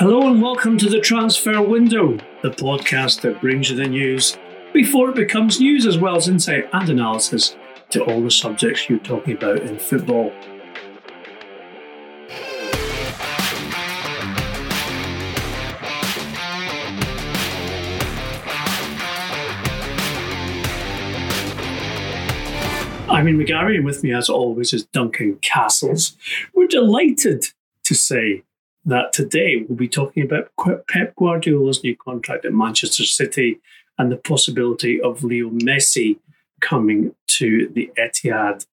Hello 0.00 0.26
and 0.26 0.40
welcome 0.40 0.78
to 0.78 0.88
the 0.88 0.98
Transfer 0.98 1.60
Window, 1.60 2.16
the 2.40 2.48
podcast 2.48 3.20
that 3.20 3.38
brings 3.42 3.68
you 3.68 3.76
the 3.76 3.86
news 3.86 4.38
before 4.72 5.10
it 5.10 5.14
becomes 5.14 5.60
news, 5.60 5.84
as 5.84 5.98
well 5.98 6.16
as 6.16 6.26
insight 6.26 6.70
and 6.72 6.88
analysis 6.88 7.54
to 7.90 8.02
all 8.04 8.22
the 8.22 8.30
subjects 8.30 8.88
you're 8.88 8.98
talking 9.00 9.36
about 9.36 9.60
in 9.60 9.78
football. 9.78 10.32
I'm 23.10 23.28
Ian 23.28 23.38
McGarry, 23.38 23.76
and 23.76 23.84
with 23.84 24.02
me, 24.02 24.14
as 24.14 24.30
always, 24.30 24.72
is 24.72 24.86
Duncan 24.86 25.36
Castles. 25.42 26.16
We're 26.54 26.68
delighted 26.68 27.48
to 27.84 27.94
say 27.94 28.44
that 28.84 29.12
today 29.12 29.64
we'll 29.68 29.76
be 29.76 29.88
talking 29.88 30.22
about 30.22 30.50
Pep 30.88 31.14
Guardiola's 31.16 31.82
new 31.82 31.96
contract 31.96 32.44
at 32.44 32.52
Manchester 32.52 33.04
City 33.04 33.60
and 33.98 34.10
the 34.10 34.16
possibility 34.16 35.00
of 35.00 35.22
Leo 35.22 35.50
Messi 35.50 36.18
coming 36.60 37.14
to 37.28 37.68
the 37.74 37.90
Etihad. 37.98 38.66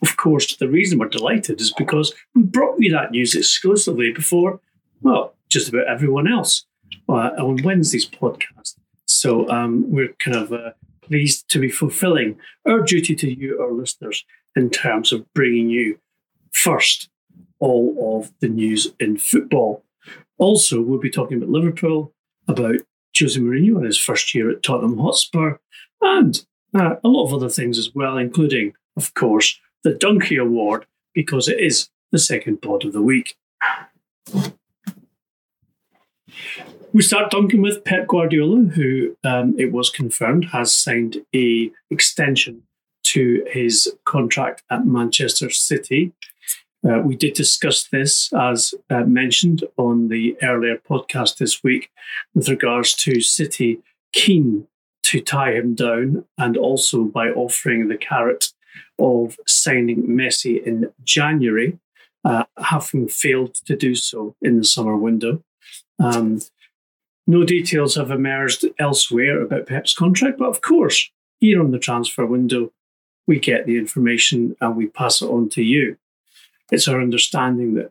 Of 0.00 0.16
course, 0.16 0.56
the 0.56 0.68
reason 0.68 0.98
we're 0.98 1.08
delighted 1.08 1.60
is 1.60 1.72
because 1.76 2.14
we 2.34 2.42
brought 2.42 2.76
you 2.78 2.92
that 2.92 3.10
news 3.10 3.34
exclusively 3.34 4.12
before, 4.12 4.60
well, 5.00 5.34
just 5.48 5.68
about 5.68 5.86
everyone 5.86 6.30
else 6.30 6.66
uh, 7.08 7.30
on 7.38 7.62
Wednesday's 7.62 8.08
podcast. 8.08 8.76
So 9.06 9.48
um, 9.48 9.90
we're 9.90 10.14
kind 10.18 10.36
of 10.36 10.52
uh, 10.52 10.70
pleased 11.02 11.48
to 11.50 11.58
be 11.58 11.68
fulfilling 11.68 12.38
our 12.66 12.80
duty 12.80 13.14
to 13.16 13.30
you, 13.30 13.60
our 13.60 13.72
listeners, 13.72 14.24
in 14.56 14.70
terms 14.70 15.12
of 15.12 15.30
bringing 15.34 15.68
you 15.68 15.98
first 16.52 17.08
all 17.62 18.18
of 18.18 18.32
the 18.40 18.48
news 18.48 18.88
in 18.98 19.16
football. 19.16 19.84
Also, 20.36 20.82
we'll 20.82 20.98
be 20.98 21.10
talking 21.10 21.36
about 21.36 21.48
Liverpool, 21.48 22.12
about 22.48 22.76
Jose 23.18 23.38
Mourinho 23.38 23.78
in 23.78 23.84
his 23.84 23.98
first 23.98 24.34
year 24.34 24.50
at 24.50 24.64
Tottenham 24.64 24.98
Hotspur, 24.98 25.58
and 26.00 26.44
uh, 26.74 26.96
a 27.04 27.08
lot 27.08 27.26
of 27.26 27.32
other 27.32 27.48
things 27.48 27.78
as 27.78 27.94
well, 27.94 28.18
including, 28.18 28.74
of 28.96 29.14
course, 29.14 29.60
the 29.84 29.94
Donkey 29.94 30.36
Award, 30.36 30.86
because 31.14 31.46
it 31.46 31.60
is 31.60 31.88
the 32.10 32.18
second 32.18 32.62
pod 32.62 32.84
of 32.84 32.92
the 32.92 33.02
week. 33.02 33.36
We 36.92 37.02
start 37.02 37.30
Duncan 37.30 37.62
with 37.62 37.84
Pep 37.84 38.08
Guardiola, 38.08 38.64
who 38.74 39.16
um, 39.22 39.54
it 39.56 39.70
was 39.70 39.88
confirmed 39.88 40.46
has 40.46 40.74
signed 40.74 41.18
a 41.34 41.70
extension 41.90 42.64
to 43.04 43.44
his 43.50 43.92
contract 44.04 44.62
at 44.68 44.84
Manchester 44.84 45.48
City. 45.48 46.12
Uh, 46.88 46.98
we 46.98 47.14
did 47.14 47.34
discuss 47.34 47.84
this, 47.84 48.32
as 48.32 48.74
uh, 48.90 49.04
mentioned 49.04 49.64
on 49.76 50.08
the 50.08 50.36
earlier 50.42 50.76
podcast 50.76 51.38
this 51.38 51.62
week, 51.62 51.90
with 52.34 52.48
regards 52.48 52.94
to 52.94 53.20
City 53.20 53.80
keen 54.12 54.66
to 55.04 55.20
tie 55.20 55.52
him 55.52 55.74
down 55.74 56.24
and 56.38 56.56
also 56.56 57.04
by 57.04 57.28
offering 57.28 57.88
the 57.88 57.96
carrot 57.96 58.52
of 58.98 59.36
signing 59.46 60.06
Messi 60.06 60.62
in 60.64 60.92
January, 61.04 61.78
uh, 62.24 62.44
having 62.58 63.08
failed 63.08 63.54
to 63.54 63.76
do 63.76 63.94
so 63.94 64.34
in 64.42 64.58
the 64.58 64.64
summer 64.64 64.96
window. 64.96 65.42
Um, 65.98 66.40
no 67.26 67.44
details 67.44 67.94
have 67.94 68.10
emerged 68.10 68.64
elsewhere 68.78 69.40
about 69.40 69.66
Pep's 69.66 69.94
contract, 69.94 70.38
but 70.38 70.48
of 70.48 70.62
course, 70.62 71.10
here 71.38 71.60
on 71.60 71.70
the 71.70 71.78
transfer 71.78 72.26
window, 72.26 72.72
we 73.26 73.38
get 73.38 73.66
the 73.66 73.78
information 73.78 74.56
and 74.60 74.76
we 74.76 74.86
pass 74.86 75.22
it 75.22 75.26
on 75.26 75.48
to 75.50 75.62
you 75.62 75.96
it's 76.72 76.88
our 76.88 77.00
understanding 77.00 77.74
that 77.74 77.90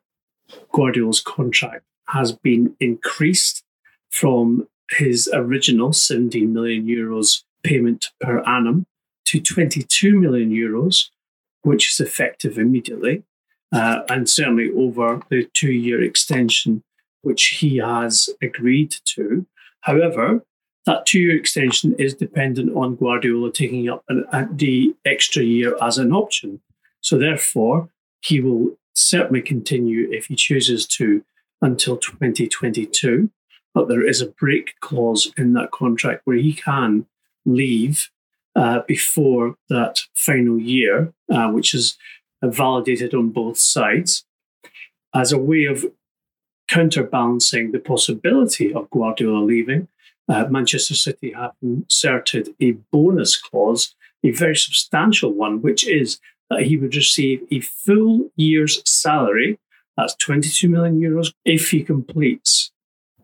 Guardiola's 0.73 1.21
contract 1.21 1.85
has 2.07 2.33
been 2.33 2.75
increased 2.79 3.63
from 4.09 4.67
his 4.91 5.29
original 5.33 5.93
17 5.93 6.51
million 6.51 6.85
euros 6.85 7.43
payment 7.63 8.07
per 8.19 8.41
annum 8.41 8.85
to 9.25 9.39
22 9.39 10.19
million 10.19 10.49
euros, 10.49 11.05
which 11.61 11.91
is 11.91 11.99
effective 11.99 12.57
immediately, 12.57 13.23
uh, 13.71 14.01
and 14.09 14.29
certainly 14.29 14.69
over 14.75 15.21
the 15.29 15.47
two 15.53 15.71
year 15.71 16.01
extension 16.01 16.83
which 17.21 17.45
he 17.59 17.77
has 17.77 18.29
agreed 18.41 18.95
to. 19.05 19.45
However, 19.81 20.43
that 20.85 21.05
two 21.05 21.19
year 21.19 21.37
extension 21.37 21.95
is 21.99 22.15
dependent 22.15 22.75
on 22.75 22.95
Guardiola 22.95 23.51
taking 23.51 23.87
up 23.87 24.03
an, 24.09 24.25
the 24.51 24.95
extra 25.05 25.43
year 25.43 25.77
as 25.81 25.99
an 25.99 26.11
option. 26.11 26.61
So, 27.01 27.17
therefore, 27.17 27.89
he 28.21 28.39
will 28.39 28.77
certainly 28.93 29.41
continue 29.41 30.09
if 30.11 30.27
he 30.27 30.35
chooses 30.35 30.85
to 30.85 31.23
until 31.61 31.97
2022. 31.97 33.29
But 33.73 33.87
there 33.87 34.05
is 34.05 34.21
a 34.21 34.27
break 34.27 34.79
clause 34.81 35.31
in 35.37 35.53
that 35.53 35.71
contract 35.71 36.21
where 36.25 36.37
he 36.37 36.53
can 36.53 37.05
leave 37.45 38.09
uh, 38.55 38.81
before 38.87 39.55
that 39.69 40.01
final 40.13 40.59
year, 40.59 41.13
uh, 41.31 41.49
which 41.49 41.73
is 41.73 41.97
validated 42.43 43.13
on 43.13 43.29
both 43.29 43.57
sides, 43.57 44.25
as 45.13 45.31
a 45.31 45.37
way 45.37 45.65
of 45.65 45.85
counterbalancing 46.67 47.71
the 47.71 47.79
possibility 47.79 48.73
of 48.73 48.89
Guardiola 48.89 49.43
leaving. 49.43 49.87
Uh, 50.29 50.45
Manchester 50.49 50.95
City 50.95 51.31
have 51.33 51.51
inserted 51.61 52.49
a 52.61 52.71
bonus 52.91 53.37
clause, 53.37 53.95
a 54.23 54.31
very 54.31 54.55
substantial 54.55 55.33
one, 55.33 55.61
which 55.61 55.85
is 55.87 56.19
that 56.51 56.63
he 56.63 56.75
would 56.75 56.95
receive 56.95 57.41
a 57.49 57.61
full 57.61 58.29
year's 58.35 58.83
salary, 58.85 59.57
that's 59.95 60.15
22 60.15 60.67
million 60.67 60.99
euros, 60.99 61.33
if 61.45 61.71
he 61.71 61.81
completes 61.81 62.71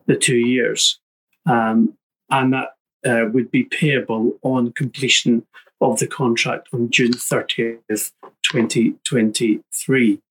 the 0.06 0.16
two 0.16 0.38
years. 0.38 1.00
Um, 1.46 1.98
and 2.32 2.54
that 2.54 2.70
uh, 3.06 3.26
would 3.32 3.52
be 3.52 3.64
payable 3.64 4.40
on 4.44 4.72
completion 4.72 5.46
of 5.82 6.00
the 6.00 6.08
contract 6.08 6.70
on 6.74 6.90
June 6.90 7.12
30th, 7.12 8.12
2023. 8.44 10.22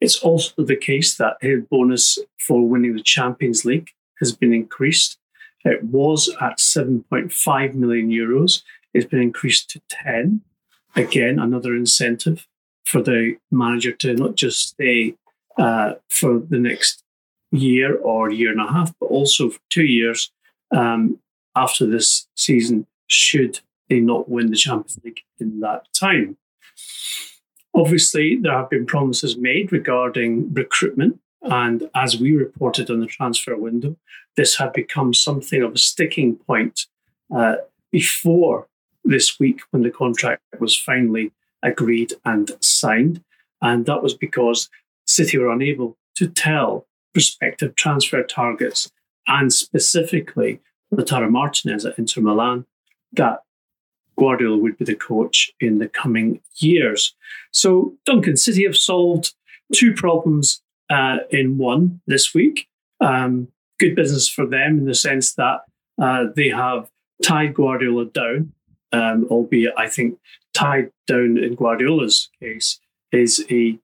It's 0.00 0.18
also 0.20 0.64
the 0.64 0.76
case 0.76 1.16
that 1.16 1.36
his 1.42 1.60
bonus 1.70 2.18
for 2.38 2.66
winning 2.66 2.96
the 2.96 3.02
Champions 3.02 3.66
League 3.66 3.90
has 4.18 4.34
been 4.34 4.54
increased. 4.54 5.18
It 5.64 5.84
was 5.84 6.34
at 6.40 6.56
7.5 6.56 7.74
million 7.74 8.08
euros. 8.08 8.62
It's 8.94 9.04
been 9.04 9.20
increased 9.20 9.68
to 9.70 9.82
10. 9.90 10.40
Again, 10.96 11.38
another 11.38 11.74
incentive 11.74 12.46
for 12.84 13.02
the 13.02 13.36
manager 13.50 13.92
to 13.92 14.14
not 14.14 14.34
just 14.34 14.68
stay 14.70 15.14
uh, 15.58 15.94
for 16.08 16.38
the 16.38 16.58
next 16.58 17.04
year 17.52 17.96
or 17.96 18.30
year 18.30 18.50
and 18.50 18.60
a 18.60 18.72
half, 18.72 18.92
but 19.00 19.06
also 19.06 19.50
for 19.50 19.60
two 19.70 19.84
years 19.84 20.30
um, 20.72 21.18
after 21.56 21.86
this 21.86 22.28
season, 22.36 22.86
should 23.06 23.60
they 23.90 24.00
not 24.00 24.28
win 24.28 24.50
the 24.50 24.56
Champions 24.56 24.98
League 25.04 25.20
in 25.38 25.60
that 25.60 25.86
time. 25.92 26.36
Obviously, 27.74 28.36
there 28.40 28.52
have 28.56 28.70
been 28.70 28.86
promises 28.86 29.36
made 29.36 29.72
regarding 29.72 30.52
recruitment. 30.54 31.20
And 31.42 31.90
as 31.94 32.18
we 32.18 32.32
reported 32.36 32.90
on 32.90 33.00
the 33.00 33.06
transfer 33.06 33.56
window, 33.56 33.96
this 34.36 34.56
had 34.56 34.72
become 34.72 35.12
something 35.12 35.62
of 35.62 35.74
a 35.74 35.78
sticking 35.78 36.36
point 36.36 36.86
uh, 37.34 37.56
before 37.90 38.68
this 39.04 39.38
week 39.38 39.60
when 39.70 39.82
the 39.82 39.90
contract 39.90 40.42
was 40.58 40.76
finally 40.76 41.32
agreed 41.62 42.14
and 42.24 42.50
signed. 42.60 43.22
And 43.62 43.86
that 43.86 44.02
was 44.02 44.14
because 44.14 44.68
City 45.06 45.38
were 45.38 45.50
unable 45.50 45.96
to 46.16 46.28
tell 46.28 46.86
prospective 47.12 47.74
transfer 47.74 48.22
targets 48.22 48.90
and 49.26 49.52
specifically 49.52 50.60
Lautaro 50.92 51.30
Martinez 51.30 51.84
at 51.84 51.98
Inter 51.98 52.20
Milan 52.20 52.66
that 53.12 53.40
Guardiola 54.18 54.58
would 54.58 54.76
be 54.78 54.84
the 54.84 54.94
coach 54.94 55.50
in 55.60 55.78
the 55.78 55.88
coming 55.88 56.40
years. 56.56 57.14
So 57.52 57.94
Duncan 58.04 58.36
City 58.36 58.64
have 58.64 58.76
solved 58.76 59.34
two 59.72 59.94
problems 59.94 60.62
uh, 60.90 61.18
in 61.30 61.58
one 61.58 62.00
this 62.06 62.34
week. 62.34 62.68
Um, 63.00 63.48
good 63.78 63.94
business 63.94 64.28
for 64.28 64.46
them 64.46 64.78
in 64.78 64.84
the 64.84 64.94
sense 64.94 65.34
that 65.34 65.60
uh, 66.00 66.26
they 66.36 66.48
have 66.48 66.90
tied 67.22 67.54
Guardiola 67.54 68.06
down 68.06 68.52
um, 68.92 69.26
albeit 69.30 69.74
I 69.76 69.88
think 69.88 70.18
tied 70.54 70.90
down 71.06 71.38
in 71.38 71.54
Guardiola's 71.54 72.28
case 72.40 72.80
is 73.12 73.44
a 73.50 73.78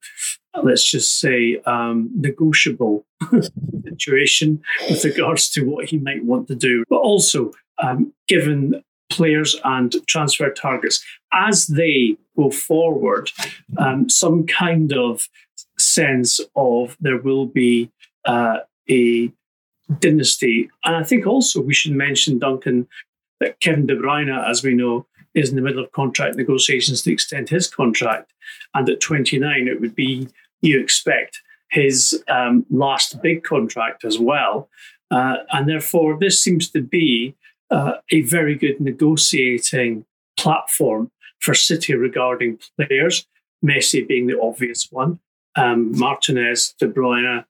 let's 0.62 0.88
just 0.88 1.20
say, 1.20 1.60
um, 1.66 2.10
negotiable 2.14 3.04
situation 3.84 4.62
with 4.88 5.04
regards 5.04 5.48
to 5.50 5.64
what 5.64 5.86
he 5.86 5.98
might 5.98 6.24
want 6.24 6.48
to 6.48 6.54
do. 6.54 6.84
But 6.88 6.96
also, 6.96 7.52
um, 7.82 8.12
given 8.28 8.82
players 9.10 9.56
and 9.64 9.94
transfer 10.06 10.50
targets, 10.50 11.04
as 11.32 11.66
they 11.66 12.16
go 12.36 12.50
forward, 12.50 13.30
um, 13.78 14.08
some 14.08 14.46
kind 14.46 14.92
of 14.92 15.28
sense 15.78 16.40
of 16.54 16.96
there 17.00 17.18
will 17.18 17.46
be 17.46 17.90
uh, 18.24 18.58
a 18.90 19.30
dynasty. 20.00 20.70
And 20.84 20.96
I 20.96 21.04
think 21.04 21.26
also 21.26 21.60
we 21.60 21.74
should 21.74 21.92
mention, 21.92 22.38
Duncan, 22.38 22.88
that 23.40 23.60
Kevin 23.60 23.86
De 23.86 23.96
Bruyne, 23.96 24.30
as 24.48 24.62
we 24.62 24.74
know, 24.74 25.06
is 25.34 25.50
in 25.50 25.56
the 25.56 25.62
middle 25.62 25.82
of 25.82 25.92
contract 25.92 26.36
negotiations 26.36 27.02
to 27.02 27.12
extend 27.12 27.48
his 27.48 27.68
contract. 27.68 28.32
And 28.74 28.88
at 28.88 29.00
29, 29.00 29.68
it 29.68 29.80
would 29.80 29.94
be, 29.94 30.28
you 30.62 30.80
expect, 30.80 31.42
his 31.70 32.22
um, 32.28 32.64
last 32.70 33.20
big 33.22 33.44
contract 33.44 34.04
as 34.04 34.18
well. 34.18 34.68
Uh, 35.10 35.36
and 35.52 35.68
therefore, 35.68 36.18
this 36.18 36.42
seems 36.42 36.70
to 36.70 36.80
be 36.80 37.34
uh, 37.70 37.94
a 38.10 38.22
very 38.22 38.54
good 38.54 38.80
negotiating 38.80 40.04
platform 40.36 41.10
for 41.40 41.54
City 41.54 41.94
regarding 41.94 42.58
players, 42.76 43.26
Messi 43.64 44.06
being 44.06 44.26
the 44.26 44.40
obvious 44.40 44.88
one, 44.90 45.18
um, 45.56 45.96
Martinez, 45.98 46.74
De 46.78 46.88
Bruyne, 46.88 47.44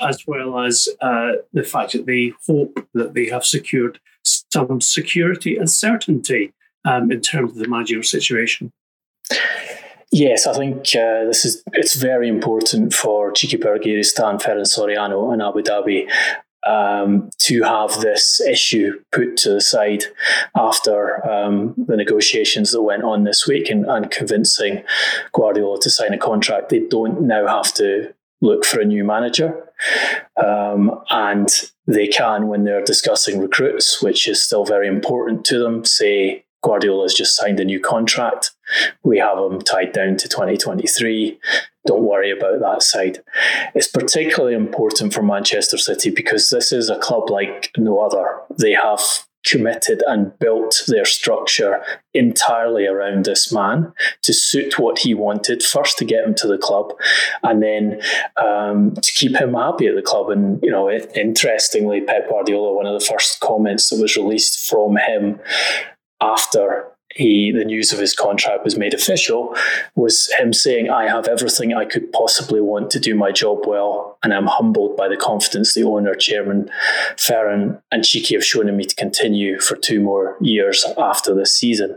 as 0.00 0.26
well 0.26 0.58
as 0.60 0.88
uh, 1.00 1.32
the 1.52 1.62
fact 1.62 1.92
that 1.92 2.06
they 2.06 2.32
hope 2.46 2.86
that 2.94 3.14
they 3.14 3.26
have 3.26 3.44
secured 3.44 4.00
some 4.52 4.80
security 4.80 5.56
and 5.56 5.70
certainty 5.70 6.52
um, 6.84 7.10
in 7.10 7.20
terms 7.20 7.52
of 7.52 7.58
the 7.58 7.68
managerial 7.68 8.02
situation. 8.02 8.72
Yes, 10.12 10.46
I 10.46 10.54
think 10.54 10.78
uh, 10.96 11.24
this 11.26 11.44
is 11.44 11.62
it's 11.72 11.94
very 11.94 12.28
important 12.28 12.92
for 12.92 13.32
Txiki 13.32 13.60
Begiristain, 13.60 14.42
Ferran 14.42 14.66
Soriano, 14.66 15.32
and 15.32 15.40
Abu 15.40 15.62
Dhabi 15.62 16.08
um, 16.66 17.30
to 17.38 17.62
have 17.62 18.00
this 18.00 18.40
issue 18.40 19.00
put 19.12 19.36
to 19.38 19.50
the 19.50 19.60
side 19.60 20.04
after 20.56 21.24
um, 21.28 21.74
the 21.86 21.96
negotiations 21.96 22.72
that 22.72 22.82
went 22.82 23.04
on 23.04 23.24
this 23.24 23.46
week 23.46 23.70
and, 23.70 23.86
and 23.86 24.10
convincing 24.10 24.82
Guardiola 25.32 25.80
to 25.80 25.90
sign 25.90 26.12
a 26.12 26.18
contract. 26.18 26.70
They 26.70 26.80
don't 26.80 27.22
now 27.22 27.46
have 27.46 27.72
to 27.74 28.12
look 28.40 28.64
for 28.64 28.80
a 28.80 28.84
new 28.84 29.04
manager. 29.04 29.66
Um, 30.42 31.02
and 31.10 31.48
they 31.90 32.06
can, 32.06 32.46
when 32.46 32.64
they're 32.64 32.84
discussing 32.84 33.40
recruits, 33.40 34.02
which 34.02 34.28
is 34.28 34.42
still 34.42 34.64
very 34.64 34.86
important 34.86 35.44
to 35.46 35.58
them, 35.58 35.84
say, 35.84 36.44
Guardiola 36.62 37.04
has 37.04 37.14
just 37.14 37.34
signed 37.36 37.58
a 37.58 37.64
new 37.64 37.80
contract. 37.80 38.52
We 39.02 39.18
have 39.18 39.38
him 39.38 39.60
tied 39.60 39.92
down 39.92 40.16
to 40.18 40.28
2023. 40.28 41.38
Don't 41.86 42.04
worry 42.04 42.30
about 42.30 42.60
that 42.60 42.82
side. 42.82 43.22
It's 43.74 43.88
particularly 43.88 44.54
important 44.54 45.14
for 45.14 45.22
Manchester 45.22 45.78
City 45.78 46.10
because 46.10 46.50
this 46.50 46.70
is 46.70 46.90
a 46.90 46.98
club 46.98 47.30
like 47.30 47.70
no 47.76 48.00
other. 48.00 48.38
They 48.58 48.72
have 48.72 49.00
committed 49.44 50.02
and 50.06 50.38
built 50.38 50.82
their 50.86 51.04
structure 51.04 51.82
entirely 52.12 52.86
around 52.86 53.24
this 53.24 53.52
man 53.52 53.92
to 54.22 54.32
suit 54.32 54.78
what 54.78 54.98
he 54.98 55.14
wanted 55.14 55.62
first 55.62 55.96
to 55.98 56.04
get 56.04 56.24
him 56.24 56.34
to 56.34 56.46
the 56.46 56.58
club 56.58 56.92
and 57.42 57.62
then 57.62 58.00
um, 58.36 58.94
to 58.94 59.12
keep 59.12 59.34
him 59.34 59.54
happy 59.54 59.86
at 59.86 59.94
the 59.94 60.02
club. 60.02 60.30
And 60.30 60.62
you 60.62 60.70
know 60.70 60.88
it, 60.88 61.10
interestingly 61.16 62.00
Pep 62.00 62.28
Guardiola 62.28 62.74
one 62.74 62.86
of 62.86 62.98
the 62.98 63.06
first 63.06 63.40
comments 63.40 63.90
that 63.90 64.00
was 64.00 64.16
released 64.16 64.68
from 64.68 64.96
him 64.96 65.40
after 66.20 66.86
he 67.14 67.50
the 67.50 67.64
news 67.64 67.92
of 67.92 67.98
his 67.98 68.14
contract 68.14 68.64
was 68.64 68.76
made 68.76 68.94
official 68.94 69.54
was 69.96 70.30
him 70.38 70.52
saying 70.52 70.90
I 70.90 71.08
have 71.08 71.26
everything 71.26 71.74
I 71.74 71.84
could 71.84 72.12
possibly 72.12 72.60
want 72.60 72.90
to 72.92 73.00
do 73.00 73.14
my 73.14 73.32
job 73.32 73.66
well 73.66 74.18
and 74.22 74.32
I'm 74.32 74.46
humbled 74.46 74.96
by 74.96 75.08
the 75.08 75.16
confidence 75.16 75.74
the 75.74 75.82
owner 75.82 76.14
chairman 76.14 76.70
Ferran 77.16 77.80
and 77.90 78.04
Txiki 78.04 78.34
have 78.34 78.44
shown 78.44 78.68
in 78.68 78.76
me 78.76 78.84
to 78.84 78.94
continue 78.94 79.58
for 79.58 79.76
two 79.76 80.00
more 80.00 80.36
years 80.40 80.84
after 80.98 81.34
this 81.34 81.52
season. 81.52 81.96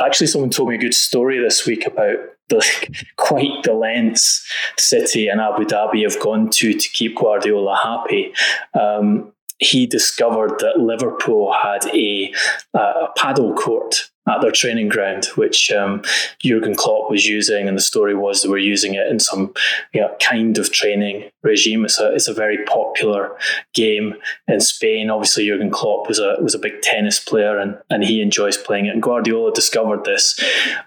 Actually 0.00 0.28
someone 0.28 0.50
told 0.50 0.68
me 0.68 0.76
a 0.76 0.78
good 0.78 0.94
story 0.94 1.38
this 1.40 1.66
week 1.66 1.86
about 1.86 2.18
the 2.48 2.64
quite 3.16 3.62
the 3.64 3.74
lengths 3.74 4.46
City 4.78 5.28
and 5.28 5.40
Abu 5.40 5.64
Dhabi 5.64 6.02
have 6.04 6.20
gone 6.20 6.48
to 6.50 6.72
to 6.72 6.88
keep 6.90 7.16
Guardiola 7.16 7.76
happy. 7.76 8.32
Um, 8.78 9.32
he 9.58 9.86
discovered 9.86 10.58
that 10.60 10.78
Liverpool 10.78 11.52
had 11.52 11.84
a, 11.86 12.32
uh, 12.74 13.08
a 13.08 13.12
paddle 13.16 13.54
court 13.54 14.10
at 14.28 14.40
their 14.40 14.50
training 14.50 14.88
ground, 14.88 15.26
which 15.36 15.70
um, 15.70 16.02
Jurgen 16.40 16.74
Klopp 16.74 17.10
was 17.10 17.26
using, 17.26 17.68
and 17.68 17.76
the 17.76 17.82
story 17.82 18.14
was 18.14 18.42
they 18.42 18.48
were 18.48 18.58
using 18.58 18.94
it 18.94 19.06
in 19.08 19.20
some 19.20 19.52
you 19.92 20.00
know, 20.00 20.14
kind 20.20 20.58
of 20.58 20.72
training 20.72 21.30
regime. 21.42 21.84
It's 21.84 21.98
a 21.98 22.14
it's 22.14 22.28
a 22.28 22.34
very 22.34 22.64
popular 22.64 23.36
game 23.74 24.14
in 24.46 24.60
Spain. 24.60 25.10
Obviously, 25.10 25.46
Jurgen 25.46 25.70
Klopp 25.70 26.08
was 26.08 26.18
a 26.18 26.36
was 26.40 26.54
a 26.54 26.58
big 26.58 26.80
tennis 26.82 27.18
player, 27.18 27.58
and, 27.58 27.78
and 27.90 28.04
he 28.04 28.20
enjoys 28.20 28.56
playing 28.56 28.86
it. 28.86 28.94
And 28.94 29.02
Guardiola 29.02 29.52
discovered 29.52 30.04
this, 30.04 30.38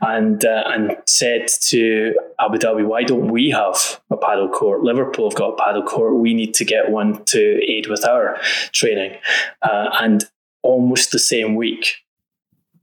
and 0.02 0.44
uh, 0.46 0.64
and 0.68 0.98
said 1.06 1.48
to 1.70 2.16
Abu 2.40 2.58
Dhabi, 2.58 2.86
"Why 2.86 3.04
don't 3.04 3.32
we 3.32 3.50
have 3.50 4.02
a 4.10 4.18
paddle 4.18 4.50
court? 4.50 4.82
Liverpool 4.82 5.30
have 5.30 5.38
got 5.38 5.54
a 5.54 5.64
paddle 5.64 5.84
court. 5.84 6.16
We 6.16 6.34
need 6.34 6.54
to 6.56 6.66
get 6.66 6.92
one 6.92 7.24
to 7.26 7.62
aid 7.68 7.88
with 7.88 8.06
our 8.06 8.38
training." 8.72 9.18
Uh, 9.62 9.90
and 10.00 10.26
almost 10.64 11.12
the 11.12 11.20
same 11.20 11.56
week, 11.56 12.01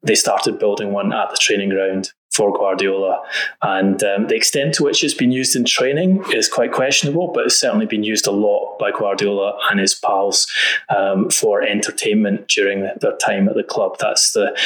they 0.02 0.14
started 0.14 0.58
building 0.58 0.92
one 0.92 1.12
at 1.12 1.30
the 1.30 1.36
training 1.36 1.70
ground 1.70 2.12
for 2.30 2.52
Guardiola. 2.52 3.20
And 3.62 4.02
um, 4.04 4.28
the 4.28 4.36
extent 4.36 4.74
to 4.74 4.84
which 4.84 5.02
it's 5.02 5.14
been 5.14 5.32
used 5.32 5.56
in 5.56 5.64
training 5.64 6.24
is 6.32 6.48
quite 6.48 6.72
questionable, 6.72 7.32
but 7.32 7.46
it's 7.46 7.58
certainly 7.58 7.86
been 7.86 8.04
used 8.04 8.28
a 8.28 8.30
lot 8.30 8.78
by 8.78 8.92
Guardiola 8.92 9.58
and 9.70 9.80
his 9.80 9.94
pals 9.94 10.46
um, 10.96 11.30
for 11.30 11.62
entertainment 11.62 12.46
during 12.46 12.82
their 12.82 13.16
time 13.16 13.48
at 13.48 13.56
the 13.56 13.64
club. 13.64 13.96
That's 13.98 14.32
the 14.32 14.56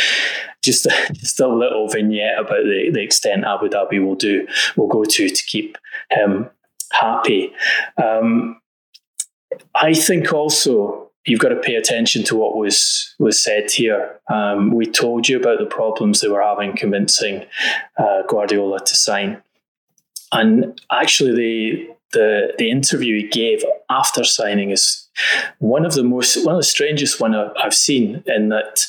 just 0.63 0.85
a, 0.85 0.93
just 1.15 1.41
a 1.41 1.49
little 1.49 1.89
vignette 1.89 2.39
about 2.39 2.65
the, 2.65 2.91
the 2.93 3.03
extent 3.03 3.45
Abu 3.45 3.69
Dhabi 3.69 4.05
will 4.05 4.17
do 4.17 4.47
will 4.77 4.89
go 4.89 5.05
to 5.05 5.29
to 5.29 5.45
keep 5.45 5.79
him 6.11 6.51
happy. 6.93 7.53
Um, 8.03 8.61
I 9.75 9.95
think 9.95 10.33
also 10.33 11.12
you've 11.27 11.41
got 11.41 11.51
to 11.51 11.57
pay 11.57 11.75
attention 11.75 12.25
to 12.25 12.37
what 12.37 12.57
was 12.57 13.15
was 13.19 13.43
said 13.43 13.71
here. 13.71 14.21
Um, 14.33 14.73
we 14.73 14.87
told 14.87 15.29
you 15.29 15.39
about 15.39 15.59
the 15.59 15.67
problems 15.67 16.21
they 16.21 16.29
were 16.29 16.43
having 16.43 16.77
convincing 16.77 17.45
uh, 17.97 18.23
Guardiola 18.29 18.81
to 18.81 18.97
sign, 18.97 19.43
and 20.33 20.81
actually 20.91 21.35
the 21.35 21.95
the 22.13 22.55
the 22.59 22.71
interview 22.71 23.17
he 23.17 23.29
gave 23.29 23.65
after 23.91 24.25
signing 24.25 24.71
is 24.71 25.09
one 25.59 25.85
of 25.85 25.95
the 25.95 26.05
most 26.05 26.45
one 26.45 26.55
of 26.55 26.61
the 26.61 26.67
strangest 26.67 27.21
one 27.21 27.35
I've 27.35 27.75
seen 27.75 28.23
in 28.27 28.49
that 28.49 28.87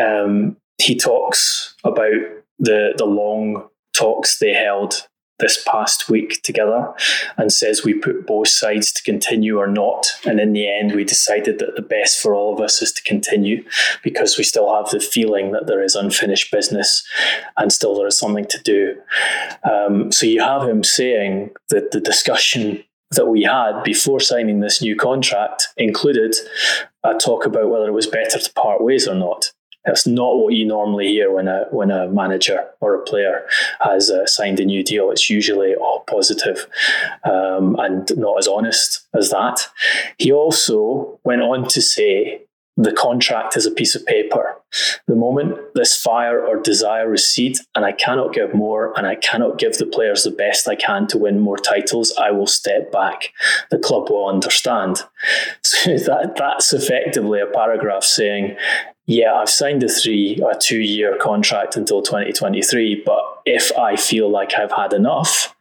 um, 0.00 0.56
he 0.78 0.96
talks 0.96 1.74
about 1.84 2.14
the 2.58 2.94
the 2.96 3.06
long 3.06 3.68
talks 3.94 4.38
they 4.38 4.54
held 4.54 5.06
this 5.42 5.62
past 5.64 6.08
week 6.08 6.40
together 6.42 6.94
and 7.36 7.52
says 7.52 7.84
we 7.84 7.92
put 7.92 8.26
both 8.26 8.48
sides 8.48 8.92
to 8.92 9.02
continue 9.02 9.58
or 9.58 9.66
not. 9.66 10.06
And 10.24 10.40
in 10.40 10.54
the 10.54 10.66
end, 10.66 10.94
we 10.94 11.04
decided 11.04 11.58
that 11.58 11.76
the 11.76 11.82
best 11.82 12.22
for 12.22 12.34
all 12.34 12.54
of 12.54 12.60
us 12.60 12.80
is 12.80 12.92
to 12.92 13.02
continue 13.02 13.64
because 14.02 14.38
we 14.38 14.44
still 14.44 14.74
have 14.74 14.88
the 14.90 15.00
feeling 15.00 15.52
that 15.52 15.66
there 15.66 15.82
is 15.82 15.94
unfinished 15.94 16.50
business 16.50 17.04
and 17.58 17.72
still 17.72 17.94
there 17.94 18.06
is 18.06 18.18
something 18.18 18.46
to 18.46 18.62
do. 18.62 18.94
Um, 19.70 20.12
so 20.12 20.24
you 20.24 20.40
have 20.40 20.62
him 20.62 20.84
saying 20.84 21.50
that 21.70 21.90
the 21.90 22.00
discussion 22.00 22.84
that 23.10 23.26
we 23.26 23.42
had 23.42 23.82
before 23.82 24.20
signing 24.20 24.60
this 24.60 24.80
new 24.80 24.96
contract 24.96 25.68
included 25.76 26.34
a 27.04 27.14
talk 27.14 27.44
about 27.44 27.68
whether 27.68 27.88
it 27.88 27.92
was 27.92 28.06
better 28.06 28.38
to 28.38 28.52
part 28.54 28.82
ways 28.82 29.06
or 29.06 29.14
not. 29.14 29.52
That's 29.84 30.06
not 30.06 30.38
what 30.38 30.54
you 30.54 30.64
normally 30.64 31.08
hear 31.08 31.32
when 31.32 31.48
a 31.48 31.64
when 31.70 31.90
a 31.90 32.08
manager 32.08 32.64
or 32.80 32.94
a 32.94 33.02
player 33.02 33.46
has 33.80 34.10
uh, 34.10 34.26
signed 34.26 34.60
a 34.60 34.64
new 34.64 34.84
deal. 34.84 35.10
It's 35.10 35.28
usually 35.28 35.74
all 35.74 36.04
positive, 36.08 36.66
um, 37.24 37.76
and 37.78 38.08
not 38.16 38.38
as 38.38 38.46
honest 38.46 39.06
as 39.14 39.30
that. 39.30 39.68
He 40.18 40.32
also 40.32 41.18
went 41.24 41.42
on 41.42 41.66
to 41.68 41.82
say 41.82 42.42
the 42.76 42.92
contract 42.92 43.56
is 43.56 43.66
a 43.66 43.70
piece 43.70 43.94
of 43.94 44.06
paper. 44.06 44.56
The 45.06 45.14
moment 45.14 45.58
this 45.74 45.94
fire 45.94 46.44
or 46.44 46.58
desire 46.58 47.08
recede, 47.08 47.58
and 47.74 47.84
I 47.84 47.92
cannot 47.92 48.32
give 48.32 48.54
more, 48.54 48.96
and 48.96 49.06
I 49.06 49.16
cannot 49.16 49.58
give 49.58 49.76
the 49.76 49.84
players 49.84 50.22
the 50.22 50.30
best 50.30 50.66
I 50.66 50.76
can 50.76 51.06
to 51.08 51.18
win 51.18 51.38
more 51.38 51.58
titles, 51.58 52.14
I 52.18 52.30
will 52.30 52.46
step 52.46 52.90
back. 52.90 53.32
The 53.70 53.78
club 53.78 54.10
will 54.10 54.28
understand. 54.28 55.02
So 55.62 55.96
that 55.96 56.36
that's 56.36 56.72
effectively 56.72 57.40
a 57.40 57.46
paragraph 57.46 58.04
saying 58.04 58.56
yeah, 59.06 59.34
I've 59.34 59.50
signed 59.50 59.82
a 59.82 59.88
three 59.88 60.38
uh, 60.40 60.46
or 60.46 60.54
two 60.54 60.80
year 60.80 61.16
contract 61.20 61.76
until 61.76 62.02
2023, 62.02 63.02
but 63.04 63.42
if 63.44 63.76
I 63.76 63.96
feel 63.96 64.30
like 64.30 64.54
I've 64.54 64.72
had 64.72 64.92
enough, 64.92 65.54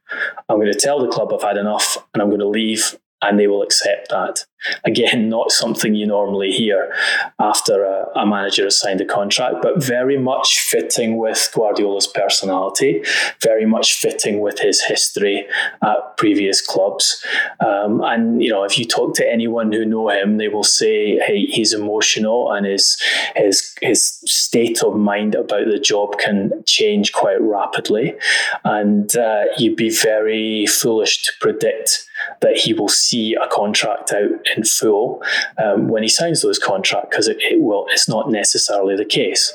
I'm 0.47 0.57
going 0.57 0.71
to 0.71 0.79
tell 0.79 0.99
the 0.99 1.07
club 1.07 1.33
I've 1.33 1.41
had 1.41 1.57
enough 1.57 1.97
and 2.13 2.21
I'm 2.21 2.29
going 2.29 2.39
to 2.39 2.47
leave 2.47 2.97
and 3.21 3.39
they 3.39 3.47
will 3.47 3.61
accept 3.61 4.09
that. 4.09 4.45
Again, 4.83 5.29
not 5.29 5.51
something 5.51 5.95
you 5.95 6.07
normally 6.07 6.51
hear 6.51 6.93
after 7.39 7.83
a, 7.83 8.07
a, 8.15 8.25
manager 8.25 8.63
has 8.63 8.79
signed 8.79 9.01
a 9.01 9.05
contract, 9.05 9.57
but 9.61 9.83
very 9.83 10.17
much 10.17 10.59
fitting 10.59 11.17
with 11.17 11.49
Guardiola's 11.53 12.07
personality, 12.07 13.03
very 13.41 13.65
much 13.65 13.93
fitting 13.93 14.39
with 14.39 14.59
his 14.59 14.81
history 14.81 15.47
at 15.81 16.17
previous 16.17 16.65
clubs. 16.65 17.23
Um, 17.65 18.01
and, 18.03 18.41
you 18.41 18.49
know, 18.49 18.63
if 18.63 18.77
you 18.77 18.85
talk 18.85 19.15
to 19.15 19.29
anyone 19.29 19.71
who 19.71 19.85
know 19.85 20.09
him, 20.09 20.37
they 20.37 20.47
will 20.47 20.63
say, 20.63 21.17
hey, 21.19 21.45
he's 21.45 21.73
emotional 21.73 22.51
and 22.51 22.65
his, 22.65 22.97
his, 23.35 23.75
his 23.81 24.05
state 24.25 24.83
of 24.83 24.95
mind 24.95 25.35
about 25.35 25.65
the 25.69 25.79
job 25.79 26.17
can 26.19 26.51
change 26.65 27.11
quite 27.11 27.41
rapidly. 27.41 28.15
And 28.63 29.15
uh, 29.15 29.45
you'd 29.57 29.75
be 29.75 29.89
very 29.89 30.65
foolish 30.67 31.23
to 31.23 31.31
predict 31.39 32.07
that 32.41 32.57
he 32.57 32.73
will 32.73 32.89
see 32.89 33.35
a 33.35 33.47
contract 33.47 34.11
out 34.13 34.29
in 34.55 34.63
full 34.63 35.21
um, 35.57 35.87
when 35.87 36.03
he 36.03 36.09
signs 36.09 36.41
those 36.41 36.59
contracts 36.59 37.09
because 37.09 37.27
it, 37.27 37.37
it 37.41 37.61
will. 37.61 37.85
It's 37.89 38.07
not 38.07 38.29
necessarily 38.29 38.95
the 38.95 39.05
case. 39.05 39.53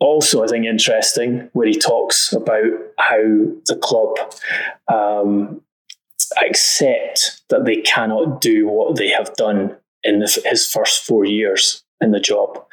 Also, 0.00 0.42
I 0.42 0.48
think 0.48 0.66
interesting 0.66 1.48
where 1.52 1.66
he 1.66 1.78
talks 1.78 2.32
about 2.32 2.64
how 2.98 3.22
the 3.66 3.78
club 3.80 4.16
um, 4.92 5.62
accept 6.44 7.42
that 7.48 7.64
they 7.64 7.76
cannot 7.76 8.40
do 8.40 8.66
what 8.68 8.96
they 8.96 9.08
have 9.08 9.34
done 9.36 9.76
in 10.02 10.18
the, 10.18 10.42
his 10.44 10.66
first 10.66 11.04
four 11.04 11.24
years 11.24 11.83
in 12.00 12.10
the 12.10 12.20
job 12.20 12.64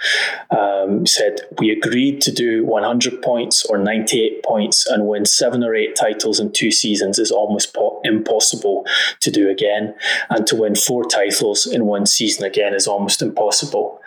um, 0.49 1.05
said 1.05 1.41
we 1.59 1.69
agreed 1.69 2.21
to 2.21 2.31
do 2.31 2.65
100 2.65 3.21
points 3.21 3.65
or 3.65 3.77
98 3.77 4.43
points 4.43 4.85
and 4.87 5.07
win 5.07 5.25
seven 5.25 5.63
or 5.63 5.75
eight 5.75 5.95
titles 5.95 6.39
in 6.39 6.51
two 6.51 6.71
seasons. 6.71 7.19
Is 7.19 7.31
almost 7.31 7.73
po- 7.73 8.01
impossible 8.03 8.85
to 9.19 9.31
do 9.31 9.49
again. 9.49 9.95
And 10.29 10.45
to 10.47 10.55
win 10.55 10.75
four 10.75 11.05
titles 11.05 11.65
in 11.65 11.85
one 11.85 12.05
season 12.05 12.45
again 12.45 12.73
is 12.73 12.87
almost 12.87 13.21
impossible. 13.21 14.01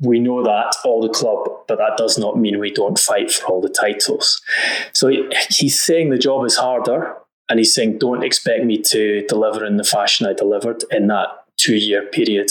We 0.00 0.18
know 0.18 0.42
that 0.42 0.76
all 0.84 1.00
the 1.00 1.08
club 1.08 1.48
but 1.66 1.78
that 1.78 1.96
does 1.96 2.18
not 2.18 2.38
mean 2.38 2.58
we 2.58 2.70
don't 2.70 2.98
fight 2.98 3.30
for 3.30 3.46
all 3.46 3.60
the 3.60 3.68
titles. 3.68 4.40
So 4.92 5.08
he, 5.08 5.28
he's 5.50 5.80
saying 5.80 6.10
the 6.10 6.18
job 6.18 6.44
is 6.44 6.56
harder 6.56 7.16
and 7.48 7.58
he's 7.58 7.74
saying 7.74 7.98
don't 7.98 8.24
expect 8.24 8.64
me 8.64 8.78
to 8.82 9.24
deliver 9.26 9.64
in 9.64 9.76
the 9.76 9.84
fashion 9.84 10.26
i 10.26 10.32
delivered 10.32 10.84
in 10.90 11.06
that 11.06 11.28
two 11.58 11.76
year 11.76 12.02
period 12.06 12.50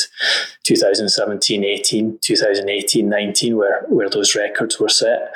2017 0.63 1.63
18 1.63 2.19
2018 2.21 3.09
19 3.09 3.57
where 3.57 3.85
where 3.87 4.09
those 4.09 4.35
records 4.35 4.79
were 4.79 4.89
set 4.89 5.33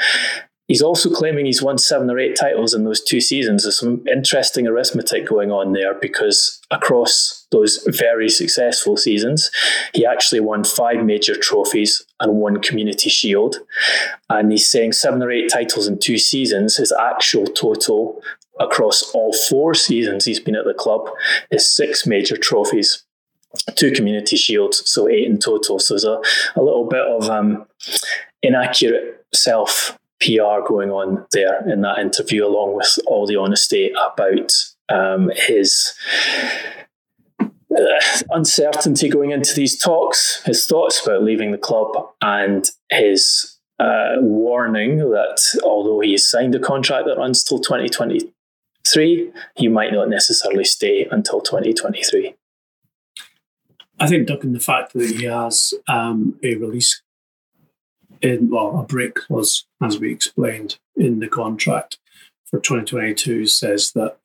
He's 0.71 0.81
also 0.81 1.09
claiming 1.09 1.45
he's 1.45 1.61
won 1.61 1.77
seven 1.77 2.09
or 2.09 2.17
eight 2.17 2.37
titles 2.39 2.73
in 2.73 2.85
those 2.85 3.03
two 3.03 3.19
seasons. 3.19 3.63
There's 3.63 3.77
some 3.77 4.07
interesting 4.07 4.65
arithmetic 4.65 5.27
going 5.27 5.51
on 5.51 5.73
there 5.73 5.93
because 5.93 6.61
across 6.71 7.45
those 7.51 7.85
very 7.87 8.29
successful 8.29 8.95
seasons, 8.95 9.51
he 9.93 10.05
actually 10.05 10.39
won 10.39 10.63
five 10.63 11.03
major 11.03 11.35
trophies 11.35 12.01
and 12.21 12.35
one 12.35 12.61
community 12.61 13.09
shield. 13.09 13.57
And 14.29 14.49
he's 14.49 14.71
saying 14.71 14.93
seven 14.93 15.21
or 15.21 15.29
eight 15.29 15.49
titles 15.51 15.89
in 15.89 15.99
two 15.99 16.17
seasons. 16.17 16.77
His 16.77 16.93
actual 16.93 17.47
total 17.47 18.23
across 18.57 19.11
all 19.11 19.33
four 19.49 19.73
seasons 19.73 20.23
he's 20.23 20.39
been 20.39 20.55
at 20.55 20.65
the 20.65 20.73
club 20.73 21.09
is 21.51 21.75
six 21.75 22.05
major 22.05 22.37
trophies 22.37 23.03
two 23.75 23.91
community 23.91 24.35
shields, 24.35 24.81
so 24.89 25.09
eight 25.09 25.25
in 25.25 25.39
total. 25.39 25.79
So 25.79 25.93
there's 25.93 26.03
a, 26.03 26.21
a 26.55 26.61
little 26.61 26.85
bit 26.85 27.01
of 27.01 27.29
um, 27.29 27.65
inaccurate 28.41 29.25
self 29.33 29.97
PR 30.21 30.65
going 30.67 30.91
on 30.91 31.25
there 31.31 31.67
in 31.69 31.81
that 31.81 31.99
interview, 31.99 32.45
along 32.45 32.75
with 32.75 32.99
all 33.07 33.25
the 33.25 33.37
honesty 33.37 33.91
about 33.91 34.51
um, 34.89 35.31
his 35.35 35.93
uh, 37.39 38.19
uncertainty 38.29 39.09
going 39.09 39.31
into 39.31 39.53
these 39.55 39.77
talks, 39.77 40.41
his 40.45 40.65
thoughts 40.65 41.05
about 41.05 41.23
leaving 41.23 41.51
the 41.51 41.57
club, 41.57 42.09
and 42.21 42.69
his 42.89 43.57
uh, 43.79 44.15
warning 44.17 44.97
that 44.97 45.39
although 45.63 46.01
he 46.01 46.17
signed 46.17 46.53
a 46.53 46.59
contract 46.59 47.07
that 47.07 47.17
runs 47.17 47.43
till 47.43 47.59
2023, 47.59 49.31
he 49.55 49.67
might 49.67 49.91
not 49.91 50.09
necessarily 50.09 50.63
stay 50.63 51.07
until 51.11 51.41
2023. 51.41 52.35
I 54.01 54.07
think, 54.07 54.27
Duncan, 54.27 54.53
the 54.53 54.59
fact 54.59 54.93
that 54.93 55.11
he 55.11 55.25
has 55.25 55.75
um, 55.87 56.39
a 56.41 56.55
release 56.55 57.03
in, 58.19 58.49
well, 58.49 58.79
a 58.79 58.83
break 58.83 59.13
clause, 59.13 59.65
as 59.79 59.99
we 59.99 60.11
explained 60.11 60.79
in 60.95 61.19
the 61.19 61.27
contract 61.27 61.99
for 62.45 62.59
2022, 62.59 63.45
says 63.45 63.91
that 63.91 64.17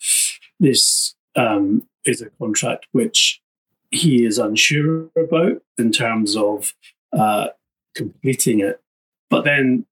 this 0.59 1.14
um, 1.37 1.87
is 2.06 2.23
a 2.23 2.30
contract 2.38 2.87
which 2.92 3.42
he 3.90 4.25
is 4.25 4.38
unsure 4.38 5.11
about 5.14 5.62
in 5.76 5.92
terms 5.92 6.37
of 6.37 6.75
uh, 7.12 7.49
completing 7.95 8.61
it. 8.61 8.80
But 9.28 9.45
then 9.45 9.85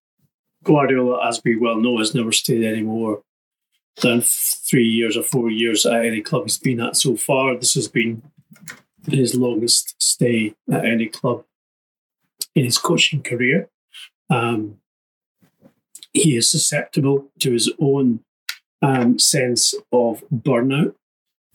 Guardiola, 0.62 1.28
as 1.28 1.42
we 1.44 1.56
well 1.56 1.76
know, 1.76 1.98
has 1.98 2.14
never 2.14 2.32
stayed 2.32 2.64
any 2.64 2.80
more 2.80 3.22
than 4.00 4.22
three 4.22 4.86
years 4.88 5.14
or 5.14 5.22
four 5.22 5.50
years 5.50 5.84
at 5.84 6.06
any 6.06 6.22
club 6.22 6.44
he's 6.44 6.58
been 6.58 6.80
at 6.80 6.96
so 6.96 7.16
far. 7.16 7.54
This 7.54 7.74
has 7.74 7.86
been 7.86 8.22
his 9.08 9.34
longest 9.34 9.94
stay 9.98 10.54
at 10.70 10.84
any 10.84 11.06
club 11.06 11.44
in 12.54 12.64
his 12.64 12.78
coaching 12.78 13.22
career. 13.22 13.68
Um, 14.30 14.78
he 16.12 16.36
is 16.36 16.48
susceptible 16.48 17.26
to 17.40 17.52
his 17.52 17.72
own 17.80 18.20
um, 18.80 19.18
sense 19.18 19.74
of 19.92 20.22
burnout, 20.32 20.94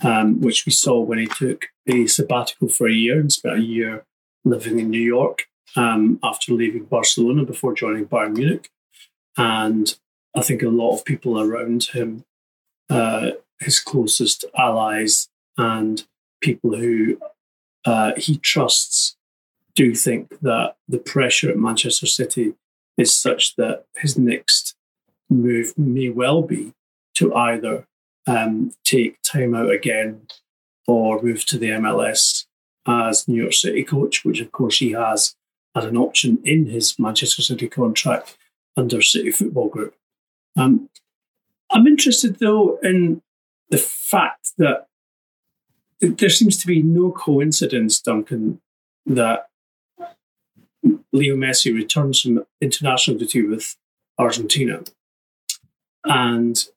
um, 0.01 0.41
which 0.41 0.65
we 0.65 0.71
saw 0.71 0.99
when 0.99 1.19
he 1.19 1.27
took 1.27 1.67
a 1.87 2.07
sabbatical 2.07 2.67
for 2.67 2.87
a 2.87 2.93
year 2.93 3.19
and 3.19 3.31
spent 3.31 3.59
a 3.59 3.61
year 3.61 4.05
living 4.43 4.79
in 4.79 4.89
New 4.89 5.01
York 5.01 5.45
um, 5.75 6.19
after 6.23 6.53
leaving 6.53 6.85
Barcelona 6.85 7.43
before 7.45 7.73
joining 7.73 8.05
Bayern 8.05 8.35
Munich. 8.35 8.69
And 9.37 9.95
I 10.35 10.41
think 10.41 10.61
a 10.61 10.69
lot 10.69 10.95
of 10.95 11.05
people 11.05 11.39
around 11.39 11.85
him, 11.85 12.25
uh, 12.89 13.31
his 13.59 13.79
closest 13.79 14.45
allies 14.57 15.29
and 15.57 16.05
people 16.41 16.75
who 16.75 17.19
uh, 17.85 18.11
he 18.17 18.37
trusts 18.37 19.15
do 19.75 19.95
think 19.95 20.39
that 20.41 20.75
the 20.87 20.97
pressure 20.97 21.49
at 21.49 21.57
Manchester 21.57 22.05
City 22.05 22.53
is 22.97 23.15
such 23.15 23.55
that 23.55 23.85
his 23.95 24.17
next 24.17 24.75
move 25.29 25.73
may 25.77 26.09
well 26.09 26.41
be 26.41 26.73
to 27.15 27.33
either 27.33 27.87
um, 28.27 28.71
take 28.83 29.21
time 29.21 29.55
out 29.55 29.71
again 29.71 30.21
or 30.87 31.21
move 31.21 31.45
to 31.45 31.57
the 31.57 31.69
MLS 31.69 32.45
as 32.85 33.27
New 33.27 33.41
York 33.41 33.53
City 33.53 33.83
coach, 33.83 34.25
which 34.25 34.41
of 34.41 34.51
course 34.51 34.79
he 34.79 34.91
has 34.91 35.35
as 35.75 35.85
an 35.85 35.95
option 35.95 36.39
in 36.43 36.65
his 36.65 36.99
Manchester 36.99 37.41
City 37.41 37.67
contract 37.67 38.37
under 38.75 39.01
City 39.01 39.31
Football 39.31 39.69
Group. 39.69 39.95
Um, 40.57 40.89
I'm 41.71 41.87
interested 41.87 42.39
though 42.39 42.79
in 42.83 43.21
the 43.69 43.77
fact 43.77 44.51
that 44.57 44.87
there 46.01 46.29
seems 46.29 46.57
to 46.57 46.67
be 46.67 46.81
no 46.81 47.11
coincidence, 47.11 47.99
Duncan, 47.99 48.61
that 49.05 49.49
Leo 51.11 51.35
Messi 51.35 51.73
returns 51.73 52.21
from 52.21 52.45
international 52.61 53.17
duty 53.17 53.43
with 53.43 53.75
Argentina 54.17 54.83
and 56.05 56.67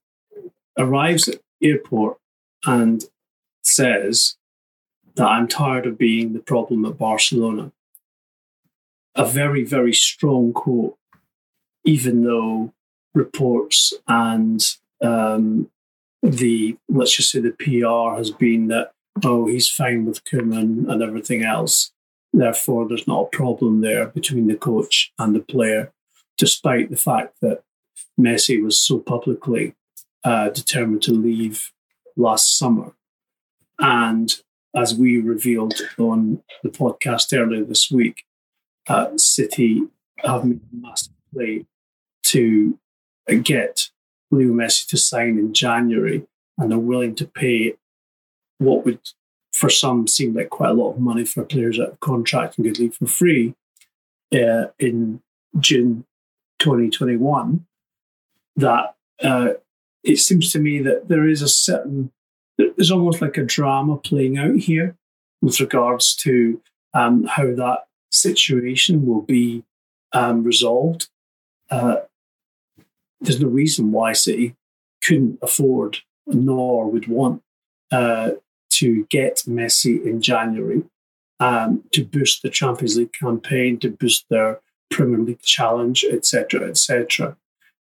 arrives 0.78 1.28
at 1.28 1.40
airport 1.62 2.18
and 2.64 3.04
says 3.62 4.36
that 5.14 5.26
I'm 5.26 5.46
tired 5.46 5.86
of 5.86 5.98
being 5.98 6.32
the 6.32 6.40
problem 6.40 6.84
at 6.84 6.98
Barcelona. 6.98 7.72
A 9.14 9.26
very, 9.26 9.62
very 9.62 9.92
strong 9.92 10.52
quote, 10.52 10.96
even 11.84 12.24
though 12.24 12.72
reports 13.14 13.92
and 14.08 14.64
um, 15.02 15.70
the, 16.22 16.76
let's 16.88 17.14
just 17.14 17.30
say 17.30 17.40
the 17.40 17.50
PR 17.50 18.16
has 18.16 18.30
been 18.30 18.68
that 18.68 18.92
oh, 19.24 19.46
he's 19.46 19.68
fine 19.68 20.06
with 20.06 20.24
Koeman 20.24 20.90
and 20.90 21.02
everything 21.02 21.44
else. 21.44 21.92
Therefore, 22.32 22.88
there's 22.88 23.06
not 23.06 23.22
a 23.22 23.36
problem 23.36 23.80
there 23.80 24.06
between 24.06 24.46
the 24.46 24.56
coach 24.56 25.12
and 25.18 25.34
the 25.34 25.40
player, 25.40 25.92
despite 26.38 26.90
the 26.90 26.96
fact 26.96 27.36
that 27.42 27.62
Messi 28.18 28.62
was 28.62 28.78
so 28.78 28.98
publicly 28.98 29.74
uh, 30.24 30.48
determined 30.48 31.02
to 31.02 31.12
leave 31.12 31.72
last 32.16 32.56
summer. 32.56 32.92
And 33.78 34.34
as 34.74 34.94
we 34.94 35.18
revealed 35.18 35.74
on 35.98 36.42
the 36.62 36.70
podcast 36.70 37.36
earlier 37.36 37.64
this 37.64 37.90
week, 37.90 38.24
uh, 38.88 39.10
City 39.16 39.82
have 40.18 40.44
made 40.44 40.60
a 40.72 40.76
massive 40.76 41.12
play 41.32 41.66
to 42.24 42.78
get 43.42 43.90
Leo 44.30 44.52
Messi 44.52 44.86
to 44.88 44.96
sign 44.96 45.38
in 45.38 45.52
January, 45.52 46.26
and 46.56 46.70
they're 46.70 46.78
willing 46.78 47.14
to 47.16 47.26
pay 47.26 47.74
what 48.62 48.84
would 48.84 49.00
for 49.52 49.68
some 49.68 50.06
seem 50.06 50.34
like 50.34 50.50
quite 50.50 50.70
a 50.70 50.74
lot 50.74 50.92
of 50.92 50.98
money 50.98 51.24
for 51.24 51.44
players 51.44 51.78
out 51.78 51.90
of 51.90 52.00
contract 52.00 52.56
and 52.56 52.66
could 52.66 52.78
leave 52.78 52.94
for 52.94 53.06
free 53.06 53.54
uh, 54.34 54.66
in 54.78 55.20
June 55.60 56.04
2021, 56.58 57.66
that 58.56 58.94
uh, 59.22 59.50
it 60.02 60.16
seems 60.16 60.50
to 60.52 60.58
me 60.58 60.80
that 60.80 61.08
there 61.08 61.28
is 61.28 61.42
a 61.42 61.48
certain 61.48 62.12
there's 62.58 62.90
almost 62.90 63.20
like 63.20 63.36
a 63.36 63.42
drama 63.42 63.96
playing 63.96 64.38
out 64.38 64.56
here 64.56 64.96
with 65.40 65.58
regards 65.58 66.14
to 66.14 66.60
um, 66.94 67.24
how 67.24 67.54
that 67.54 67.86
situation 68.10 69.06
will 69.06 69.22
be 69.22 69.64
um, 70.12 70.44
resolved. 70.44 71.08
Uh, 71.70 71.96
there's 73.20 73.40
no 73.40 73.48
reason 73.48 73.90
why 73.90 74.12
City 74.12 74.54
couldn't 75.02 75.38
afford 75.42 75.98
nor 76.26 76.88
would 76.88 77.08
want 77.08 77.42
uh, 77.90 78.32
to 78.82 79.06
get 79.10 79.44
Messi 79.46 80.04
in 80.04 80.20
January 80.20 80.82
um, 81.38 81.84
to 81.92 82.04
boost 82.04 82.42
the 82.42 82.50
Champions 82.50 82.96
League 82.96 83.12
campaign, 83.12 83.78
to 83.78 83.90
boost 83.90 84.24
their 84.28 84.60
Premier 84.90 85.20
League 85.20 85.42
challenge, 85.42 86.04
etc., 86.10 86.68
etc. 86.68 87.36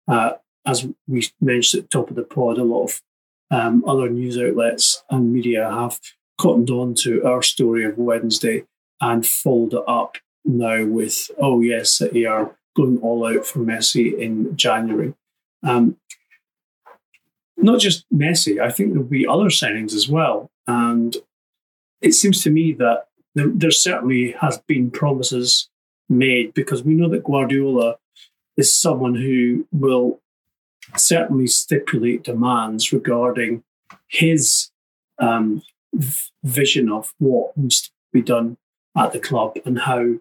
Uh, 0.08 0.32
as 0.64 0.88
we 1.06 1.28
mentioned 1.38 1.84
at 1.84 1.90
the 1.90 1.98
top 1.98 2.08
of 2.08 2.16
the 2.16 2.22
pod, 2.22 2.56
a 2.56 2.64
lot 2.64 2.84
of 2.84 3.02
um, 3.50 3.84
other 3.86 4.08
news 4.08 4.38
outlets 4.38 5.04
and 5.10 5.34
media 5.34 5.70
have 5.70 6.00
cottoned 6.38 6.70
on 6.70 6.94
to 6.94 7.22
our 7.24 7.42
story 7.42 7.84
of 7.84 7.98
Wednesday 7.98 8.64
and 9.02 9.26
followed 9.26 9.74
it 9.74 9.84
up 9.86 10.16
now 10.46 10.82
with, 10.86 11.30
oh 11.38 11.60
yes, 11.60 11.92
City 11.92 12.24
are 12.24 12.56
going 12.74 12.98
all 13.00 13.26
out 13.26 13.44
for 13.44 13.58
Messi 13.58 14.18
in 14.18 14.56
January. 14.56 15.12
Um, 15.62 15.98
not 17.56 17.80
just 17.80 18.04
Messi, 18.12 18.60
I 18.60 18.70
think 18.70 18.92
there'll 18.92 19.08
be 19.08 19.26
other 19.26 19.46
signings 19.46 19.94
as 19.94 20.08
well. 20.08 20.50
And 20.66 21.16
it 22.00 22.12
seems 22.12 22.42
to 22.42 22.50
me 22.50 22.72
that 22.74 23.06
there, 23.34 23.48
there 23.48 23.70
certainly 23.70 24.32
has 24.40 24.58
been 24.66 24.90
promises 24.90 25.68
made 26.08 26.54
because 26.54 26.82
we 26.82 26.94
know 26.94 27.08
that 27.08 27.24
Guardiola 27.24 27.96
is 28.56 28.74
someone 28.74 29.14
who 29.14 29.66
will 29.72 30.20
certainly 30.96 31.46
stipulate 31.46 32.24
demands 32.24 32.92
regarding 32.92 33.62
his 34.08 34.70
um, 35.18 35.62
vision 36.44 36.90
of 36.90 37.12
what 37.18 37.56
needs 37.56 37.82
to 37.82 37.90
be 38.12 38.22
done 38.22 38.56
at 38.96 39.12
the 39.12 39.18
club 39.18 39.56
and 39.64 39.80
how 39.80 40.14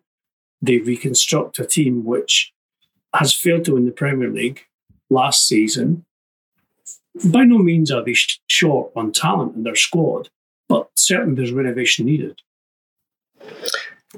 they 0.62 0.78
reconstruct 0.78 1.60
a 1.60 1.66
team 1.66 2.04
which 2.04 2.54
has 3.14 3.34
failed 3.34 3.66
to 3.66 3.74
win 3.74 3.86
the 3.86 3.92
Premier 3.92 4.30
League 4.30 4.66
last 5.10 5.48
season. 5.48 6.06
By 7.24 7.46
no 7.46 7.60
means 7.60 7.92
are 7.92 8.04
they 8.04 8.16
short 8.48 8.92
on 8.96 9.12
talent 9.12 9.56
in 9.56 9.64
their 9.64 9.76
squad, 9.76 10.30
but 10.68 10.90
certainly 10.96 11.36
there's 11.36 11.52
renovation 11.52 12.06
needed. 12.06 12.42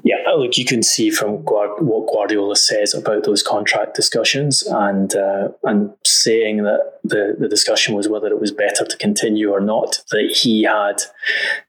Yeah, 0.04 0.16
look, 0.36 0.56
you 0.56 0.64
can 0.64 0.82
see 0.82 1.10
from 1.10 1.44
what 1.44 2.12
Guardiola 2.12 2.56
says 2.56 2.94
about 2.94 3.24
those 3.24 3.42
contract 3.42 3.94
discussions, 3.94 4.62
and 4.62 5.14
uh, 5.14 5.48
and 5.64 5.92
saying 6.04 6.62
that 6.64 7.00
the 7.02 7.36
the 7.38 7.48
discussion 7.48 7.94
was 7.94 8.08
whether 8.08 8.28
it 8.28 8.40
was 8.40 8.52
better 8.52 8.84
to 8.84 8.96
continue 8.98 9.50
or 9.50 9.60
not. 9.60 10.00
That 10.10 10.30
he 10.30 10.62
had 10.62 11.02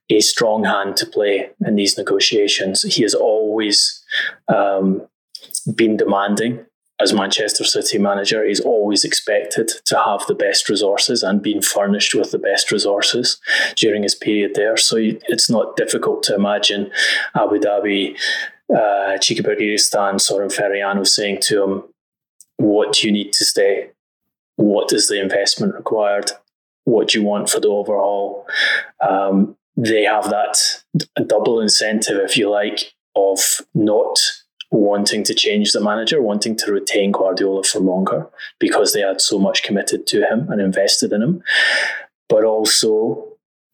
a 0.09 0.19
strong 0.19 0.63
hand 0.63 0.98
to 0.98 1.05
play 1.05 1.50
in 1.65 1.75
these 1.75 1.98
negotiations. 1.98 2.83
He 2.83 3.01
has 3.01 3.15
always 3.15 4.03
um, 4.48 5.07
been 5.75 5.98
demanding 5.98 6.65
as 7.01 7.13
Manchester 7.13 7.63
City 7.63 7.98
manager, 7.98 8.46
he's 8.46 8.60
always 8.60 9.06
expected 9.06 9.70
to 9.86 9.98
have 9.98 10.25
the 10.27 10.36
best 10.36 10.68
resources 10.68 11.24
and 11.24 11.41
been 11.41 11.62
furnished 11.62 12.13
with 12.13 12.32
the 12.32 12.39
best 12.39 12.72
resources 12.72 13.39
during 13.75 14.03
his 14.03 14.15
period 14.15 14.56
there. 14.56 14.75
So 14.75 14.98
it's 15.00 15.50
not 15.50 15.77
difficult 15.77 16.24
to 16.24 16.36
imagine 16.36 16.91
Abu 17.36 17.60
Dhabi, 17.60 18.18
uh, 18.70 19.18
Txiki 19.18 19.39
Begiristain, 19.39 20.20
Zoran 20.20 20.50
Ferriano 20.50 21.08
saying 21.08 21.39
to 21.44 21.63
him, 21.63 21.84
What 22.58 22.94
do 22.94 23.08
you 23.08 23.13
need 23.13 23.32
to 23.34 23.46
stay? 23.46 23.91
What 24.58 24.91
is 24.91 25.08
the 25.08 25.22
investment 25.22 25.75
required? 25.75 26.32
What 26.84 27.10
do 27.10 27.20
you 27.20 27.25
want 27.25 27.50
for 27.50 27.62
the 27.62 27.70
overhaul? 27.70 28.46
Um, 29.08 29.56
they 29.77 30.03
have 30.03 30.29
that 30.29 30.84
double 31.27 31.62
incentive, 31.62 32.18
if 32.18 32.36
you 32.36 32.50
like, 32.50 32.94
of 33.15 33.62
not 33.74 34.18
wanting 34.71 35.23
to 35.23 35.33
change 35.33 35.71
the 35.71 35.81
manager, 35.81 36.21
wanting 36.21 36.55
to 36.55 36.71
retain 36.71 37.11
Guardiola 37.11 37.63
for 37.63 37.79
longer 37.79 38.27
because 38.59 38.93
they 38.93 39.01
had 39.01 39.21
so 39.21 39.39
much 39.39 39.63
committed 39.63 40.05
to 40.07 40.21
him 40.21 40.47
and 40.49 40.61
invested 40.61 41.11
in 41.11 41.21
him. 41.21 41.43
But 42.27 42.43
also, 42.43 43.29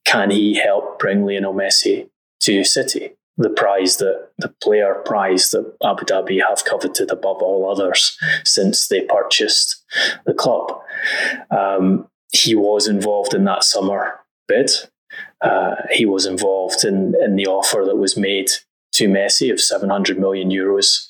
can 0.05 0.31
he 0.31 0.55
help 0.55 0.99
bring 0.99 1.25
Lionel 1.25 1.53
Messi 1.53 2.09
to 2.41 2.63
City? 2.63 3.11
The 3.37 3.49
prize 3.49 3.97
that 3.97 4.29
the 4.37 4.47
player 4.63 4.93
prize 5.05 5.51
that 5.51 5.75
Abu 5.83 6.05
Dhabi 6.05 6.41
have 6.47 6.63
coveted 6.63 7.11
above 7.11 7.41
all 7.41 7.69
others 7.69 8.17
since 8.45 8.88
they 8.88 9.01
purchased 9.01 9.84
the 10.25 10.34
club. 10.34 10.79
Um, 11.51 12.08
he 12.31 12.55
was 12.55 12.88
involved 12.88 13.34
in 13.34 13.43
that 13.43 13.65
summer 13.65 14.21
bid. 14.47 14.71
Uh, 15.41 15.75
he 15.91 16.05
was 16.05 16.25
involved 16.25 16.86
in, 16.86 17.13
in 17.21 17.36
the 17.36 17.45
offer 17.47 17.84
that 17.86 17.97
was 17.97 18.15
made 18.15 18.51
to 18.95 19.08
Messi 19.08 19.51
of 19.51 19.62
700 19.62 20.19
million 20.19 20.49
euros 20.49 21.10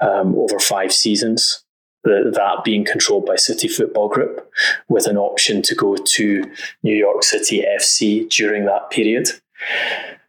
um, 0.00 0.34
over 0.36 0.58
five 0.58 0.92
seasons. 0.92 1.64
that 2.04 2.60
being 2.64 2.84
controlled 2.84 3.24
by 3.24 3.36
City 3.36 3.66
Football 3.66 4.08
Group, 4.08 4.50
with 4.88 5.06
an 5.06 5.16
option 5.16 5.62
to 5.62 5.74
go 5.74 5.96
to 5.96 6.44
New 6.82 6.94
York 6.94 7.22
City 7.22 7.64
FC 7.80 8.28
during 8.28 8.66
that 8.66 8.90
period. 8.90 9.28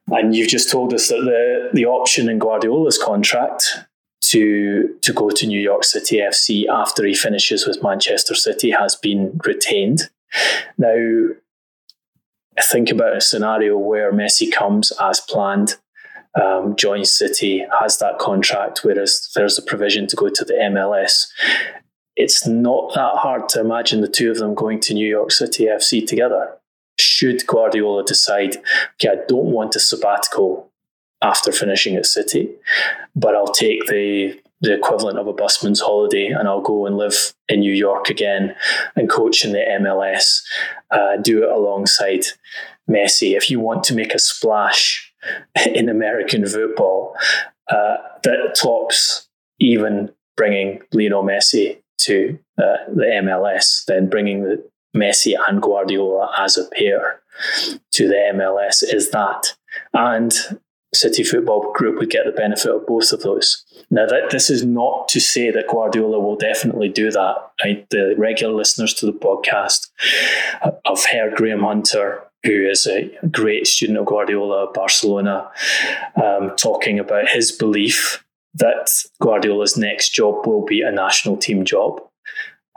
And 0.07 0.35
you've 0.35 0.47
just 0.47 0.71
told 0.71 0.93
us 0.93 1.09
that 1.09 1.21
the, 1.25 1.69
the 1.73 1.85
option 1.85 2.29
in 2.29 2.39
Guardiola's 2.39 2.97
contract 2.97 3.63
to 4.21 4.97
to 5.01 5.13
go 5.13 5.29
to 5.29 5.47
New 5.47 5.59
York 5.59 5.83
City 5.83 6.17
FC 6.17 6.67
after 6.67 7.05
he 7.05 7.13
finishes 7.13 7.67
with 7.67 7.83
Manchester 7.83 8.35
City 8.35 8.71
has 8.71 8.95
been 8.95 9.39
retained. 9.45 10.09
Now, 10.77 11.29
think 12.61 12.89
about 12.89 13.17
a 13.17 13.21
scenario 13.21 13.77
where 13.77 14.11
Messi 14.11 14.51
comes 14.51 14.91
as 14.99 15.19
planned 15.19 15.75
um, 16.41 16.75
City, 17.03 17.65
has 17.79 17.97
that 17.99 18.19
contract, 18.19 18.81
whereas 18.83 19.29
there's 19.35 19.57
a 19.57 19.61
provision 19.61 20.07
to 20.07 20.15
go 20.15 20.29
to 20.29 20.45
the 20.45 20.53
MLS. 20.53 21.27
It's 22.15 22.47
not 22.47 22.93
that 22.95 23.15
hard 23.15 23.49
to 23.49 23.59
imagine 23.59 24.01
the 24.01 24.07
two 24.07 24.31
of 24.31 24.37
them 24.37 24.55
going 24.55 24.79
to 24.81 24.93
New 24.93 25.07
York 25.07 25.31
City 25.31 25.65
FC 25.65 26.05
together. 26.05 26.53
Should 26.99 27.45
Guardiola 27.45 28.03
decide, 28.05 28.57
okay, 28.95 29.09
I 29.09 29.25
don't 29.27 29.51
want 29.51 29.75
a 29.75 29.79
sabbatical 29.79 30.71
after 31.21 31.51
finishing 31.51 31.95
at 31.95 32.05
City, 32.05 32.49
but 33.15 33.35
I'll 33.35 33.47
take 33.47 33.87
the 33.87 34.39
the 34.61 34.73
equivalent 34.73 35.19
of 35.19 35.27
a 35.27 35.33
busman's 35.33 35.81
holiday 35.81 36.27
and 36.27 36.47
I'll 36.47 36.61
go 36.61 36.85
and 36.85 36.97
live 36.97 37.33
in 37.49 37.59
New 37.59 37.73
York 37.73 38.09
again 38.09 38.55
and 38.95 39.09
coach 39.09 39.43
in 39.43 39.51
the 39.51 39.59
MLS, 39.59 40.41
uh, 40.91 41.17
do 41.17 41.43
it 41.43 41.49
alongside 41.49 42.21
Messi. 42.89 43.35
If 43.35 43.51
you 43.51 43.59
want 43.59 43.83
to 43.85 43.93
make 43.93 44.13
a 44.13 44.19
splash 44.19 45.13
in 45.73 45.89
American 45.89 46.45
football 46.45 47.15
uh, 47.69 47.97
that 48.23 48.55
tops 48.61 49.27
even 49.59 50.11
bringing 50.37 50.81
Lionel 50.93 51.23
Messi 51.23 51.81
to 51.99 52.37
uh, 52.57 52.77
the 52.93 53.05
MLS, 53.23 53.85
then 53.87 54.09
bringing 54.09 54.43
the 54.43 54.63
Messi 54.95 55.33
and 55.47 55.61
Guardiola 55.61 56.31
as 56.37 56.57
a 56.57 56.65
pair 56.75 57.21
to 57.91 58.07
the 58.07 58.31
MLS 58.33 58.83
is 58.83 59.11
that. 59.11 59.55
And 59.93 60.33
City 60.93 61.23
Football 61.23 61.73
Group 61.73 61.99
would 61.99 62.09
get 62.09 62.25
the 62.25 62.31
benefit 62.31 62.73
of 62.73 62.87
both 62.87 63.11
of 63.11 63.21
those. 63.21 63.65
Now, 63.89 64.05
that 64.07 64.29
this 64.29 64.49
is 64.49 64.65
not 64.65 65.07
to 65.09 65.19
say 65.19 65.51
that 65.51 65.67
Guardiola 65.67 66.19
will 66.19 66.37
definitely 66.37 66.89
do 66.89 67.11
that. 67.11 67.35
I, 67.61 67.85
the 67.89 68.15
regular 68.17 68.53
listeners 68.53 68.93
to 68.95 69.05
the 69.05 69.11
podcast 69.11 69.89
have 70.61 71.05
heard 71.11 71.35
Graham 71.35 71.61
Hunter 71.61 72.21
who 72.45 72.69
is 72.69 72.85
a 72.87 73.11
great 73.31 73.67
student 73.67 73.97
of 73.97 74.05
Guardiola, 74.05 74.71
Barcelona, 74.73 75.49
um, 76.21 76.55
talking 76.57 76.99
about 76.99 77.29
his 77.29 77.51
belief 77.51 78.23
that 78.53 78.89
Guardiola's 79.21 79.77
next 79.77 80.09
job 80.09 80.47
will 80.47 80.63
be 80.63 80.81
a 80.81 80.91
national 80.91 81.37
team 81.37 81.65
job. 81.65 82.01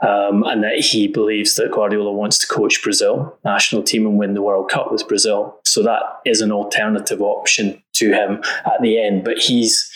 Um, 0.01 0.43
and 0.43 0.63
that 0.63 0.79
he 0.79 1.09
believes 1.09 1.55
that 1.55 1.73
Guardiola 1.73 2.13
wants 2.13 2.37
to 2.37 2.47
coach 2.47 2.81
Brazil 2.81 3.37
national 3.43 3.83
team 3.83 4.05
and 4.05 4.17
win 4.17 4.33
the 4.33 4.41
World 4.41 4.69
Cup 4.69 4.93
with 4.93 5.05
Brazil. 5.09 5.59
So 5.65 5.83
that 5.83 6.01
is 6.25 6.39
an 6.39 6.53
alternative 6.53 7.21
option 7.21 7.83
to 7.95 8.13
him 8.13 8.41
at 8.65 8.81
the 8.81 8.97
end. 8.97 9.25
But 9.25 9.39
he's 9.39 9.91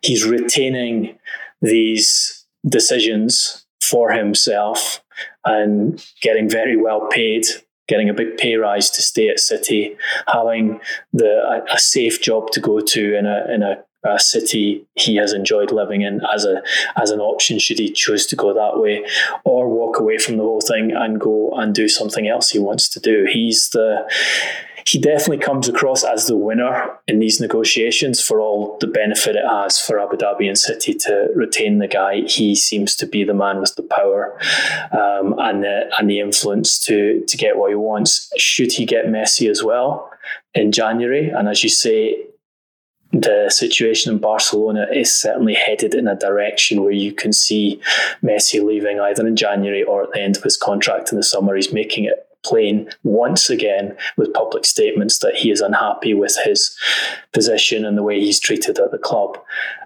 he's 0.00 0.24
retaining 0.24 1.18
these 1.60 2.46
decisions 2.66 3.66
for 3.82 4.10
himself 4.10 5.04
and 5.44 6.02
getting 6.22 6.48
very 6.48 6.78
well 6.78 7.08
paid 7.10 7.44
getting 7.92 8.08
a 8.08 8.14
big 8.14 8.38
pay 8.38 8.54
rise 8.56 8.88
to 8.88 9.02
stay 9.02 9.28
at 9.28 9.38
City, 9.38 9.94
having 10.26 10.80
the 11.12 11.32
a, 11.54 11.74
a 11.74 11.78
safe 11.78 12.22
job 12.22 12.50
to 12.52 12.60
go 12.60 12.80
to 12.80 13.18
in 13.18 13.26
a 13.26 13.44
in 13.52 13.62
a, 13.62 13.74
a, 14.04 14.18
city 14.18 14.86
he 14.94 15.16
has 15.16 15.34
enjoyed 15.34 15.70
living 15.70 16.00
in 16.00 16.22
as 16.34 16.46
a 16.46 16.62
as 16.96 17.10
an 17.10 17.20
option 17.20 17.58
should 17.58 17.78
he 17.78 17.90
choose 17.92 18.24
to 18.26 18.34
go 18.34 18.54
that 18.54 18.80
way, 18.80 19.04
or 19.44 19.68
walk 19.68 20.00
away 20.00 20.16
from 20.16 20.38
the 20.38 20.42
whole 20.42 20.62
thing 20.62 20.90
and 20.96 21.20
go 21.20 21.50
and 21.50 21.74
do 21.74 21.86
something 21.86 22.26
else 22.26 22.48
he 22.48 22.58
wants 22.58 22.88
to 22.88 22.98
do. 22.98 23.26
He's 23.30 23.68
the 23.70 24.10
he 24.86 24.98
definitely 24.98 25.38
comes 25.38 25.68
across 25.68 26.04
as 26.04 26.26
the 26.26 26.36
winner 26.36 26.98
in 27.06 27.18
these 27.18 27.40
negotiations 27.40 28.20
for 28.20 28.40
all 28.40 28.78
the 28.80 28.86
benefit 28.86 29.36
it 29.36 29.48
has 29.48 29.78
for 29.78 30.00
Abu 30.00 30.16
Dhabi 30.16 30.48
and 30.48 30.58
City 30.58 30.94
to 30.94 31.28
retain 31.34 31.78
the 31.78 31.88
guy. 31.88 32.22
He 32.22 32.54
seems 32.54 32.96
to 32.96 33.06
be 33.06 33.24
the 33.24 33.34
man 33.34 33.60
with 33.60 33.74
the 33.76 33.82
power 33.82 34.38
um, 34.92 35.34
and 35.38 35.62
the 35.62 35.90
and 35.98 36.08
the 36.08 36.20
influence 36.20 36.78
to 36.86 37.24
to 37.26 37.36
get 37.36 37.56
what 37.56 37.70
he 37.70 37.76
wants. 37.76 38.32
Should 38.36 38.72
he 38.72 38.84
get 38.84 39.06
Messi 39.06 39.50
as 39.50 39.62
well 39.62 40.10
in 40.54 40.72
January? 40.72 41.30
And 41.30 41.48
as 41.48 41.62
you 41.62 41.70
say, 41.70 42.26
the 43.12 43.50
situation 43.50 44.12
in 44.12 44.18
Barcelona 44.18 44.86
is 44.92 45.12
certainly 45.12 45.54
headed 45.54 45.94
in 45.94 46.08
a 46.08 46.16
direction 46.16 46.82
where 46.82 46.92
you 46.92 47.12
can 47.12 47.32
see 47.32 47.80
Messi 48.22 48.64
leaving 48.64 49.00
either 49.00 49.26
in 49.26 49.36
January 49.36 49.82
or 49.82 50.02
at 50.02 50.12
the 50.12 50.20
end 50.20 50.36
of 50.36 50.42
his 50.42 50.56
contract 50.56 51.12
in 51.12 51.16
the 51.16 51.22
summer. 51.22 51.54
He's 51.54 51.72
making 51.72 52.04
it 52.04 52.26
plain 52.44 52.88
once 53.02 53.50
again 53.50 53.96
with 54.16 54.32
public 54.34 54.64
statements 54.64 55.18
that 55.20 55.34
he 55.34 55.50
is 55.50 55.60
unhappy 55.60 56.14
with 56.14 56.36
his 56.44 56.76
position 57.32 57.84
and 57.84 57.96
the 57.96 58.02
way 58.02 58.20
he's 58.20 58.40
treated 58.40 58.78
at 58.78 58.90
the 58.90 58.98
club. 58.98 59.38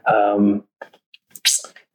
Um, 0.06 0.64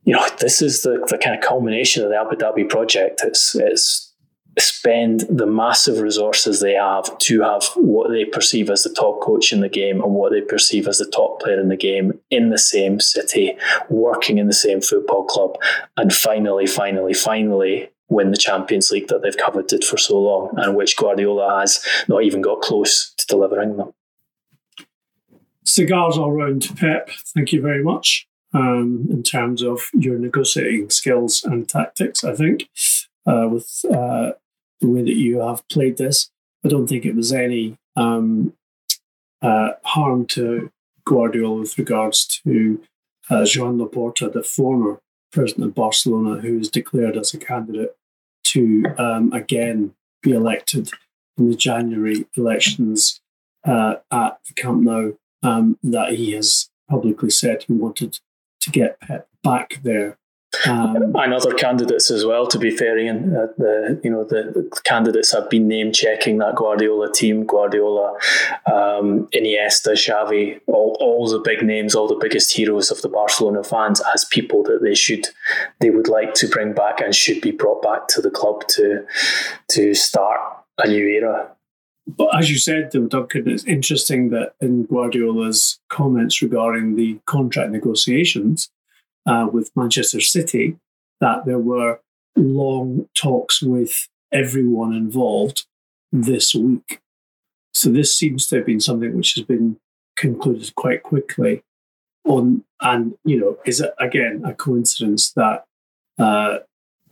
you 0.03 0.13
know, 0.13 0.27
this 0.39 0.61
is 0.61 0.81
the, 0.81 1.05
the 1.09 1.17
kind 1.17 1.35
of 1.35 1.41
culmination 1.41 2.03
of 2.03 2.09
the 2.09 2.17
Abu 2.17 2.35
Dhabi 2.35 2.67
project. 2.67 3.21
It's 3.23 3.55
it's 3.55 4.11
spend 4.59 5.21
the 5.29 5.45
massive 5.45 6.01
resources 6.01 6.59
they 6.59 6.73
have 6.73 7.17
to 7.19 7.41
have 7.41 7.63
what 7.75 8.11
they 8.11 8.25
perceive 8.25 8.69
as 8.69 8.83
the 8.83 8.93
top 8.93 9.21
coach 9.21 9.53
in 9.53 9.61
the 9.61 9.69
game 9.69 10.01
and 10.01 10.13
what 10.13 10.31
they 10.31 10.41
perceive 10.41 10.87
as 10.87 10.97
the 10.97 11.05
top 11.05 11.39
player 11.41 11.59
in 11.59 11.69
the 11.69 11.77
game 11.77 12.19
in 12.29 12.49
the 12.49 12.57
same 12.57 12.99
city, 12.99 13.55
working 13.89 14.37
in 14.37 14.47
the 14.47 14.53
same 14.53 14.81
football 14.81 15.23
club, 15.23 15.55
and 15.95 16.13
finally, 16.13 16.67
finally, 16.67 17.13
finally 17.13 17.89
win 18.11 18.29
the 18.29 18.37
Champions 18.37 18.91
League 18.91 19.07
that 19.07 19.21
they've 19.21 19.37
coveted 19.37 19.83
for 19.83 19.97
so 19.97 20.19
long 20.19 20.53
and 20.57 20.75
which 20.75 20.97
Guardiola 20.97 21.61
has 21.61 21.83
not 22.09 22.23
even 22.23 22.41
got 22.41 22.61
close 22.61 23.13
to 23.17 23.25
delivering 23.25 23.77
them. 23.77 23.93
Cigars 25.63 26.17
all 26.17 26.33
round, 26.33 26.69
Pep. 26.75 27.09
Thank 27.33 27.53
you 27.53 27.61
very 27.61 27.81
much. 27.81 28.27
Um, 28.53 29.07
in 29.09 29.23
terms 29.23 29.63
of 29.63 29.83
your 29.93 30.19
negotiating 30.19 30.89
skills 30.89 31.41
and 31.45 31.69
tactics, 31.69 32.25
I 32.25 32.35
think 32.35 32.67
uh, 33.25 33.47
with 33.49 33.85
uh, 33.89 34.31
the 34.81 34.87
way 34.89 35.03
that 35.03 35.15
you 35.15 35.39
have 35.39 35.65
played 35.69 35.97
this. 35.97 36.29
I 36.65 36.67
don't 36.67 36.87
think 36.87 37.05
it 37.05 37.15
was 37.15 37.31
any 37.31 37.77
um, 37.95 38.53
uh, 39.41 39.71
harm 39.83 40.25
to 40.27 40.69
Guardiola 41.05 41.61
with 41.61 41.77
regards 41.77 42.25
to 42.43 42.81
uh, 43.29 43.45
Joan 43.45 43.77
Laporta, 43.77 44.31
the 44.31 44.43
former 44.43 44.99
president 45.31 45.67
of 45.67 45.75
Barcelona, 45.75 46.41
who 46.41 46.57
was 46.57 46.69
declared 46.69 47.15
as 47.15 47.33
a 47.33 47.37
candidate 47.37 47.95
to 48.53 48.85
um, 48.97 49.31
again 49.33 49.93
be 50.21 50.31
elected 50.31 50.91
in 51.37 51.49
the 51.49 51.55
January 51.55 52.25
elections 52.35 53.21
uh, 53.65 53.95
at 54.11 54.39
the 54.47 54.53
Camp 54.53 54.83
Nou. 54.83 55.13
Um, 55.43 55.79
that 55.81 56.13
he 56.13 56.33
has 56.33 56.69
publicly 56.87 57.31
said 57.31 57.63
he 57.63 57.73
wanted 57.73 58.19
to 58.59 58.69
get 58.69 58.99
Pep 58.99 59.27
back 59.43 59.79
there 59.81 60.19
um, 60.67 60.95
and 61.15 61.33
other 61.33 61.53
candidates 61.53 62.11
as 62.11 62.25
well. 62.25 62.47
To 62.47 62.59
be 62.59 62.71
fair, 62.71 62.97
Ian, 62.97 63.35
uh, 63.35 63.47
the 63.57 63.99
you 64.03 64.09
know 64.09 64.23
the, 64.23 64.51
the, 64.53 64.81
candidates 64.83 65.31
have 65.31 65.49
been 65.49 65.67
name 65.67 65.91
checking 65.91 66.37
that 66.39 66.55
Guardiola 66.55 67.11
team, 67.11 67.45
Guardiola, 67.45 68.13
um, 68.65 69.27
Iniesta, 69.33 69.93
Xavi, 69.93 70.59
all, 70.67 70.97
all 70.99 71.27
the 71.27 71.39
big 71.39 71.63
names, 71.63 71.95
all 71.95 72.07
the 72.07 72.15
biggest 72.15 72.55
heroes 72.55 72.91
of 72.91 73.01
the 73.01 73.09
Barcelona 73.09 73.63
fans 73.63 74.01
as 74.13 74.25
people 74.25 74.63
that 74.63 74.81
they 74.81 74.95
should 74.95 75.27
they 75.79 75.89
would 75.89 76.07
like 76.07 76.33
to 76.35 76.47
bring 76.47 76.73
back 76.73 77.01
and 77.01 77.15
should 77.15 77.41
be 77.41 77.51
brought 77.51 77.81
back 77.81 78.07
to 78.09 78.21
the 78.21 78.31
club 78.31 78.67
to 78.69 79.05
to 79.69 79.93
start 79.93 80.39
a 80.77 80.87
new 80.87 81.07
era. 81.07 81.49
But 82.07 82.35
as 82.35 82.49
you 82.49 82.57
said, 82.57 82.91
though, 82.91 83.07
Duncan, 83.07 83.47
it's 83.47 83.63
interesting 83.65 84.31
that 84.31 84.53
in 84.59 84.85
Guardiola's 84.85 85.79
comments 85.89 86.41
regarding 86.41 86.95
the 86.95 87.19
contract 87.25 87.71
negotiations 87.71 88.69
uh, 89.25 89.47
with 89.51 89.71
Manchester 89.75 90.19
City 90.19 90.77
that 91.19 91.45
there 91.45 91.59
were 91.59 91.99
long 92.35 93.07
talks 93.15 93.61
with 93.61 94.07
everyone 94.31 94.93
involved 94.93 95.65
this 96.11 96.55
week. 96.55 96.99
So 97.73 97.89
this 97.89 98.15
seems 98.15 98.47
to 98.47 98.57
have 98.57 98.65
been 98.65 98.79
something 98.79 99.15
which 99.15 99.35
has 99.35 99.45
been 99.45 99.77
concluded 100.17 100.75
quite 100.75 101.03
quickly. 101.03 101.63
On 102.25 102.63
and 102.81 103.15
you 103.23 103.39
know, 103.39 103.57
is 103.65 103.81
it 103.81 103.93
again 103.99 104.43
a 104.45 104.53
coincidence 104.53 105.31
that 105.33 105.65
uh, 106.19 106.59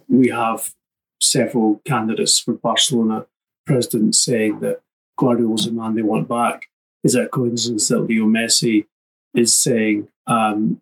we 0.08 0.30
have 0.30 0.74
several 1.22 1.82
candidates 1.86 2.40
for 2.40 2.54
Barcelona 2.54 3.26
president 3.66 4.16
saying 4.16 4.60
that 4.60 4.82
Guardiola's 5.18 5.66
the 5.66 5.72
man 5.72 5.96
they 5.96 6.02
want 6.02 6.28
back? 6.28 6.68
Is 7.04 7.16
it 7.16 7.26
a 7.26 7.30
coincidence 7.30 7.88
that 7.88 8.02
Leo 8.02 8.26
Messi 8.26 8.86
is 9.34 9.56
saying 9.56 10.10
um, 10.28 10.82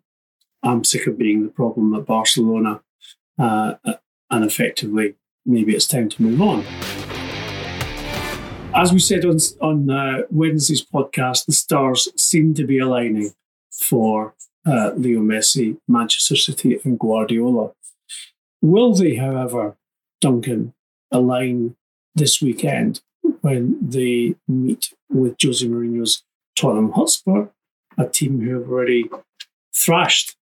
I'm 0.62 0.84
sick 0.84 1.06
of 1.06 1.18
being 1.18 1.42
the 1.42 1.50
problem 1.50 1.94
at 1.94 2.06
Barcelona, 2.06 2.82
uh, 3.38 3.74
and 4.30 4.44
effectively, 4.44 5.14
maybe 5.46 5.74
it's 5.74 5.86
time 5.86 6.08
to 6.08 6.22
move 6.22 6.40
on. 6.42 6.64
As 8.74 8.92
we 8.92 8.98
said 8.98 9.24
on, 9.24 9.38
on 9.60 9.90
uh, 9.90 10.22
Wednesday's 10.30 10.84
podcast, 10.84 11.46
the 11.46 11.52
stars 11.52 12.08
seem 12.16 12.54
to 12.54 12.64
be 12.64 12.78
aligning 12.78 13.32
for 13.72 14.34
uh, 14.66 14.92
Leo 14.96 15.20
Messi, 15.20 15.78
Manchester 15.88 16.36
City, 16.36 16.78
and 16.84 16.98
Guardiola. 16.98 17.72
Will 18.60 18.94
they, 18.94 19.14
however, 19.14 19.76
Duncan, 20.20 20.74
align 21.10 21.76
this 22.14 22.42
weekend 22.42 23.00
when 23.40 23.78
they 23.80 24.34
meet 24.46 24.92
with 25.08 25.36
Jose 25.42 25.66
Mourinho's 25.66 26.24
Tottenham 26.56 26.92
Hotspur, 26.92 27.48
a 27.96 28.06
team 28.06 28.40
who 28.40 28.58
have 28.58 28.68
already 28.68 29.08
thrashed 29.74 30.36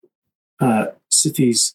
uh, 0.62 0.87
City's 1.11 1.75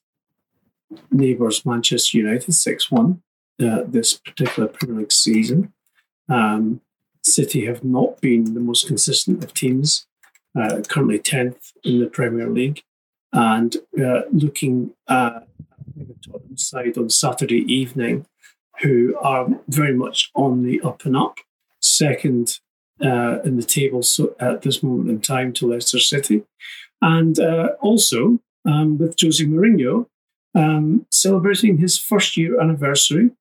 neighbours, 1.12 1.66
Manchester 1.66 2.18
United, 2.18 2.54
6 2.54 2.92
1 2.92 3.22
uh, 3.62 3.84
this 3.88 4.14
particular 4.14 4.68
Premier 4.68 5.02
League 5.02 5.12
season. 5.12 5.74
Um, 6.30 6.82
City 7.24 7.66
have 7.66 7.84
not 7.84 8.22
been 8.22 8.54
the 8.54 8.60
most 8.60 8.88
consistent 8.88 9.44
of 9.44 9.54
teams, 9.54 10.08
uh, 10.58 10.82
currently 10.88 11.20
10th 11.20 11.74
in 11.84 12.00
the 12.00 12.08
Premier 12.08 12.50
League. 12.50 12.84
And 13.34 13.76
uh, 14.02 14.22
looking 14.32 14.94
at 15.10 15.48
the 15.96 16.16
Tottenham 16.26 16.58
side 16.58 16.98
on 16.98 17.10
Saturday 17.10 17.66
evening, 17.72 18.26
who 18.82 19.18
are 19.22 19.48
very 19.68 19.94
much 19.94 20.32
on 20.36 20.64
the 20.64 20.80
up 20.82 21.04
and 21.06 21.18
up, 21.18 21.40
second 21.82 22.60
uh, 23.04 23.40
in 23.42 23.58
the 23.58 23.64
table 23.64 24.02
so 24.02 24.36
at 24.40 24.62
this 24.62 24.82
moment 24.82 25.10
in 25.10 25.22
time 25.22 25.52
to 25.54 25.68
Leicester 25.68 26.00
City. 26.00 26.44
And 27.02 27.40
uh, 27.40 27.72
also 27.82 28.40
um, 28.68 28.98
with 28.98 29.16
Jose 29.20 29.44
Mourinho 29.44 30.08
um, 30.56 31.06
celebrating 31.12 31.78
his 31.78 31.98
first 31.98 32.36
year 32.38 32.60
anniversary 32.60 33.32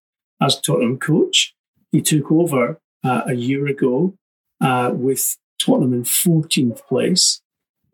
as 0.41 0.61
Tottenham 0.61 0.99
coach. 0.99 1.55
He 1.93 2.03
took 2.03 2.31
over 2.31 2.79
uh, 3.05 3.23
a 3.27 3.35
year 3.35 3.67
ago 3.67 4.15
uh, 4.61 4.91
with 4.93 5.37
Tottenham 5.59 5.95
in 5.95 6.03
14th 6.03 6.87
place 6.87 7.41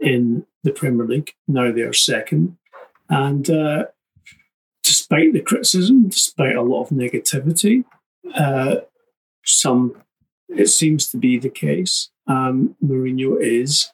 in 0.00 0.44
the 0.64 0.72
Premier 0.72 1.06
League. 1.06 1.34
Now 1.46 1.72
they 1.72 1.82
are 1.82 1.92
second. 1.92 2.56
And 3.08 3.48
uh, 3.48 3.84
despite 4.82 5.32
the 5.32 5.40
criticism, 5.40 6.08
despite 6.08 6.56
a 6.56 6.62
lot 6.62 6.84
of 6.84 6.88
negativity, 6.90 7.84
uh, 8.34 8.76
some 9.44 9.96
it 10.48 10.66
seems 10.66 11.08
to 11.08 11.16
be 11.16 11.38
the 11.38 11.48
case. 11.48 12.10
Um, 12.26 12.76
Mourinho 12.84 13.40
is 13.40 13.90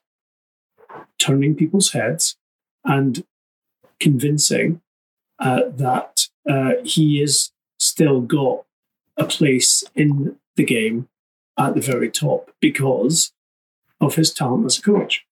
turning 1.18 1.54
people's 1.54 1.92
heads 1.92 2.36
and 2.84 3.24
convincing 4.00 4.80
uh, 5.38 5.62
that 5.76 6.28
uh, 6.48 6.72
he 6.84 7.20
has 7.20 7.52
still 7.78 8.20
got 8.20 8.64
a 9.16 9.24
place 9.24 9.84
in 9.94 10.36
the 10.56 10.64
game 10.64 11.08
at 11.58 11.74
the 11.74 11.80
very 11.80 12.10
top 12.10 12.50
because 12.60 13.32
of 14.00 14.14
his 14.14 14.32
talent 14.32 14.64
as 14.66 14.78
a 14.78 14.82
coach. 14.82 15.26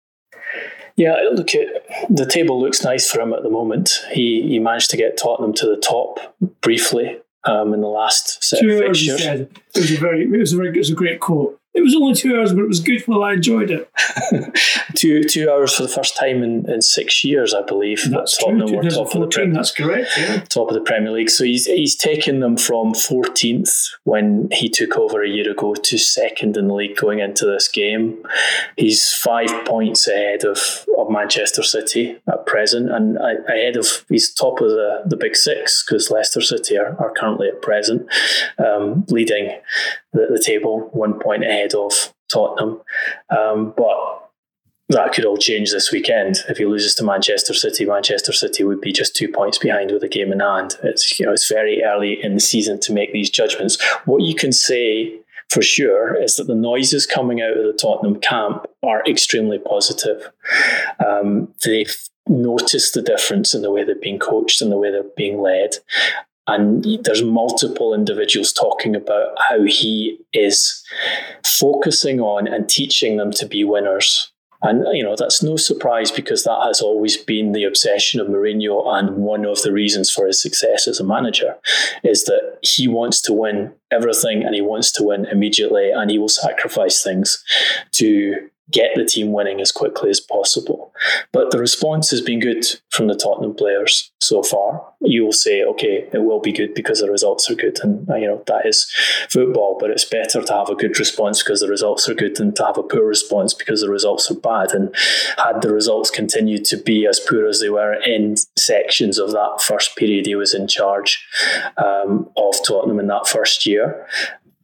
Yeah, 0.97 1.17
look 1.33 1.55
at 1.55 1.69
the 2.09 2.27
table 2.27 2.61
looks 2.61 2.83
nice 2.83 3.11
for 3.11 3.21
him 3.21 3.35
at 3.35 3.43
the 3.43 3.51
moment. 3.51 3.91
He 4.13 4.43
he 4.43 4.59
managed 4.59 4.91
to 4.91 4.97
get 4.97 5.19
Tottenham 5.19 5.53
to 5.55 5.67
the 5.67 5.77
top 5.77 6.35
briefly 6.63 7.19
um, 7.45 7.75
in 7.75 7.83
the 7.83 7.87
last 7.87 8.43
set 8.43 8.61
Two 8.61 8.71
of 8.71 8.79
fixtures. 8.79 9.23
Said, 9.23 9.51
it 9.75 9.81
was 9.81 9.93
a 9.93 9.97
very 9.97 10.23
it 10.25 10.39
was 10.39 10.53
a 10.55 10.57
very 10.57 10.69
it 10.71 10.79
was 10.79 10.91
a 10.91 10.95
great 10.95 11.21
quote. 11.21 11.61
It 11.77 11.83
was 11.83 11.95
only 11.95 12.15
two 12.15 12.35
hours, 12.35 12.55
but 12.55 12.63
it 12.63 12.69
was 12.69 12.81
good 12.81 13.03
while 13.03 13.23
I 13.23 13.35
enjoyed 13.35 13.71
it. 13.71 13.91
two 14.95 15.23
two 15.25 15.51
hours 15.51 15.77
for 15.77 15.83
the 15.83 15.91
first 15.91 16.17
time 16.17 16.43
in, 16.43 16.69
in 16.71 16.81
six 16.81 17.23
years, 17.23 17.53
I 17.53 17.61
believe. 17.61 18.11
That's 18.11 18.39
Tottenham 18.39 18.69
true. 18.69 18.79
Were 18.79 18.91
top 18.91 19.15
of 19.15 19.21
the 19.21 19.29
Premier, 19.29 19.53
that's 19.55 19.73
correct. 19.73 20.11
Yeah. 20.17 20.41
Top 20.49 20.69
of 20.69 20.75
the 20.75 20.81
Premier 20.81 21.13
League. 21.13 21.29
So 21.29 21.45
he's 21.45 21.67
he's 21.67 21.95
taken 21.95 22.41
them 22.41 22.57
from 22.57 22.95
14th 22.95 23.91
when 24.05 24.49
he 24.53 24.71
took 24.71 24.97
over 24.97 25.23
a 25.23 25.29
year 25.29 25.51
ago 25.51 25.75
to 25.75 25.99
second 25.99 26.57
in 26.57 26.69
the 26.69 26.75
league 26.75 26.97
going 26.97 27.19
into 27.19 27.45
this 27.45 27.69
game. 27.69 28.23
He's 28.79 29.13
five 29.13 29.51
points 29.67 30.09
ahead 30.09 30.45
of, 30.45 30.87
of 30.97 31.11
Manchester 31.11 31.63
City 31.63 32.17
at 32.27 32.47
present, 32.47 32.91
and 32.91 33.19
ahead 33.19 33.77
of 33.77 33.87
he's 34.09 34.33
top 34.33 34.63
of 34.63 34.71
the, 34.71 35.03
the 35.05 35.17
big 35.17 35.37
six 35.37 35.85
because 35.85 36.11
Leicester 36.11 36.41
City 36.41 36.79
are, 36.79 36.97
are 36.99 37.13
currently 37.13 37.49
at 37.49 37.61
present 37.61 38.09
um, 38.59 39.05
leading 39.11 39.51
the, 40.17 40.27
the 40.33 40.43
table 40.45 40.89
one 40.93 41.19
point 41.21 41.45
ahead 41.45 41.75
of 41.75 42.13
Tottenham. 42.29 42.81
Um, 43.31 43.75
but 43.77 44.31
that 44.89 45.13
could 45.13 45.25
all 45.25 45.37
change 45.37 45.73
this 45.73 45.91
weekend. 45.91 46.39
If 46.49 46.59
he 46.59 46.65
loses 46.65 46.95
to 46.97 47.05
Manchester 47.05 47.55
City, 47.55 47.85
Manchester 47.85 48.33
City 48.33 48.63
would 48.65 48.81
be 48.81 48.93
just 48.93 49.17
two 49.17 49.29
points 49.29 49.59
behind 49.59 49.91
with 49.91 50.03
a 50.05 50.09
game 50.09 50.33
in 50.33 50.41
hand. 50.41 50.77
It's 50.83 51.19
you 51.19 51.27
know 51.27 51.33
it's 51.33 51.51
very 51.51 51.83
early 51.83 52.23
in 52.23 52.35
the 52.35 52.41
season 52.41 52.81
to 52.81 52.93
make 52.93 53.13
these 53.13 53.31
judgments. 53.31 53.83
What 54.05 54.23
you 54.23 54.35
can 54.35 54.53
say 54.53 55.19
for 55.51 55.63
sure 55.63 56.21
is 56.21 56.37
that 56.37 56.47
the 56.47 56.55
noises 56.55 57.07
coming 57.07 57.41
out 57.41 57.57
of 57.57 57.65
the 57.65 57.79
Tottenham 57.81 58.21
camp 58.21 58.67
are 58.83 59.03
extremely 59.07 59.59
positive. 59.59 60.31
Um, 61.05 61.53
they've 61.65 61.97
noticed 62.29 62.95
the 62.95 63.03
difference 63.03 63.55
in 63.55 63.63
the 63.63 63.71
way 63.71 63.85
they're 63.85 63.95
being 63.95 64.19
coached 64.19 64.61
and 64.61 64.71
the 64.71 64.77
way 64.77 64.91
they're 64.91 65.05
being 65.17 65.41
led. 65.41 65.77
And 66.47 66.85
there's 67.03 67.23
multiple 67.23 67.93
individuals 67.93 68.53
talking 68.53 68.95
about 68.95 69.35
how 69.49 69.65
he 69.65 70.19
is 70.33 70.85
focusing 71.45 72.21
on 72.21 72.47
and 72.47 72.69
teaching 72.69 73.17
them 73.17 73.33
to 73.33 73.47
be 73.47 73.65
winners. 73.65 74.33
And 74.63 74.87
you 74.97 75.05
know 75.05 75.17
that's 75.19 75.43
no 75.43 75.57
surprise 75.57 76.11
because 76.11 76.45
that 76.45 76.63
has 76.65 76.81
always 76.81 77.17
been 77.17 77.53
the 77.53 77.65
obsession 77.65 78.21
of 78.21 78.27
Mourinho, 78.27 78.89
and 78.89 79.17
one 79.19 79.45
of 79.45 79.61
the 79.63 79.73
reasons 79.73 80.11
for 80.11 80.27
his 80.27 80.41
success 80.41 80.89
as 80.89 80.99
a 80.99 81.05
manager 81.05 81.57
is 82.03 82.25
that 82.25 82.59
he 82.63 82.89
wants 82.89 83.21
to 83.23 83.35
win 83.35 83.75
everything 83.93 84.45
and 84.45 84.55
he 84.55 84.63
wants 84.63 84.91
to 84.93 85.05
win 85.05 85.27
immediately, 85.27 85.91
and 85.91 86.11
he 86.11 86.19
will 86.19 86.31
sacrifice 86.31 87.03
things 87.03 87.45
to 87.93 88.49
get 88.71 88.91
the 88.97 89.05
team 89.05 89.33
winning 89.33 89.61
as 89.61 89.71
quickly 89.71 90.11
as 90.11 90.21
possible. 90.21 90.93
But 91.33 91.51
the 91.51 91.59
response 91.59 92.11
has 92.11 92.21
been 92.21 92.41
good 92.41 92.65
from 92.91 93.07
the 93.07 93.15
Tottenham 93.15 93.55
players 93.55 94.11
so 94.21 94.43
far. 94.43 94.93
You 95.01 95.25
will 95.25 95.33
say, 95.33 95.63
okay, 95.63 96.09
it 96.13 96.25
will 96.25 96.41
be 96.41 96.53
good 96.53 96.75
because 96.75 97.01
the 97.01 97.11
results 97.11 97.49
are 97.49 97.55
good, 97.55 97.79
and 97.83 98.09
uh, 98.11 98.17
you 98.17 98.27
know 98.27 98.43
that 98.47 98.67
is 98.67 98.91
football. 99.31 99.77
But 99.79 99.91
it's 99.91 100.05
better 100.05 100.43
to 100.43 100.53
have 100.53 100.69
a 100.69 100.75
good 100.75 100.99
response 100.99 101.43
because 101.43 101.61
the 101.61 101.69
results 101.69 102.09
are 102.09 102.15
good 102.15 102.37
than 102.37 102.55
to 102.55 102.65
have 102.65 102.79
a 102.79 102.83
poor 102.83 103.07
response 103.07 103.55
because 103.55 103.81
the 103.81 103.91
results 103.91 104.31
are 104.31 104.35
bad. 104.35 104.73
And 104.73 104.95
had 105.39 105.63
the 105.63 105.73
results 105.73 106.11
continued 106.11 106.65
to 106.67 106.77
be 106.77 107.07
as 107.07 107.21
poor 107.21 107.47
as 107.47 107.61
they 107.61 107.71
were 107.71 107.95
in 107.95 108.37
sections 108.57 109.19
of 109.19 109.31
that 109.33 109.63
first 109.63 109.97
period 109.97 110.27
he 110.27 110.35
was 110.35 110.55
in 110.55 110.67
charge 110.67 111.25
um, 111.77 112.29
of 112.37 112.55
Tottenham 112.67 112.99
in 112.99 113.07
that 113.07 113.29
first 113.29 113.67
year, 113.67 114.07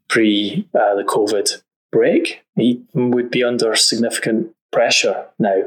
pre 0.08 0.66
uh, 0.74 0.94
the 0.96 1.04
COVID 1.04 1.62
break. 1.92 2.42
He 2.56 2.82
would 2.94 3.30
be 3.30 3.44
under 3.44 3.76
significant 3.76 4.54
pressure 4.72 5.26
now. 5.38 5.62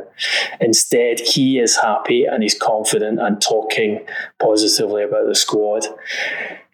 Instead, 0.59 1.19
he 1.19 1.59
is 1.59 1.77
happy 1.77 2.25
and 2.25 2.43
he's 2.43 2.57
confident 2.57 3.19
and 3.21 3.41
talking 3.41 4.05
positively 4.39 5.03
about 5.03 5.27
the 5.27 5.35
squad. 5.35 5.85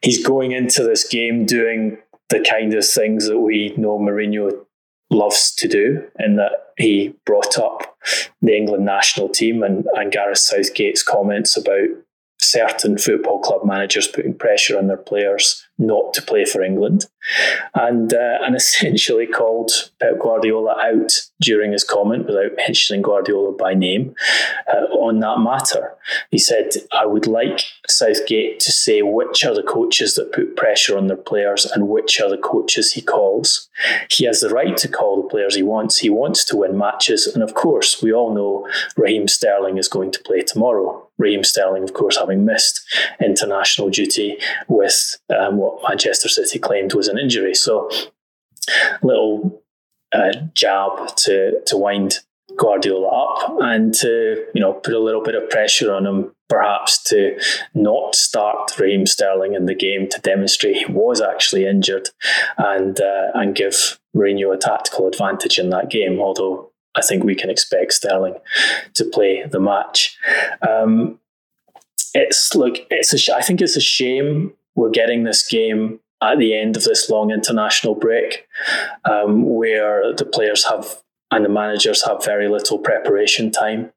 He's 0.02 0.26
going 0.26 0.54
into 0.54 0.84
this 0.84 1.08
game 1.08 1.46
doing 1.46 1.98
the 2.30 2.40
kind 2.40 2.74
of 2.74 2.88
things 2.88 3.28
that 3.28 3.40
we 3.40 3.74
know 3.78 4.00
Mourinho 4.00 4.66
loves 5.10 5.54
to 5.56 5.68
do, 5.68 6.08
in 6.18 6.38
that 6.38 6.72
he 6.78 7.14
brought 7.26 7.60
up 7.60 7.98
the 8.42 8.56
England 8.56 8.86
national 8.86 9.28
team 9.28 9.62
and, 9.62 9.86
and 9.94 10.12
Gareth 10.12 10.38
Southgate's 10.38 11.04
comments 11.04 11.58
about 11.58 11.90
certain 12.42 12.98
football 12.98 13.40
club 13.40 13.62
managers 13.64 14.08
putting 14.08 14.34
pressure 14.34 14.78
on 14.78 14.88
their 14.88 14.98
players 14.98 15.66
not 15.78 16.14
to 16.14 16.22
play 16.22 16.46
for 16.46 16.62
England, 16.62 17.08
and 17.74 18.14
uh, 18.14 18.38
and 18.42 18.56
essentially 18.62 19.26
called 19.26 19.72
Pep 20.00 20.20
Guardiola 20.20 20.76
out 20.82 21.12
during 21.40 21.72
his 21.72 21.84
comment 21.84 22.28
without 22.28 22.56
mentioning 22.58 23.02
Guardiola 23.02 23.54
by 23.54 23.74
name 23.74 24.14
uh, 24.72 24.86
on 24.96 25.20
that 25.20 25.40
matter. 25.40 25.96
He 26.30 26.38
said, 26.38 26.70
"I 26.92 27.06
would 27.06 27.28
like 27.28 27.62
Southgate 27.88 28.60
to 28.62 28.72
say 28.72 29.02
which 29.02 29.44
are 29.44 29.56
the 29.56 29.64
coaches 29.64 30.16
that 30.16 30.32
put 30.32 30.56
pressure 30.56 30.98
on 30.98 31.08
their 31.08 31.18
players 31.18 31.66
and 31.66 31.90
which 31.90 32.20
are 32.22 32.30
the 32.30 32.38
coaches 32.38 32.94
he 32.94 33.02
calls. 33.02 33.70
He 34.10 34.26
has 34.26 34.42
the 34.42 34.50
right 34.50 34.78
to 34.78 34.88
call 34.88 35.22
the 35.22 35.30
players 35.30 35.56
he 35.56 35.64
wants. 35.64 36.00
He 36.00 36.10
wants 36.10 36.46
to 36.46 36.58
win 36.58 36.78
matches, 36.78 37.28
and 37.28 37.44
of 37.44 37.54
course, 37.54 38.02
we 38.02 38.14
all 38.14 38.34
know 38.34 38.68
Raheem 38.96 39.28
Sterling 39.28 39.78
is 39.78 39.88
going 39.88 40.12
to 40.12 40.24
play 40.24 40.42
tomorrow. 40.42 41.08
Raheem 41.22 41.44
Sterling, 41.44 41.84
of 41.84 41.94
course, 41.94 42.18
having 42.18 42.44
missed 42.44 42.82
international 43.24 43.90
duty 43.90 44.38
with 44.68 45.16
um, 45.30 45.58
what 45.58 45.82
Manchester 45.88 46.28
City 46.28 46.60
claimed 46.60 46.94
was 46.94 47.08
an 47.08 47.18
injury. 47.18 47.54
So, 47.54 47.90
a 48.68 49.06
little 49.06 49.62
uh, 50.14 50.34
jab 50.54 51.16
to 51.18 51.62
to 51.66 51.78
wind 51.78 52.20
Guardiola 52.58 53.08
up 53.08 53.58
and 53.62 53.94
to 53.96 54.46
you 54.54 54.62
know 54.62 54.74
put 54.74 54.94
a 54.94 55.00
little 55.00 55.22
bit 55.22 55.36
of 55.36 55.50
pressure 55.50 55.94
on 55.94 56.06
him, 56.06 56.34
perhaps 56.50 57.02
to 57.04 57.40
not 57.74 58.16
start 58.16 58.78
Raheem 58.80 59.06
Sterling 59.06 59.54
in 59.54 59.68
the 59.68 59.76
game 59.76 60.10
to 60.10 60.20
demonstrate 60.22 60.78
he 60.78 60.86
was 60.86 61.22
actually 61.22 61.66
injured, 61.66 62.10
and 62.58 63.00
uh, 63.00 63.28
and 63.36 63.56
give 63.56 64.00
Mourinho 64.16 64.54
a 64.54 64.58
tactical 64.58 65.08
advantage 65.08 65.60
in 65.60 65.70
that 65.70 65.90
game. 65.90 66.20
Although 66.20 66.71
I 66.96 67.02
think 67.02 67.24
we 67.24 67.36
can 67.36 67.50
expect 67.50 67.94
Sterling 67.94 68.36
to 68.96 69.06
play 69.06 69.46
the 69.46 69.60
match. 69.60 70.18
Um, 70.68 71.20
it's 72.14 72.54
look, 72.56 72.78
it's 72.90 73.14
a 73.14 73.18
sh- 73.18 73.30
I 73.30 73.42
think 73.42 73.62
it's 73.62 73.78
a 73.78 73.82
shame 73.82 74.54
we're 74.76 74.90
getting 74.90 75.24
this 75.24 75.48
game 75.48 76.00
at 76.22 76.38
the 76.38 76.58
end 76.58 76.78
of 76.78 76.84
this 76.84 77.10
long 77.10 77.32
international 77.32 77.96
break, 77.96 78.48
um, 79.06 79.44
where 79.44 80.14
the 80.14 80.26
players 80.26 80.66
have 80.70 81.02
and 81.32 81.46
the 81.46 81.50
managers 81.50 82.06
have 82.06 82.24
very 82.24 82.50
little 82.50 82.78
preparation 82.78 83.52
time 83.52 83.92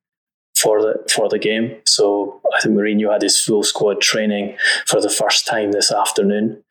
for 0.56 0.80
the 0.80 0.94
for 1.12 1.28
the 1.28 1.38
game. 1.38 1.76
So 1.86 2.40
I 2.56 2.60
think 2.60 2.76
Mourinho 2.76 3.12
had 3.12 3.22
his 3.22 3.40
full 3.40 3.62
squad 3.62 4.00
training 4.00 4.56
for 4.86 5.00
the 5.00 5.10
first 5.10 5.46
time 5.46 5.72
this 5.72 5.92
afternoon, 5.92 6.62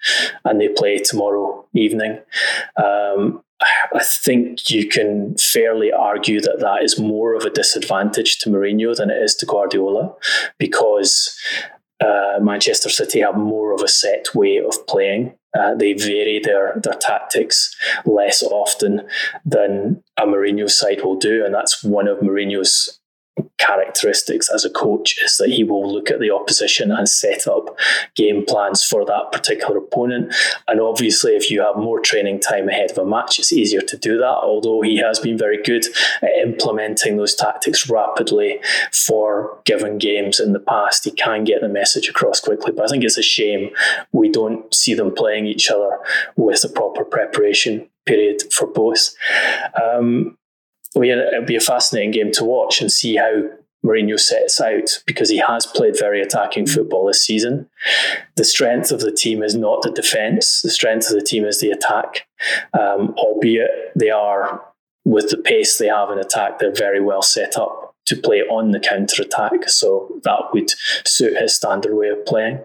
and 0.46 0.60
they 0.60 0.70
play 0.70 0.98
tomorrow 0.98 1.66
evening. 1.74 2.20
Um, 2.78 3.44
I 3.94 4.04
think 4.04 4.70
you 4.70 4.88
can 4.88 5.36
fairly 5.38 5.92
argue 5.92 6.42
that 6.42 6.60
that 6.60 6.84
is 6.84 7.00
more 7.00 7.36
of 7.36 7.44
a 7.44 7.50
disadvantage 7.50 8.40
to 8.40 8.50
Mourinho 8.50 8.96
than 8.96 9.10
it 9.10 9.22
is 9.22 9.36
to 9.36 9.46
Guardiola, 9.46 10.14
because 10.58 11.38
uh, 12.00 12.40
Manchester 12.42 12.90
City 12.90 13.22
have 13.22 13.36
more 13.36 13.74
of 13.74 13.82
a 13.82 13.88
set 13.88 14.34
way 14.36 14.58
of 14.58 14.86
playing. 14.88 15.36
Uh, 15.58 15.76
they 15.76 15.94
vary 15.94 16.40
their 16.44 16.80
their 16.84 16.96
tactics 16.96 17.76
less 18.06 18.42
often 18.42 19.02
than 19.46 20.04
a 20.18 20.26
Mourinho 20.26 20.70
side 20.70 21.04
will 21.04 21.16
do, 21.16 21.46
and 21.46 21.54
that's 21.54 21.84
one 21.84 22.08
of 22.08 22.20
Mourinho's 22.20 23.00
characteristics 23.66 24.50
as 24.54 24.66
a 24.66 24.70
coach 24.70 25.16
is 25.24 25.38
that 25.38 25.50
he 25.50 25.64
will 25.64 25.92
look 25.92 26.10
at 26.10 26.20
the 26.20 26.32
opposition 26.32 26.92
and 26.92 27.08
set 27.08 27.48
up 27.48 27.78
game 28.16 28.44
plans 28.46 28.84
for 28.84 29.06
that 29.06 29.32
particular 29.32 29.78
opponent. 29.78 30.34
And 30.68 30.82
obviously, 30.82 31.32
if 31.32 31.50
you 31.50 31.62
have 31.62 31.76
more 31.78 32.00
training 32.00 32.40
time 32.40 32.68
ahead 32.70 32.92
of 32.92 32.98
a 32.98 33.06
match, 33.06 33.40
it's 33.40 33.54
easier 33.54 33.82
to 33.82 33.98
do 33.98 34.18
that. 34.18 34.38
Although 34.44 34.82
he 34.82 34.98
has 34.98 35.20
been 35.20 35.38
very 35.38 35.62
good 35.62 35.86
at 36.22 36.32
implementing 36.42 37.18
those 37.18 37.36
tactics 37.36 37.90
rapidly 37.90 38.60
for 38.92 39.60
given 39.66 39.98
games 39.98 40.40
in 40.40 40.54
the 40.54 40.60
past, 40.60 41.06
he 41.06 41.12
can 41.12 41.44
get 41.44 41.62
the 41.62 41.70
message 41.70 42.10
across 42.10 42.40
quickly. 42.40 42.72
But 42.76 42.86
I 42.86 42.88
think 42.88 43.04
it's 43.04 43.18
a 43.18 43.24
shame 43.24 43.70
we 44.12 44.30
don't 44.30 44.74
see 44.74 44.94
them 44.94 45.14
playing 45.14 45.46
each 45.46 45.70
other 45.70 46.00
with 46.36 46.64
a 46.64 46.70
proper 46.70 47.06
preparation 47.06 47.90
period 48.06 48.42
for 48.52 48.68
both. 48.68 49.14
Um, 49.82 50.38
it'll 50.96 51.46
be 51.46 51.56
a 51.56 51.62
fascinating 51.62 52.12
game 52.12 52.32
to 52.34 52.44
watch 52.44 52.82
and 52.82 52.92
see 52.92 53.16
how 53.16 53.50
Mourinho 53.86 54.20
sets 54.20 54.62
out 54.62 55.04
because 55.06 55.30
he 55.30 55.38
has 55.38 55.66
played 55.66 55.98
very 56.00 56.22
attacking 56.22 56.68
football 56.68 57.08
this 57.08 57.26
season. 57.26 57.70
The 58.36 58.46
strength 58.46 58.92
of 58.92 59.02
the 59.02 59.12
team 59.12 59.44
is 59.44 59.56
not 59.56 59.82
the 59.82 59.92
defence, 59.92 60.62
the 60.62 60.70
strength 60.70 61.10
of 61.10 61.16
the 61.16 61.26
team 61.26 61.44
is 61.46 61.60
the 61.60 61.72
attack, 61.72 62.28
um, 62.74 63.14
albeit 63.18 63.70
they 63.96 64.10
are, 64.10 64.64
with 65.06 65.30
the 65.30 65.38
pace 65.38 65.78
they 65.78 65.88
have 65.88 66.12
in 66.12 66.18
attack, 66.18 66.60
they're 66.60 66.74
very 66.74 67.02
well 67.02 67.22
set 67.22 67.58
up 67.58 67.94
to 68.06 68.16
play 68.16 68.42
on 68.42 68.72
the 68.72 68.80
counter 68.80 69.22
attack. 69.22 69.68
So 69.68 70.20
that 70.24 70.44
would 70.54 70.72
suit 71.06 71.38
his 71.38 71.56
standard 71.56 71.94
way 71.94 72.10
of 72.10 72.26
playing. 72.26 72.60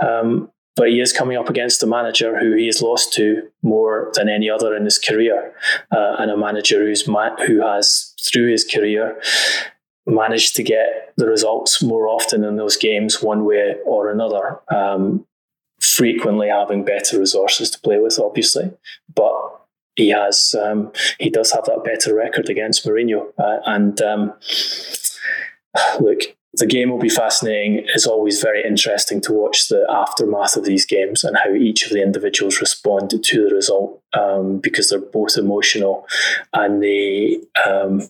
Um, 0.00 0.50
but 0.80 0.88
he 0.88 0.98
is 0.98 1.12
coming 1.12 1.36
up 1.36 1.50
against 1.50 1.82
a 1.82 1.86
manager 1.86 2.38
who 2.38 2.54
he 2.54 2.64
has 2.64 2.80
lost 2.80 3.12
to 3.12 3.46
more 3.62 4.10
than 4.14 4.30
any 4.30 4.48
other 4.48 4.74
in 4.74 4.86
his 4.86 4.98
career, 4.98 5.52
uh, 5.94 6.16
and 6.18 6.30
a 6.30 6.38
manager 6.38 6.86
who's 6.86 7.06
ma- 7.06 7.36
who 7.46 7.60
has 7.60 8.14
through 8.18 8.50
his 8.50 8.64
career 8.64 9.20
managed 10.06 10.56
to 10.56 10.62
get 10.62 11.12
the 11.18 11.26
results 11.26 11.82
more 11.82 12.08
often 12.08 12.44
in 12.44 12.56
those 12.56 12.78
games, 12.78 13.22
one 13.22 13.44
way 13.44 13.74
or 13.84 14.10
another. 14.10 14.58
Um, 14.74 15.26
frequently 15.82 16.48
having 16.48 16.82
better 16.82 17.18
resources 17.18 17.70
to 17.72 17.80
play 17.80 17.98
with, 17.98 18.18
obviously, 18.18 18.72
but 19.14 19.34
he 19.96 20.08
has 20.08 20.54
um, 20.54 20.92
he 21.18 21.28
does 21.28 21.52
have 21.52 21.66
that 21.66 21.84
better 21.84 22.14
record 22.14 22.48
against 22.48 22.86
Mourinho, 22.86 23.26
uh, 23.36 23.58
and 23.66 24.00
um, 24.00 24.32
look, 26.00 26.20
the 26.54 26.66
game 26.66 26.90
will 26.90 26.98
be 26.98 27.08
fascinating. 27.08 27.84
It's 27.94 28.06
always 28.06 28.42
very 28.42 28.64
interesting 28.64 29.20
to 29.22 29.32
watch 29.32 29.68
the 29.68 29.86
aftermath 29.88 30.56
of 30.56 30.64
these 30.64 30.84
games 30.84 31.22
and 31.22 31.36
how 31.36 31.52
each 31.54 31.86
of 31.86 31.92
the 31.92 32.02
individuals 32.02 32.60
respond 32.60 33.10
to 33.22 33.48
the 33.48 33.54
result 33.54 34.02
um, 34.14 34.58
because 34.58 34.88
they're 34.88 34.98
both 34.98 35.36
emotional 35.36 36.06
and 36.52 36.82
they 36.82 37.40
um, 37.64 38.08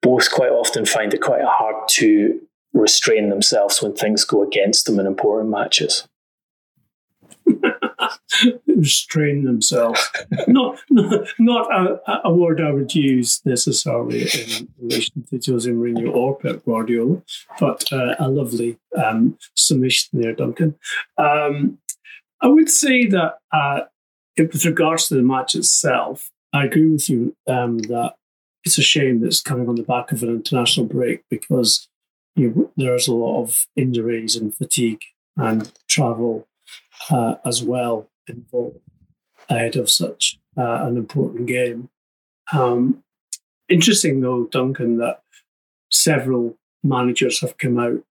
both 0.00 0.32
quite 0.32 0.50
often 0.50 0.84
find 0.84 1.14
it 1.14 1.22
quite 1.22 1.44
hard 1.44 1.88
to 1.90 2.40
restrain 2.72 3.28
themselves 3.28 3.80
when 3.80 3.94
things 3.94 4.24
go 4.24 4.42
against 4.42 4.86
them 4.86 4.98
in 4.98 5.06
important 5.06 5.50
matches. 5.50 6.08
restrain 8.66 9.44
themselves. 9.44 10.00
not 10.48 10.78
not, 10.90 11.28
not 11.38 11.72
a, 11.72 12.20
a, 12.24 12.32
word 12.32 12.60
I 12.60 12.72
would 12.72 12.94
use 12.94 13.40
necessarily 13.44 14.22
in 14.22 14.68
relation 14.80 15.24
to 15.30 15.52
Jose 15.52 15.70
Mourinho 15.70 16.14
or 16.14 16.38
Pep 16.38 16.64
Guardiola, 16.64 17.22
but 17.58 17.92
uh, 17.92 18.14
a 18.18 18.28
lovely 18.28 18.78
um, 18.96 19.38
submission 19.54 20.20
there, 20.20 20.34
Duncan. 20.34 20.76
Um, 21.18 21.78
I 22.40 22.48
would 22.48 22.70
say 22.70 23.06
that 23.06 23.38
uh, 23.52 23.82
with 24.36 24.64
regards 24.64 25.08
to 25.08 25.14
the 25.14 25.22
match 25.22 25.54
itself, 25.54 26.30
I 26.52 26.66
agree 26.66 26.90
with 26.90 27.08
you 27.08 27.36
um, 27.46 27.78
that 27.78 28.14
it's 28.64 28.78
a 28.78 28.82
shame 28.82 29.20
that 29.20 29.28
it's 29.28 29.40
coming 29.40 29.68
on 29.68 29.76
the 29.76 29.82
back 29.82 30.12
of 30.12 30.22
an 30.22 30.28
international 30.28 30.86
break 30.86 31.22
because 31.30 31.88
you 32.34 32.50
know, 32.50 32.70
there's 32.76 33.08
a 33.08 33.14
lot 33.14 33.42
of 33.42 33.66
injuries 33.76 34.36
and 34.36 34.54
fatigue 34.54 35.02
and 35.36 35.72
travel 35.88 36.46
uh, 37.10 37.36
as 37.44 37.62
well 37.62 38.08
involved 38.26 38.78
ahead 39.48 39.76
of 39.76 39.90
such 39.90 40.38
uh, 40.56 40.84
an 40.86 40.96
important 40.96 41.46
game. 41.46 41.88
Um, 42.52 43.02
interesting, 43.68 44.20
though, 44.20 44.44
Duncan, 44.44 44.98
that 44.98 45.22
several 45.90 46.56
managers 46.82 47.40
have 47.40 47.58
come 47.58 47.78
out 47.78 48.04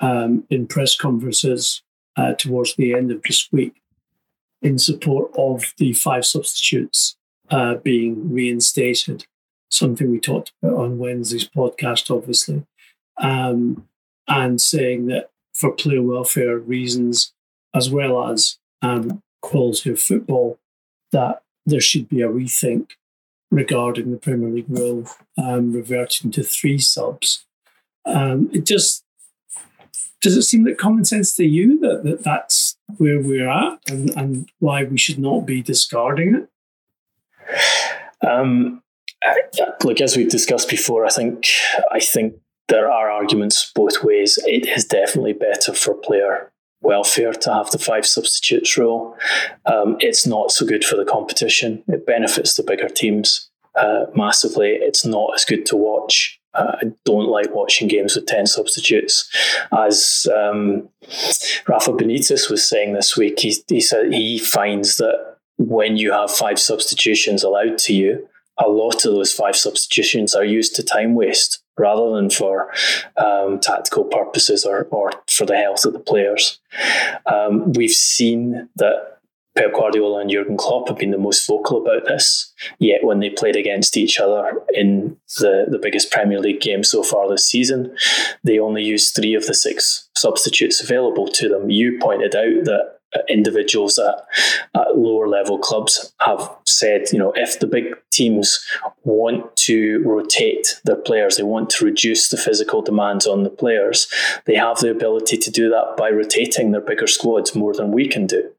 um, 0.00 0.44
in 0.50 0.66
press 0.66 0.96
conferences 0.96 1.82
uh, 2.16 2.34
towards 2.34 2.74
the 2.74 2.94
end 2.94 3.10
of 3.10 3.22
this 3.22 3.48
week 3.52 3.80
in 4.62 4.78
support 4.78 5.30
of 5.36 5.72
the 5.78 5.92
five 5.92 6.24
substitutes 6.24 7.16
uh, 7.50 7.74
being 7.76 8.32
reinstated. 8.32 9.26
Something 9.70 10.10
we 10.10 10.18
talked 10.18 10.52
about 10.62 10.78
on 10.78 10.98
Wednesday's 10.98 11.48
podcast, 11.48 12.14
obviously, 12.14 12.64
um, 13.18 13.86
and 14.26 14.60
saying 14.60 15.06
that 15.06 15.30
for 15.52 15.72
player 15.72 16.02
welfare 16.02 16.58
reasons, 16.58 17.34
as 17.78 17.88
well 17.88 18.28
as 18.28 18.58
um, 18.82 19.22
quality 19.40 19.90
of 19.90 20.00
football, 20.00 20.58
that 21.12 21.42
there 21.64 21.80
should 21.80 22.08
be 22.08 22.20
a 22.20 22.28
rethink 22.28 22.90
regarding 23.50 24.10
the 24.10 24.18
Premier 24.18 24.50
League 24.50 24.68
rule, 24.68 25.08
um, 25.38 25.72
reverting 25.72 26.30
to 26.32 26.42
three 26.42 26.78
subs. 26.78 27.46
Um, 28.04 28.50
it 28.52 28.66
just 28.66 29.04
does 30.20 30.36
it 30.36 30.42
seem 30.42 30.64
like 30.64 30.76
common 30.76 31.04
sense 31.04 31.34
to 31.36 31.44
you 31.44 31.78
that, 31.80 32.02
that 32.02 32.24
that's 32.24 32.76
where 32.96 33.20
we're 33.20 33.48
at 33.48 33.78
and, 33.88 34.10
and 34.16 34.50
why 34.58 34.82
we 34.82 34.98
should 34.98 35.18
not 35.18 35.46
be 35.46 35.62
discarding 35.62 36.34
it? 36.34 38.26
Um, 38.26 38.82
look, 39.84 40.00
as 40.00 40.16
we've 40.16 40.28
discussed 40.28 40.68
before, 40.68 41.06
I 41.06 41.10
think 41.10 41.46
I 41.92 42.00
think 42.00 42.34
there 42.68 42.90
are 42.90 43.10
arguments 43.10 43.70
both 43.74 44.02
ways. 44.02 44.38
It 44.44 44.66
is 44.66 44.84
definitely 44.84 45.34
better 45.34 45.72
for 45.72 45.94
player 45.94 46.50
welfare 46.80 47.32
to 47.32 47.52
have 47.52 47.70
the 47.70 47.78
five 47.78 48.06
substitutes 48.06 48.76
rule. 48.78 49.16
Um, 49.66 49.96
it's 50.00 50.26
not 50.26 50.50
so 50.50 50.64
good 50.64 50.84
for 50.84 50.96
the 50.96 51.04
competition. 51.04 51.82
It 51.88 52.06
benefits 52.06 52.54
the 52.54 52.62
bigger 52.62 52.88
teams 52.88 53.50
uh, 53.74 54.06
massively. 54.14 54.78
It's 54.80 55.04
not 55.04 55.34
as 55.34 55.44
good 55.44 55.66
to 55.66 55.76
watch. 55.76 56.40
Uh, 56.54 56.76
I 56.80 56.84
don't 57.04 57.28
like 57.28 57.54
watching 57.54 57.88
games 57.88 58.16
with 58.16 58.26
10 58.26 58.46
substitutes. 58.46 59.28
As 59.76 60.26
um, 60.34 60.88
Rafa 61.68 61.92
Benitez 61.92 62.50
was 62.50 62.68
saying 62.68 62.94
this 62.94 63.16
week, 63.16 63.40
he, 63.40 63.54
he 63.68 63.80
said 63.80 64.12
he 64.12 64.38
finds 64.38 64.96
that 64.96 65.36
when 65.58 65.96
you 65.96 66.12
have 66.12 66.30
five 66.30 66.58
substitutions 66.58 67.42
allowed 67.42 67.78
to 67.78 67.94
you, 67.94 68.28
a 68.58 68.68
lot 68.68 69.04
of 69.04 69.14
those 69.14 69.32
five 69.32 69.56
substitutions 69.56 70.34
are 70.34 70.44
used 70.44 70.74
to 70.76 70.82
time 70.82 71.14
waste 71.14 71.62
rather 71.78 72.14
than 72.16 72.30
for 72.30 72.72
um, 73.16 73.58
tactical 73.60 74.04
purposes 74.04 74.64
or, 74.64 74.88
or 74.90 75.12
for 75.28 75.46
the 75.46 75.56
health 75.56 75.84
of 75.84 75.92
the 75.92 75.98
players. 75.98 76.58
Um, 77.26 77.72
we've 77.72 77.90
seen 77.90 78.68
that 78.76 79.18
Pep 79.58 79.72
Guardiola 79.72 80.20
and 80.20 80.30
Jurgen 80.30 80.56
Klopp 80.56 80.88
have 80.88 80.98
been 80.98 81.10
the 81.10 81.18
most 81.18 81.44
vocal 81.44 81.82
about 81.82 82.06
this. 82.06 82.52
Yet 82.78 83.02
when 83.02 83.18
they 83.18 83.30
played 83.30 83.56
against 83.56 83.96
each 83.96 84.20
other 84.20 84.52
in 84.72 85.16
the, 85.38 85.66
the 85.68 85.80
biggest 85.80 86.12
Premier 86.12 86.38
League 86.38 86.60
game 86.60 86.84
so 86.84 87.02
far 87.02 87.28
this 87.28 87.44
season, 87.44 87.96
they 88.44 88.60
only 88.60 88.84
used 88.84 89.16
three 89.16 89.34
of 89.34 89.46
the 89.46 89.54
six 89.54 90.08
substitutes 90.16 90.80
available 90.80 91.26
to 91.28 91.48
them. 91.48 91.70
You 91.70 91.98
pointed 92.00 92.36
out 92.36 92.64
that 92.66 92.97
individuals 93.28 93.98
at, 93.98 94.26
at, 94.74 94.96
lower 94.96 95.28
level 95.28 95.58
clubs 95.58 96.12
have 96.20 96.50
said, 96.66 97.04
you 97.12 97.18
know, 97.18 97.32
if 97.36 97.58
the 97.58 97.66
big 97.66 97.94
teams 98.10 98.64
want 99.04 99.56
to 99.56 100.02
rotate 100.04 100.80
their 100.84 100.96
players, 100.96 101.36
they 101.36 101.42
want 101.42 101.70
to 101.70 101.84
reduce 101.84 102.28
the 102.28 102.36
physical 102.36 102.82
demands 102.82 103.26
on 103.26 103.44
the 103.44 103.50
players, 103.50 104.12
they 104.44 104.54
have 104.54 104.78
the 104.78 104.90
ability 104.90 105.36
to 105.36 105.50
do 105.50 105.68
that 105.70 105.94
by 105.96 106.10
rotating 106.10 106.70
their 106.70 106.80
bigger 106.80 107.06
squads 107.06 107.54
more 107.54 107.74
than 107.74 107.92
we 107.92 108.06
can 108.06 108.26
do. 108.26 108.50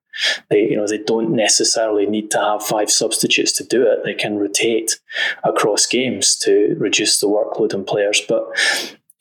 They, 0.50 0.62
you 0.62 0.76
know, 0.76 0.88
they 0.88 0.98
don't 0.98 1.32
necessarily 1.32 2.06
need 2.06 2.32
to 2.32 2.40
have 2.40 2.64
five 2.64 2.90
substitutes 2.90 3.52
to 3.54 3.64
do 3.64 3.84
it. 3.84 4.04
They 4.04 4.14
can 4.14 4.38
rotate 4.38 5.00
across 5.44 5.86
games 5.86 6.36
to 6.38 6.76
reduce 6.78 7.20
the 7.20 7.28
workload 7.28 7.74
on 7.74 7.86
players. 7.86 8.22
But 8.28 8.48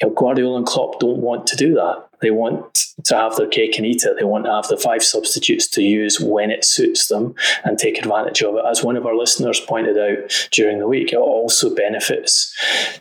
you 0.01 0.09
know, 0.09 0.15
Guardiola 0.15 0.59
and 0.59 0.67
Klopp 0.67 0.99
don't 0.99 1.19
want 1.19 1.47
to 1.49 1.57
do 1.57 1.75
that. 1.75 2.08
They 2.21 2.31
want 2.31 2.89
to 3.05 3.17
have 3.17 3.37
their 3.37 3.47
cake 3.47 3.77
and 3.77 3.87
eat 3.87 4.05
it. 4.05 4.17
They 4.19 4.25
want 4.25 4.45
to 4.47 4.53
have 4.53 4.69
the 4.69 4.77
five 4.77 5.03
substitutes 5.03 5.69
to 5.69 5.83
use 5.83 6.21
when 6.21 6.51
it 6.51 6.65
suits 6.65 7.09
them 7.09 7.35
and 7.65 7.79
take 7.79 7.99
advantage 7.99 8.43
of 8.43 8.57
it. 8.57 8.65
As 8.69 8.83
one 8.83 8.97
of 8.97 9.07
our 9.07 9.17
listeners 9.17 9.61
pointed 9.61 9.97
out 9.97 10.49
during 10.51 10.79
the 10.79 10.89
week, 10.89 11.13
it 11.13 11.19
also 11.19 11.75
benefits 11.75 12.55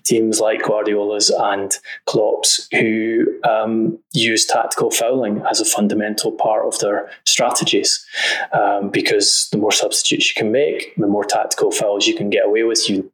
teams 0.04 0.40
like 0.40 0.64
Guardiola's 0.64 1.30
and 1.30 1.76
Klopp's 2.06 2.68
who 2.72 3.26
um, 3.44 3.98
use 4.14 4.46
tactical 4.46 4.92
fouling 4.92 5.44
as 5.50 5.60
a 5.60 5.66
fundamental 5.66 6.32
part 6.32 6.66
of 6.66 6.80
their 6.80 7.10
strategies. 7.26 8.06
Um, 8.54 8.90
because 8.90 9.48
the 9.52 9.58
more 9.58 9.72
substitutes 9.72 10.30
you 10.30 10.40
can 10.40 10.52
make, 10.52 10.96
the 10.98 11.08
more 11.08 11.26
tactical 11.26 11.72
fouls 11.72 12.08
you 12.08 12.16
can 12.16 12.30
get 12.30 12.46
away 12.46 12.64
with. 12.64 12.90
You 12.90 13.12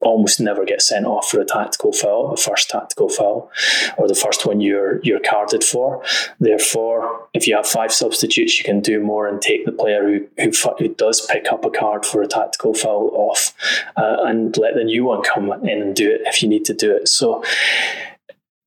almost 0.00 0.40
never 0.40 0.64
get 0.64 0.82
sent 0.82 1.06
off 1.06 1.28
for 1.28 1.40
a 1.40 1.44
tactical 1.44 1.92
foul, 1.92 2.32
a 2.32 2.36
first 2.36 2.68
tactical 2.70 3.08
foul, 3.08 3.50
or 3.96 4.08
the 4.08 4.14
first 4.14 4.46
one 4.46 4.60
you're 4.60 5.00
you're 5.02 5.20
carded 5.20 5.64
for. 5.64 6.02
Therefore, 6.38 7.28
if 7.34 7.46
you 7.46 7.56
have 7.56 7.66
five 7.66 7.92
substitutes, 7.92 8.58
you 8.58 8.64
can 8.64 8.80
do 8.80 9.00
more 9.00 9.26
and 9.26 9.40
take 9.40 9.64
the 9.64 9.72
player 9.72 10.02
who 10.02 10.26
who, 10.42 10.50
who 10.78 10.88
does 10.94 11.26
pick 11.26 11.46
up 11.52 11.64
a 11.64 11.70
card 11.70 12.04
for 12.04 12.22
a 12.22 12.26
tactical 12.26 12.74
foul 12.74 13.10
off, 13.14 13.54
uh, 13.96 14.16
and 14.24 14.56
let 14.56 14.74
the 14.74 14.84
new 14.84 15.04
one 15.04 15.22
come 15.22 15.52
in 15.66 15.82
and 15.82 15.96
do 15.96 16.10
it 16.10 16.22
if 16.24 16.42
you 16.42 16.48
need 16.48 16.64
to 16.66 16.74
do 16.74 16.94
it. 16.94 17.08
So 17.08 17.42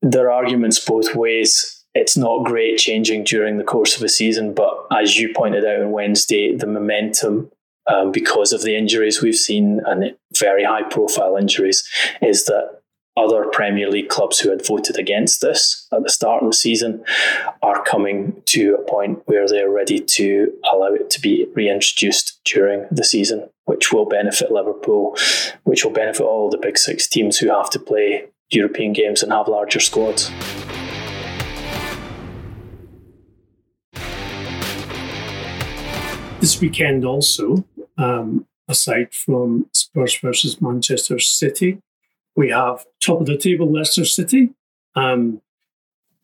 there 0.02 0.30
are 0.30 0.44
arguments 0.44 0.84
both 0.84 1.14
ways. 1.14 1.84
It's 1.94 2.16
not 2.16 2.44
great 2.44 2.78
changing 2.78 3.22
during 3.22 3.56
the 3.56 3.64
course 3.64 3.96
of 3.96 4.02
a 4.02 4.08
season, 4.08 4.52
but 4.52 4.86
as 4.92 5.16
you 5.16 5.32
pointed 5.32 5.64
out 5.64 5.80
on 5.80 5.92
Wednesday, 5.92 6.54
the 6.54 6.66
momentum 6.66 7.52
um, 7.86 8.12
because 8.12 8.52
of 8.52 8.62
the 8.62 8.76
injuries 8.76 9.22
we've 9.22 9.36
seen 9.36 9.80
and 9.86 10.16
very 10.38 10.64
high 10.64 10.82
profile 10.82 11.36
injuries 11.36 11.88
is 12.20 12.44
that 12.46 12.80
other 13.16 13.44
Premier 13.52 13.88
League 13.88 14.08
clubs 14.08 14.40
who 14.40 14.50
had 14.50 14.66
voted 14.66 14.98
against 14.98 15.40
this 15.40 15.86
at 15.92 16.02
the 16.02 16.10
start 16.10 16.42
of 16.42 16.48
the 16.48 16.56
season 16.56 17.04
are 17.62 17.84
coming 17.84 18.42
to 18.46 18.74
a 18.74 18.90
point 18.90 19.22
where 19.26 19.46
they're 19.46 19.70
ready 19.70 20.00
to 20.00 20.52
allow 20.72 20.92
it 20.92 21.10
to 21.10 21.20
be 21.20 21.46
reintroduced 21.54 22.40
during 22.44 22.86
the 22.90 23.04
season, 23.04 23.48
which 23.66 23.92
will 23.92 24.04
benefit 24.04 24.50
Liverpool, 24.50 25.16
which 25.62 25.84
will 25.84 25.92
benefit 25.92 26.24
all 26.24 26.50
the 26.50 26.58
big 26.58 26.76
six 26.76 27.06
teams 27.06 27.38
who 27.38 27.50
have 27.50 27.70
to 27.70 27.78
play 27.78 28.24
European 28.50 28.92
games 28.92 29.22
and 29.22 29.32
have 29.32 29.46
larger 29.46 29.80
squads. 29.80 30.30
This 36.40 36.60
weekend 36.60 37.04
also, 37.04 37.64
um, 37.96 38.46
aside 38.68 39.12
from 39.12 39.66
Spurs 39.72 40.16
versus 40.18 40.60
Manchester 40.60 41.18
City. 41.18 41.78
We 42.36 42.50
have 42.50 42.84
top 43.00 43.20
of 43.20 43.26
the 43.26 43.36
table 43.36 43.70
Leicester 43.70 44.04
City. 44.04 44.50
Um, 44.96 45.40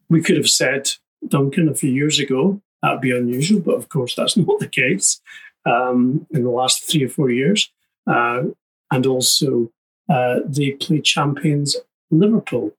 we 0.08 0.22
could 0.22 0.36
have 0.36 0.48
said 0.48 0.90
Duncan 1.26 1.68
a 1.68 1.74
few 1.74 1.90
years 1.90 2.18
ago 2.18 2.60
that 2.82 2.92
would 2.92 3.00
be 3.00 3.16
unusual, 3.16 3.60
but 3.60 3.74
of 3.74 3.88
course 3.88 4.14
that's 4.14 4.36
not 4.36 4.58
the 4.58 4.68
case 4.68 5.20
um, 5.66 6.26
in 6.30 6.42
the 6.42 6.50
last 6.50 6.84
three 6.84 7.04
or 7.04 7.08
four 7.08 7.30
years. 7.30 7.70
Uh, 8.06 8.44
and 8.90 9.06
also, 9.06 9.70
uh, 10.08 10.40
they 10.44 10.72
play 10.72 11.00
champions 11.00 11.76
Liverpool 12.10 12.72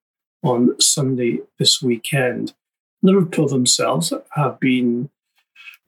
on 0.43 0.80
Sunday 0.80 1.39
this 1.58 1.82
weekend. 1.82 2.54
Liverpool 3.02 3.47
themselves 3.47 4.12
have 4.32 4.60
been 4.60 5.10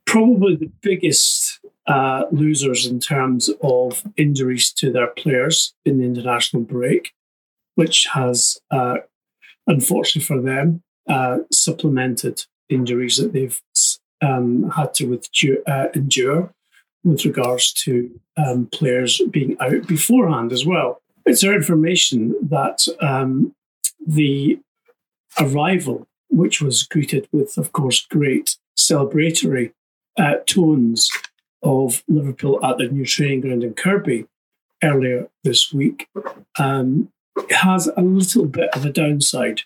probably 0.05 0.55
the 0.55 0.71
biggest 0.81 1.59
uh, 1.87 2.23
losers 2.31 2.85
in 2.85 2.99
terms 2.99 3.49
of 3.61 4.03
injuries 4.17 4.71
to 4.71 4.91
their 4.91 5.07
players 5.07 5.73
in 5.85 5.97
the 5.97 6.05
international 6.05 6.63
break, 6.63 7.11
which 7.75 8.07
has, 8.13 8.57
uh, 8.71 8.97
unfortunately 9.67 10.25
for 10.25 10.41
them, 10.41 10.81
uh, 11.09 11.39
supplemented 11.51 12.45
injuries 12.69 13.17
that 13.17 13.33
they've 13.33 13.61
um, 14.21 14.69
had 14.71 14.93
to 14.93 15.19
uh, 15.67 15.87
endure 15.93 16.53
with 17.03 17.25
regards 17.25 17.73
to 17.73 18.09
um, 18.37 18.67
players 18.67 19.21
being 19.29 19.57
out 19.59 19.85
beforehand 19.87 20.53
as 20.53 20.65
well. 20.65 21.01
It's 21.25 21.43
our 21.43 21.53
information 21.53 22.33
that 22.41 22.87
um, 23.01 23.53
the 24.05 24.59
arrival, 25.39 26.07
which 26.29 26.61
was 26.61 26.83
greeted 26.83 27.27
with, 27.31 27.57
of 27.57 27.71
course, 27.73 28.05
great 28.05 28.55
celebratory 28.77 29.73
uh, 30.17 30.35
tones 30.45 31.09
of 31.63 32.03
Liverpool 32.07 32.63
at 32.63 32.77
the 32.77 32.87
new 32.87 33.05
training 33.05 33.41
ground 33.41 33.63
in 33.63 33.73
Kirkby 33.73 34.25
earlier 34.83 35.29
this 35.43 35.73
week 35.73 36.07
um, 36.59 37.09
has 37.49 37.87
a 37.95 38.01
little 38.01 38.45
bit 38.45 38.69
of 38.75 38.85
a 38.85 38.91
downside 38.91 39.61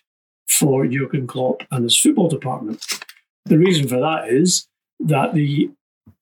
for 0.46 0.86
Jurgen 0.86 1.26
Klopp 1.26 1.62
and 1.70 1.84
his 1.84 1.98
football 1.98 2.28
department. 2.28 2.84
The 3.44 3.58
reason 3.58 3.88
for 3.88 3.98
that 4.00 4.28
is 4.28 4.68
that 5.00 5.34
the 5.34 5.70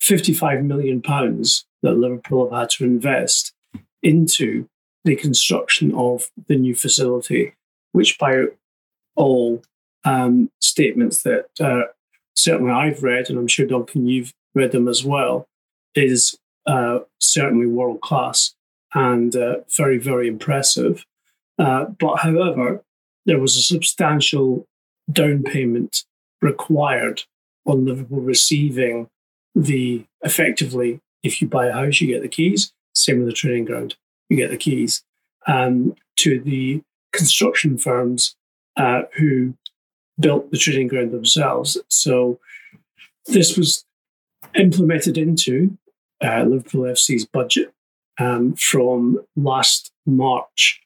55 0.00 0.64
million 0.64 1.02
pounds 1.02 1.64
that 1.82 1.94
Liverpool 1.94 2.50
have 2.50 2.60
had 2.60 2.70
to 2.70 2.84
invest 2.84 3.52
into 4.02 4.68
the 5.04 5.16
construction 5.16 5.94
of 5.94 6.30
the 6.48 6.56
new 6.56 6.74
facility, 6.74 7.54
which 7.92 8.18
by 8.18 8.44
all 9.14 9.62
um, 10.04 10.50
statements 10.60 11.22
that 11.22 11.46
uh, 11.60 11.82
certainly 12.34 12.72
I've 12.72 13.02
read, 13.02 13.30
and 13.30 13.38
I'm 13.38 13.48
sure 13.48 13.66
Duncan 13.66 14.06
you've 14.06 14.32
read 14.54 14.72
them 14.72 14.88
as 14.88 15.04
well, 15.04 15.48
is 15.96 16.38
uh, 16.66 17.00
certainly 17.20 17.66
world 17.66 18.00
class 18.00 18.54
and 18.94 19.34
uh, 19.34 19.56
very 19.76 19.98
very 19.98 20.28
impressive. 20.28 21.04
Uh, 21.58 21.86
but 21.98 22.16
however, 22.16 22.82
there 23.24 23.40
was 23.40 23.56
a 23.56 23.62
substantial 23.62 24.66
down 25.10 25.42
payment 25.42 26.04
required 26.42 27.22
on 27.64 27.84
Liverpool 27.84 28.20
receiving 28.20 29.08
the 29.54 30.04
effectively, 30.22 31.00
if 31.22 31.40
you 31.40 31.48
buy 31.48 31.66
a 31.66 31.72
house, 31.72 32.00
you 32.00 32.06
get 32.06 32.22
the 32.22 32.28
keys. 32.28 32.72
Same 32.94 33.18
with 33.18 33.28
the 33.28 33.32
training 33.32 33.64
ground, 33.64 33.96
you 34.28 34.36
get 34.36 34.50
the 34.50 34.56
keys 34.56 35.02
um, 35.46 35.94
to 36.16 36.40
the 36.40 36.82
construction 37.12 37.78
firms 37.78 38.36
uh, 38.76 39.02
who 39.16 39.54
built 40.18 40.50
the 40.50 40.58
training 40.58 40.88
ground 40.88 41.10
themselves. 41.10 41.76
So 41.88 42.38
this 43.26 43.56
was 43.56 43.84
implemented 44.54 45.18
into 45.18 45.76
uh, 46.22 46.44
Liverpool 46.44 46.82
FC's 46.82 47.24
budget 47.26 47.72
um, 48.18 48.54
from 48.54 49.20
last 49.36 49.92
March 50.04 50.80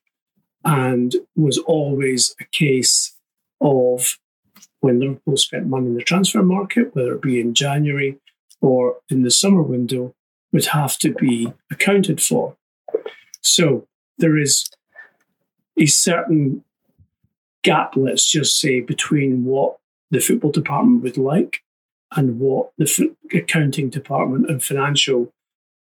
and 0.65 1.15
was 1.37 1.59
always 1.59 2.35
a 2.41 2.45
case 2.45 3.17
of 3.61 4.19
when 4.81 5.01
Liverpool 5.01 5.37
spent 5.37 5.67
money 5.67 5.87
in 5.87 5.95
the 5.95 6.03
transfer 6.03 6.43
market, 6.43 6.95
whether 6.95 7.15
it 7.15 7.23
be 7.23 7.41
in 7.41 7.55
January 7.55 8.19
or 8.61 8.97
in 9.09 9.23
the 9.23 9.31
summer 9.31 9.63
window, 9.63 10.15
would 10.53 10.67
have 10.67 10.99
to 10.99 11.13
be 11.15 11.53
accounted 11.71 12.23
for. 12.23 12.57
So 13.41 13.87
there 14.19 14.37
is 14.37 14.69
a 15.79 15.87
certain 15.87 16.65
gap, 17.63 17.95
let's 17.97 18.31
just 18.31 18.59
say, 18.59 18.81
between 18.81 19.45
what 19.45 19.79
the 20.11 20.21
football 20.21 20.51
department 20.51 21.03
would 21.03 21.17
like 21.17 21.63
and 22.17 22.41
what 22.41 22.73
the 22.77 23.15
accounting 23.33 23.89
department 23.89 24.51
and 24.51 24.63
financial 24.63 25.33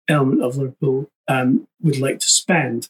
element 0.08 0.42
of 0.42 0.56
Liverpool 0.56 1.10
um, 1.28 1.66
would 1.80 1.98
like 1.98 2.18
to 2.20 2.28
spend. 2.28 2.88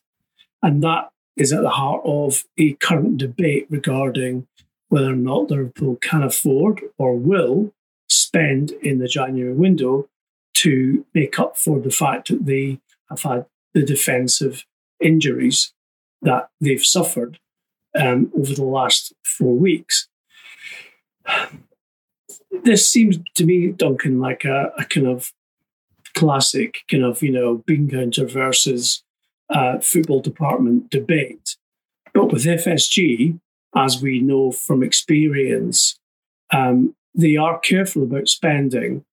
And 0.63 0.83
that 0.83 1.11
is 1.37 1.53
at 1.53 1.63
the 1.63 1.71
heart 1.71 2.03
of 2.05 2.45
a 2.59 2.75
current 2.75 3.19
debate 3.19 3.67
regarding 3.71 4.47
whether 4.89 5.13
or 5.13 5.17
not 5.17 5.51
Liverpool 5.51 5.97
can 5.97 6.23
afford 6.23 6.83
or 6.99 7.17
will 7.17 7.73
spend 8.09 8.73
in 8.83 8.99
the 8.99 9.09
January 9.09 9.55
window 9.55 10.09
to 10.55 11.07
make 11.15 11.39
up 11.39 11.57
for 11.57 11.81
the 11.81 11.91
fact 11.91 12.29
that 12.29 12.45
they 12.45 12.81
have 13.09 13.23
had 13.23 13.47
the 13.73 13.83
defensive 13.83 14.67
injuries 15.01 15.73
that 16.23 16.51
they've 16.61 16.85
suffered 16.85 17.39
um, 17.99 18.31
over 18.37 18.53
the 18.55 18.65
last 18.65 19.15
four 19.25 19.55
weeks. 19.55 20.09
This 22.51 22.91
seems 22.91 23.19
to 23.37 23.45
me, 23.45 23.69
Duncan, 23.69 24.21
like 24.21 24.45
a, 24.45 24.73
a 24.79 24.85
kind 24.85 25.07
of 25.07 25.33
classic 26.15 26.83
kind 26.91 27.05
of, 27.05 27.23
you 27.23 27.31
know, 27.31 27.63
bean 27.67 27.89
counter 27.89 28.27
versus 28.27 29.03
uh, 29.49 29.79
football 29.79 30.21
department 30.21 30.91
debate. 30.91 31.57
But 32.13 32.33
with 32.33 32.45
FSG, 32.45 33.39
as 33.77 34.03
we 34.03 34.21
know 34.21 34.51
from 34.51 34.83
experience, 34.83 35.99
um, 36.53 36.95
they 37.15 37.37
are 37.37 37.59
careful 37.59 38.03
about 38.03 38.29
spending. 38.29 39.05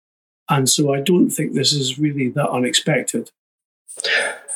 And 0.50 0.70
so 0.70 0.94
I 0.94 1.02
don't 1.02 1.30
think 1.30 1.54
this 1.54 1.74
is 1.74 2.00
really 2.00 2.30
that 2.30 2.50
unexpected. 2.50 3.32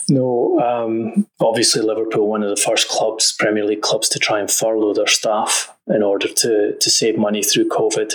No, 0.10 0.60
um, 0.60 1.28
obviously 1.39 1.82
Liverpool, 1.82 2.28
one 2.28 2.43
of 2.43 2.49
the 2.49 2.62
first 2.62 2.89
clubs, 2.89 3.34
Premier 3.38 3.66
League 3.66 3.82
clubs, 3.82 4.10
to 4.10 4.20
try 4.20 4.39
and 4.39 4.49
furlough 4.49 4.93
their 4.93 5.08
staff 5.08 5.74
in 5.88 6.04
order 6.04 6.28
to 6.28 6.76
to 6.78 6.89
save 6.89 7.18
money 7.18 7.43
through 7.43 7.68
COVID, 7.68 8.14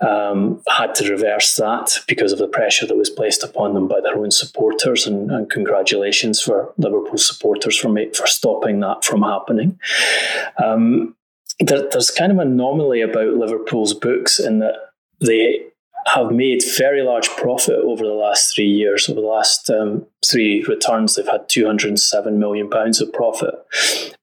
um, 0.00 0.62
had 0.68 0.94
to 0.96 1.10
reverse 1.10 1.54
that 1.56 1.98
because 2.06 2.32
of 2.32 2.38
the 2.38 2.48
pressure 2.48 2.86
that 2.86 2.96
was 2.96 3.10
placed 3.10 3.42
upon 3.42 3.74
them 3.74 3.88
by 3.88 4.00
their 4.00 4.16
own 4.16 4.30
supporters. 4.30 5.06
And, 5.06 5.30
and 5.30 5.50
congratulations 5.50 6.40
for 6.40 6.72
Liverpool 6.78 7.18
supporters 7.18 7.76
for 7.76 7.88
make, 7.88 8.16
for 8.16 8.26
stopping 8.26 8.80
that 8.80 9.04
from 9.04 9.22
happening. 9.22 9.78
Um, 10.62 11.16
there, 11.58 11.88
there's 11.90 12.10
kind 12.10 12.32
of 12.32 12.38
an 12.38 12.52
anomaly 12.52 13.02
about 13.02 13.34
Liverpool's 13.34 13.94
books 13.94 14.38
in 14.38 14.60
that 14.60 14.76
they 15.20 15.69
have 16.06 16.30
made 16.30 16.62
very 16.76 17.02
large 17.02 17.28
profit 17.30 17.76
over 17.76 18.04
the 18.04 18.12
last 18.12 18.54
three 18.54 18.68
years. 18.68 19.08
Over 19.08 19.20
the 19.20 19.26
last 19.26 19.70
um, 19.70 20.06
three 20.28 20.62
returns, 20.64 21.14
they've 21.14 21.26
had 21.26 21.48
207 21.48 22.38
million 22.38 22.68
pounds 22.68 23.00
of 23.00 23.12
profit, 23.12 23.54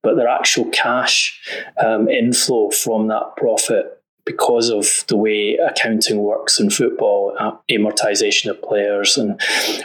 but 0.03 0.15
their 0.15 0.27
actual 0.27 0.65
cash 0.69 1.39
um, 1.83 2.09
inflow 2.09 2.69
from 2.71 3.07
that 3.07 3.35
profit, 3.37 4.01
because 4.25 4.69
of 4.69 5.05
the 5.07 5.15
way 5.15 5.55
accounting 5.55 6.17
works 6.17 6.59
in 6.59 6.69
football, 6.69 7.33
uh, 7.39 7.51
amortization 7.71 8.49
of 8.49 8.61
players, 8.61 9.17
and 9.17 9.39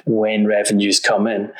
when 0.04 0.46
revenues 0.46 0.98
come 0.98 1.26
in, 1.26 1.52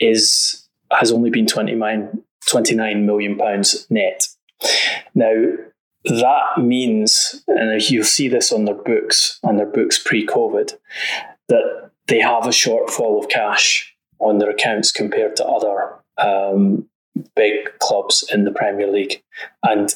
is 0.00 0.66
has 0.92 1.12
only 1.12 1.30
been 1.30 1.46
29, 1.46 2.22
29 2.46 3.06
million 3.06 3.38
pounds 3.38 3.86
net. 3.90 4.26
Now, 5.14 5.34
that 6.04 6.58
means, 6.58 7.44
and 7.46 7.90
you'll 7.90 8.04
see 8.04 8.28
this 8.28 8.52
on 8.52 8.64
their 8.64 8.74
books, 8.74 9.38
on 9.42 9.56
their 9.56 9.66
books 9.66 9.98
pre 10.02 10.26
COVID, 10.26 10.76
that 11.48 11.90
they 12.06 12.20
have 12.20 12.46
a 12.46 12.50
shortfall 12.50 13.22
of 13.22 13.28
cash 13.28 13.94
on 14.18 14.38
their 14.38 14.50
accounts 14.50 14.92
compared 14.92 15.36
to 15.36 15.44
other 15.44 15.94
um, 16.18 16.88
big 17.36 17.78
clubs 17.78 18.24
in 18.32 18.44
the 18.44 18.50
Premier 18.50 18.90
League. 18.90 19.22
And 19.62 19.94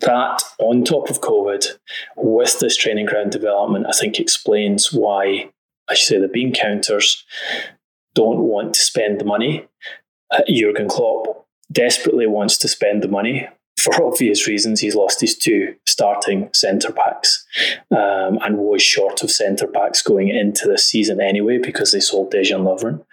that, 0.00 0.42
on 0.58 0.84
top 0.84 1.08
of 1.08 1.20
COVID, 1.20 1.78
with 2.16 2.58
this 2.58 2.76
training 2.76 3.06
ground 3.06 3.30
development, 3.30 3.86
I 3.88 3.92
think 3.92 4.18
explains 4.18 4.92
why, 4.92 5.50
I 5.88 5.94
should 5.94 6.08
say, 6.08 6.18
the 6.18 6.28
bean 6.28 6.52
counters 6.52 7.24
don't 8.14 8.40
want 8.40 8.74
to 8.74 8.80
spend 8.80 9.20
the 9.20 9.24
money. 9.24 9.66
Uh, 10.30 10.42
Jurgen 10.48 10.88
Klopp 10.88 11.46
desperately 11.70 12.26
wants 12.26 12.58
to 12.58 12.68
spend 12.68 13.02
the 13.02 13.08
money 13.08 13.48
for 13.84 14.02
obvious 14.02 14.46
reasons, 14.46 14.80
he's 14.80 14.94
lost 14.94 15.20
his 15.20 15.36
two 15.36 15.74
starting 15.86 16.48
centre 16.54 16.92
backs 16.92 17.44
um, 17.90 18.38
and 18.42 18.58
was 18.58 18.82
short 18.82 19.22
of 19.22 19.30
centre 19.30 19.66
backs 19.66 20.00
going 20.00 20.28
into 20.28 20.66
the 20.66 20.78
season 20.78 21.20
anyway 21.20 21.58
because 21.58 21.92
they 21.92 22.00
sold 22.00 22.32
Dejan 22.32 22.62
Lovren. 22.64 23.04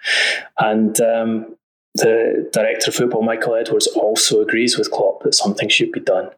And 0.57 0.99
um, 1.01 1.57
the 1.95 2.49
director 2.53 2.89
of 2.89 2.95
football, 2.95 3.21
Michael 3.21 3.55
Edwards, 3.55 3.87
also 3.87 4.41
agrees 4.41 4.77
with 4.77 4.91
Klopp 4.91 5.23
that 5.23 5.35
something 5.35 5.69
should 5.69 5.91
be 5.91 5.99
done. 5.99 6.29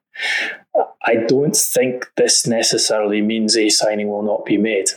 I 1.06 1.16
don't 1.28 1.56
think 1.56 2.08
this 2.18 2.48
necessarily 2.48 3.22
means 3.22 3.56
a 3.56 3.70
signing 3.70 4.10
will 4.10 4.24
not 4.24 4.46
be 4.46 4.58
made. 4.58 4.90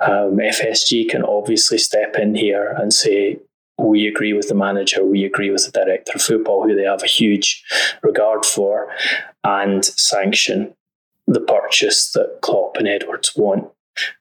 Um, 0.00 0.38
FSG 0.38 1.08
can 1.08 1.22
obviously 1.22 1.78
step 1.78 2.16
in 2.16 2.34
here 2.34 2.74
and 2.76 2.92
say, 2.92 3.38
we 3.78 4.06
agree 4.06 4.32
with 4.32 4.48
the 4.48 4.54
manager, 4.54 5.04
we 5.04 5.24
agree 5.24 5.50
with 5.50 5.64
the 5.66 5.72
director 5.72 6.12
of 6.14 6.22
football, 6.22 6.62
who 6.62 6.74
they 6.74 6.84
have 6.84 7.02
a 7.02 7.08
huge 7.08 7.64
regard 8.02 8.44
for, 8.44 8.88
and 9.42 9.84
sanction 9.84 10.74
the 11.26 11.40
purchase 11.40 12.12
that 12.12 12.38
Klopp 12.42 12.76
and 12.76 12.86
Edwards 12.86 13.32
want, 13.34 13.68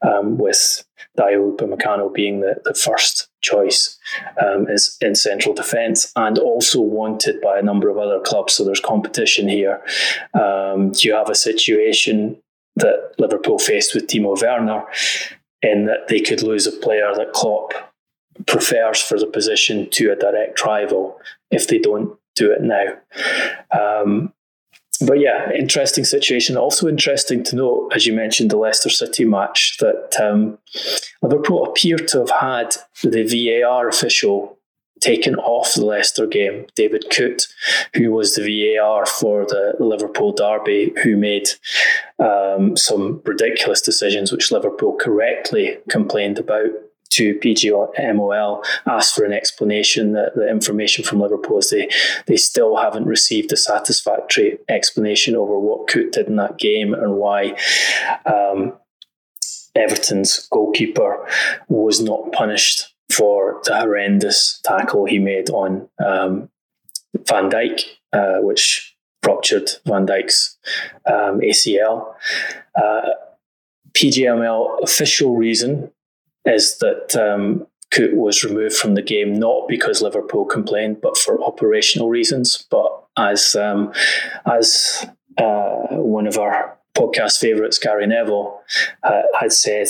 um, 0.02 0.38
with 0.38 0.84
Dayot 1.18 1.58
Upamecano 1.58 2.14
being 2.14 2.40
the, 2.40 2.56
the 2.64 2.74
first 2.74 3.28
choice 3.42 3.98
um, 4.42 4.68
is 4.70 4.98
in 5.02 5.16
central 5.16 5.54
defence 5.54 6.12
and 6.16 6.40
also 6.40 6.80
wanted 6.80 7.42
by 7.42 7.60
a 7.60 7.64
number 7.64 7.90
of 7.90 7.98
other 7.98 8.20
clubs. 8.20 8.54
So 8.54 8.64
there's 8.64 8.80
competition 8.80 9.48
here. 9.48 9.84
Um, 10.34 10.94
you 10.98 11.14
have 11.14 11.30
a 11.30 11.36
situation 11.36 12.38
that 12.76 13.14
Liverpool 13.20 13.60
faced 13.60 13.94
with 13.94 14.08
Timo 14.08 14.42
Werner 14.42 14.86
in 15.62 15.86
that 15.86 16.08
they 16.08 16.20
could 16.20 16.42
lose 16.42 16.66
a 16.66 16.72
player 16.72 17.14
that 17.16 17.34
Klopp 17.34 17.74
prefers 18.48 19.02
for 19.02 19.20
the 19.20 19.28
position 19.28 19.90
to 19.92 20.12
a 20.12 20.16
direct 20.16 20.64
rival 20.64 21.20
if 21.52 21.68
they 21.68 21.78
don't 21.78 22.18
do 22.36 22.52
it 22.52 22.62
now. 22.62 22.86
Um, 23.72 24.34
but 25.06 25.20
yeah, 25.20 25.52
interesting 25.52 26.06
situation. 26.06 26.56
Also 26.58 26.88
interesting 26.88 27.44
to 27.46 27.56
note, 27.56 27.92
as 27.96 28.06
you 28.06 28.14
mentioned, 28.14 28.52
the 28.52 28.58
Leicester 28.58 28.90
City 28.90 29.26
match, 29.26 29.78
that 29.80 30.16
um, 30.22 30.58
Liverpool 31.22 31.66
appear 31.66 31.98
to 31.98 32.20
have 32.20 32.30
had 32.30 32.76
the 33.04 33.24
VAR 33.64 33.88
official 33.88 34.58
taken 35.00 35.36
off 35.36 35.74
the 35.74 35.86
Leicester 35.86 36.26
game. 36.26 36.66
David 36.76 37.06
Coote, 37.10 37.48
who 37.96 38.12
was 38.12 38.36
the 38.36 38.76
VAR 38.78 39.06
for 39.06 39.46
the 39.46 39.76
Liverpool 39.80 40.32
derby, 40.32 40.94
who 41.04 41.18
made 41.18 41.50
um, 42.20 42.78
some 42.78 43.22
ridiculous 43.26 43.82
decisions, 43.82 44.32
which 44.32 44.52
Liverpool 44.52 44.96
correctly 44.96 45.78
complained 45.90 46.40
about 46.40 46.70
to 47.14 47.36
PGMOL, 47.36 48.64
asked 48.88 49.16
for 49.16 49.26
an 49.26 49.34
explanation. 49.34 50.14
That 50.14 50.36
the 50.36 50.50
information 50.50 51.04
from 51.04 51.22
Liverpool 51.22 51.60
is 51.60 51.70
they 51.70 51.90
they 52.28 52.38
still 52.38 52.78
haven't 52.78 53.06
received 53.06 53.52
a 53.52 53.58
satisfactory 53.58 54.60
explanation 54.70 55.36
over 55.36 55.58
what 55.58 55.88
Coote 55.88 56.14
did 56.14 56.28
in 56.28 56.36
that 56.38 56.58
game 56.58 56.94
and 56.94 57.16
why. 57.16 57.58
Um, 58.26 58.74
Everton's 59.76 60.48
goalkeeper 60.52 61.28
was 61.68 62.00
not 62.00 62.32
punished 62.32 62.94
for 63.12 63.60
the 63.66 63.76
horrendous 63.76 64.60
tackle 64.64 65.06
he 65.06 65.20
made 65.20 65.50
on 65.50 65.90
um, 66.04 66.50
Van 67.28 67.50
Dijk, 67.50 67.82
uh, 68.12 68.38
which 68.42 68.96
ruptured 69.26 69.70
Van 69.86 70.06
Dijk's 70.06 70.58
um, 71.06 71.40
ACL. 71.40 72.14
Uh, 72.76 73.02
PGMOL 73.94 74.82
official 74.82 75.36
reason 75.36 75.92
is 76.46 76.78
that 76.80 77.16
um, 77.16 77.68
was 78.14 78.44
removed 78.44 78.76
from 78.76 78.96
the 78.96 79.02
game 79.02 79.34
not 79.34 79.68
because 79.68 80.02
Liverpool 80.02 80.46
complained, 80.46 81.02
but 81.02 81.18
for 81.18 81.42
operational 81.44 82.10
reasons. 82.10 82.66
But 82.70 83.04
as 83.18 83.56
um, 83.56 83.94
as 84.46 85.06
uh, 85.38 85.88
one 85.92 86.28
of 86.28 86.38
our 86.38 86.78
podcast 86.96 87.40
favourites, 87.40 87.78
Gary 87.78 88.08
Neville, 88.08 88.60
uh, 89.04 89.22
had 89.40 89.52
said, 89.52 89.88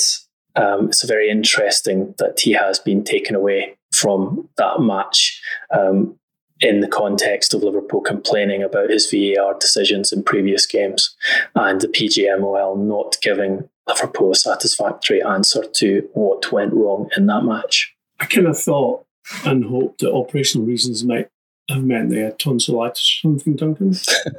um, 0.56 0.88
it's 0.88 1.04
very 1.04 1.30
interesting 1.30 2.14
that 2.18 2.40
he 2.40 2.52
has 2.54 2.80
been 2.80 3.04
taken 3.04 3.36
away 3.36 3.78
from 3.92 4.50
that 4.58 4.80
match 4.80 5.42
um, 5.72 6.18
in 6.60 6.80
the 6.80 6.88
context 6.88 7.54
of 7.54 7.64
Liverpool 7.64 8.02
complaining 8.02 8.64
about 8.64 8.90
his 8.90 9.10
VAR 9.12 9.58
decisions 9.60 10.12
in 10.12 10.24
previous 10.24 10.66
games 10.66 11.16
and 11.56 11.82
the 11.82 11.88
PGMOL 11.88 12.78
not 12.78 13.18
giving 13.22 13.70
Liverpool 13.88 14.32
a 14.32 14.36
satisfactory 14.36 15.22
answer 15.22 15.64
to 15.66 16.08
what 16.14 16.52
went 16.52 16.74
wrong 16.74 17.10
in 17.18 17.26
that 17.28 17.44
match. 17.44 17.94
I 18.20 18.26
kind 18.26 18.48
of 18.48 18.58
thought 18.58 19.06
and 19.46 19.66
hoped 19.66 20.00
that 20.00 20.14
operational 20.14 20.66
reasons 20.66 21.04
might 21.04 21.30
have 21.70 21.84
meant 21.84 22.10
they 22.10 22.20
had 22.20 22.40
tonsillitis 22.40 23.22
or 23.24 23.30
something, 23.30 23.56
Duncan, 23.56 23.96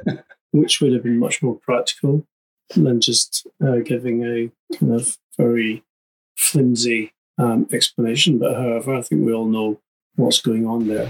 which 0.51 0.81
would 0.81 0.93
have 0.93 1.03
been 1.03 1.19
much 1.19 1.43
more 1.43 1.55
practical 1.55 2.25
than 2.75 3.01
just 3.01 3.47
uh, 3.63 3.77
giving 3.77 4.23
a 4.23 4.51
kind 4.77 4.93
of 4.93 5.17
very 5.37 5.83
flimsy 6.35 7.13
um, 7.37 7.67
explanation. 7.71 8.39
But 8.39 8.55
however, 8.55 8.95
I 8.95 9.01
think 9.01 9.25
we 9.25 9.33
all 9.33 9.45
know 9.45 9.79
what's 10.15 10.41
going 10.41 10.65
on 10.65 10.87
there. 10.87 11.09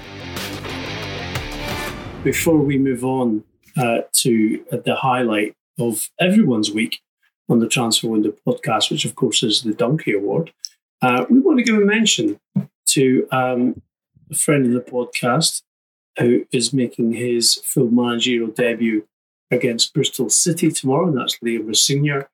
Before 2.23 2.57
we 2.57 2.77
move 2.77 3.05
on 3.05 3.43
uh, 3.77 3.99
to 4.13 4.65
uh, 4.71 4.77
the 4.83 4.95
highlight 4.95 5.55
of 5.77 6.09
everyone's 6.19 6.71
week 6.71 7.01
on 7.49 7.59
the 7.59 7.67
Transfer 7.67 8.07
Window 8.07 8.33
podcast, 8.45 8.91
which 8.91 9.05
of 9.05 9.15
course 9.15 9.43
is 9.43 9.61
the 9.61 9.73
Donkey 9.73 10.13
Award, 10.13 10.53
uh, 11.01 11.25
we 11.29 11.39
want 11.39 11.59
to 11.59 11.63
give 11.63 11.77
a 11.77 11.85
mention 11.85 12.39
to 12.87 13.27
um, 13.31 13.81
a 14.31 14.35
friend 14.35 14.65
of 14.65 14.71
the 14.71 14.91
podcast 14.91 15.61
who 16.17 16.45
is 16.51 16.73
making 16.73 17.13
his 17.13 17.55
full 17.65 17.89
managerial 17.89 18.47
debut 18.47 19.07
against 19.51 19.93
Bristol 19.93 20.29
City 20.29 20.71
tomorrow, 20.71 21.07
and 21.07 21.17
that's 21.17 21.37
Liam 21.39 21.67
Rosenior, 21.67 22.29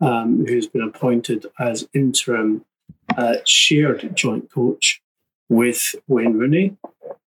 um, 0.00 0.44
who's 0.46 0.66
been 0.66 0.82
appointed 0.82 1.46
as 1.58 1.88
interim 1.94 2.64
uh, 3.16 3.36
shared 3.44 4.14
joint 4.14 4.50
coach 4.50 5.02
with 5.48 5.94
Wayne 6.06 6.34
Rooney, 6.34 6.76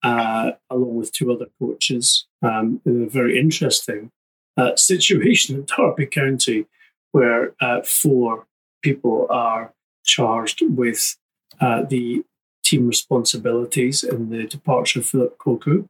uh, 0.03 0.51
along 0.69 0.95
with 0.95 1.11
two 1.11 1.32
other 1.32 1.47
coaches, 1.59 2.25
um, 2.41 2.82
in 2.86 3.03
a 3.03 3.09
very 3.09 3.39
interesting 3.39 4.11
uh, 4.57 4.75
situation 4.75 5.55
in 5.55 5.65
Derby 5.65 6.05
County, 6.05 6.65
where 7.12 7.53
uh, 7.62 7.82
four 7.82 8.45
people 8.82 9.28
are 9.30 9.74
charged 10.03 10.62
with 10.62 11.18
uh, 11.60 11.84
the 11.84 12.24
team 12.64 12.88
responsibilities 12.88 14.03
in 14.03 14.30
the 14.30 14.45
departure 14.45 14.99
of 14.99 15.05
Philip 15.05 15.38
Cocu, 15.38 15.88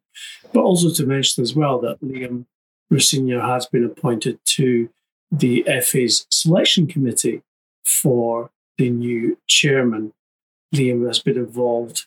but 0.53 0.61
also 0.61 0.89
to 0.91 1.05
mention 1.05 1.41
as 1.41 1.53
well 1.53 1.79
that 1.79 2.01
Liam 2.01 2.45
Rosenior 2.89 3.41
has 3.41 3.65
been 3.65 3.85
appointed 3.85 4.39
to 4.45 4.89
the 5.31 5.63
FA's 5.83 6.25
selection 6.31 6.87
committee 6.87 7.43
for 7.83 8.49
the 8.77 8.89
new 8.89 9.37
chairman. 9.47 10.13
Liam 10.73 11.05
has 11.07 11.19
been 11.19 11.37
involved 11.37 12.05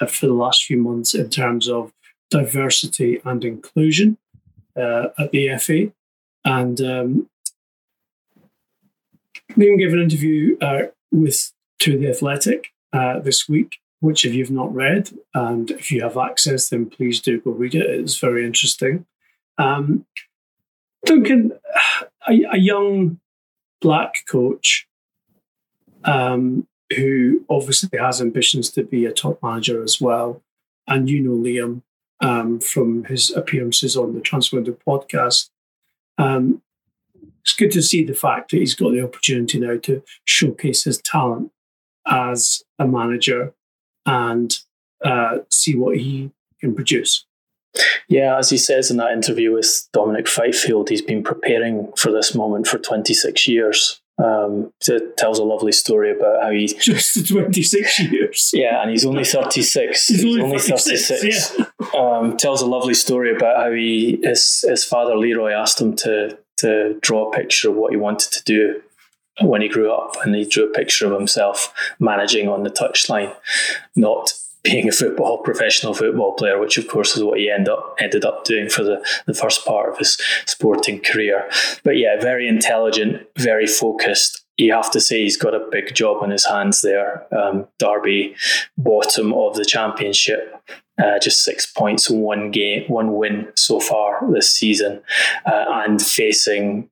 uh, 0.00 0.06
for 0.06 0.26
the 0.26 0.34
last 0.34 0.64
few 0.64 0.78
months 0.78 1.14
in 1.14 1.28
terms 1.28 1.68
of 1.68 1.92
diversity 2.30 3.20
and 3.24 3.44
inclusion 3.44 4.16
uh, 4.76 5.08
at 5.18 5.32
the 5.32 5.56
FA. 5.58 5.92
And 6.44 6.80
um, 6.80 7.30
Liam 9.56 9.78
gave 9.78 9.92
an 9.92 10.02
interview 10.02 10.56
uh, 10.60 10.82
with 11.10 11.52
to 11.80 11.98
the 11.98 12.08
Athletic 12.08 12.68
uh, 12.92 13.18
this 13.20 13.48
week, 13.48 13.78
which 14.00 14.24
if 14.24 14.34
you've 14.34 14.50
not 14.50 14.74
read 14.74 15.10
and 15.34 15.70
if 15.72 15.90
you 15.90 16.02
have 16.02 16.16
access, 16.16 16.68
then 16.68 16.88
please 16.88 17.20
do 17.20 17.40
go 17.40 17.50
read 17.50 17.74
it. 17.74 17.88
It's 17.88 18.18
very 18.18 18.46
interesting. 18.46 19.06
Um, 19.58 20.06
Duncan, 21.04 21.52
a, 22.28 22.42
a, 22.52 22.58
young 22.58 23.20
black 23.80 24.24
coach 24.28 24.86
um, 26.04 26.66
who 26.96 27.44
obviously 27.50 27.98
has 27.98 28.20
ambitions 28.20 28.70
to 28.70 28.84
be 28.84 29.04
a 29.04 29.12
top 29.12 29.42
manager 29.42 29.82
as 29.82 30.00
well, 30.00 30.42
and 30.86 31.10
you 31.10 31.20
know 31.20 31.32
Liam 31.32 31.82
um, 32.20 32.60
from 32.60 33.04
his 33.04 33.30
appearances 33.30 33.96
on 33.96 34.14
the 34.14 34.20
Transfer 34.20 34.56
Window 34.56 34.76
podcast. 34.86 35.50
Um, 36.18 36.62
it's 37.44 37.54
good 37.54 37.70
to 37.72 37.82
see 37.82 38.04
the 38.04 38.14
fact 38.14 38.50
that 38.50 38.58
he's 38.58 38.74
got 38.74 38.92
the 38.92 39.02
opportunity 39.02 39.58
now 39.58 39.76
to 39.82 40.02
showcase 40.24 40.84
his 40.84 41.00
talent 41.02 41.50
as 42.06 42.62
a 42.78 42.86
manager 42.86 43.54
and 44.06 44.58
uh, 45.04 45.38
see 45.50 45.74
what 45.76 45.96
he 45.96 46.30
can 46.60 46.74
produce. 46.74 47.26
Yeah, 48.08 48.36
as 48.38 48.50
he 48.50 48.58
says 48.58 48.90
in 48.90 48.98
that 48.98 49.12
interview 49.12 49.52
with 49.52 49.88
Dominic 49.92 50.28
Fifield, 50.28 50.90
he's 50.90 51.02
been 51.02 51.22
preparing 51.22 51.90
for 51.96 52.12
this 52.12 52.34
moment 52.34 52.66
for 52.66 52.78
26 52.78 53.48
years. 53.48 54.00
Um, 54.22 54.72
it 54.86 55.16
tells 55.16 55.38
a 55.38 55.44
lovely 55.44 55.72
story 55.72 56.12
about 56.12 56.42
how 56.42 56.50
he 56.50 56.66
just 56.80 57.28
26 57.28 58.00
years. 58.00 58.50
Yeah, 58.52 58.82
and 58.82 58.90
he's 58.90 59.06
only 59.06 59.24
36. 59.24 60.06
he's, 60.06 60.20
he's, 60.20 60.38
only 60.38 60.58
36. 60.58 61.08
36. 61.08 61.58
Yeah. 61.58 61.66
Um, 61.98 62.36
tells 62.36 62.60
a 62.60 62.66
lovely 62.66 62.94
story 62.94 63.34
about 63.34 63.56
how 63.56 63.72
he 63.72 64.20
his 64.22 64.64
his 64.68 64.84
father 64.84 65.16
Leroy 65.16 65.52
asked 65.52 65.80
him 65.80 65.96
to 65.96 66.38
to 66.58 66.98
draw 67.00 67.28
a 67.28 67.36
picture 67.36 67.70
of 67.70 67.76
what 67.76 67.90
he 67.90 67.96
wanted 67.96 68.32
to 68.32 68.44
do 68.44 68.82
when 69.40 69.62
he 69.62 69.68
grew 69.68 69.90
up, 69.90 70.16
and 70.22 70.34
he 70.34 70.44
drew 70.44 70.64
a 70.64 70.72
picture 70.72 71.06
of 71.06 71.18
himself 71.18 71.72
managing 71.98 72.48
on 72.48 72.62
the 72.62 72.70
touchline, 72.70 73.34
not 73.96 74.32
being 74.62 74.88
a 74.88 74.92
football 74.92 75.38
professional 75.38 75.94
football 75.94 76.34
player, 76.34 76.58
which 76.58 76.78
of 76.78 76.86
course 76.86 77.16
is 77.16 77.24
what 77.24 77.38
he 77.38 77.50
end 77.50 77.68
up 77.68 77.96
ended 77.98 78.24
up 78.24 78.44
doing 78.44 78.68
for 78.68 78.84
the, 78.84 79.04
the 79.26 79.34
first 79.34 79.64
part 79.64 79.90
of 79.90 79.98
his 79.98 80.18
sporting 80.46 81.00
career. 81.00 81.48
But 81.82 81.96
yeah, 81.96 82.20
very 82.20 82.46
intelligent, 82.46 83.26
very 83.38 83.66
focused. 83.66 84.44
You 84.58 84.72
have 84.74 84.90
to 84.92 85.00
say 85.00 85.22
he's 85.22 85.36
got 85.36 85.54
a 85.54 85.66
big 85.70 85.94
job 85.94 86.22
on 86.22 86.30
his 86.30 86.46
hands 86.46 86.82
there. 86.82 87.26
Um, 87.36 87.66
Derby, 87.78 88.36
bottom 88.76 89.32
of 89.32 89.56
the 89.56 89.64
championship, 89.64 90.54
uh, 91.02 91.18
just 91.18 91.42
six 91.42 91.66
points, 91.66 92.08
one 92.10 92.50
game, 92.50 92.84
one 92.88 93.14
win 93.14 93.48
so 93.56 93.80
far 93.80 94.20
this 94.32 94.52
season, 94.52 95.02
uh, 95.46 95.64
and 95.68 96.00
facing 96.00 96.88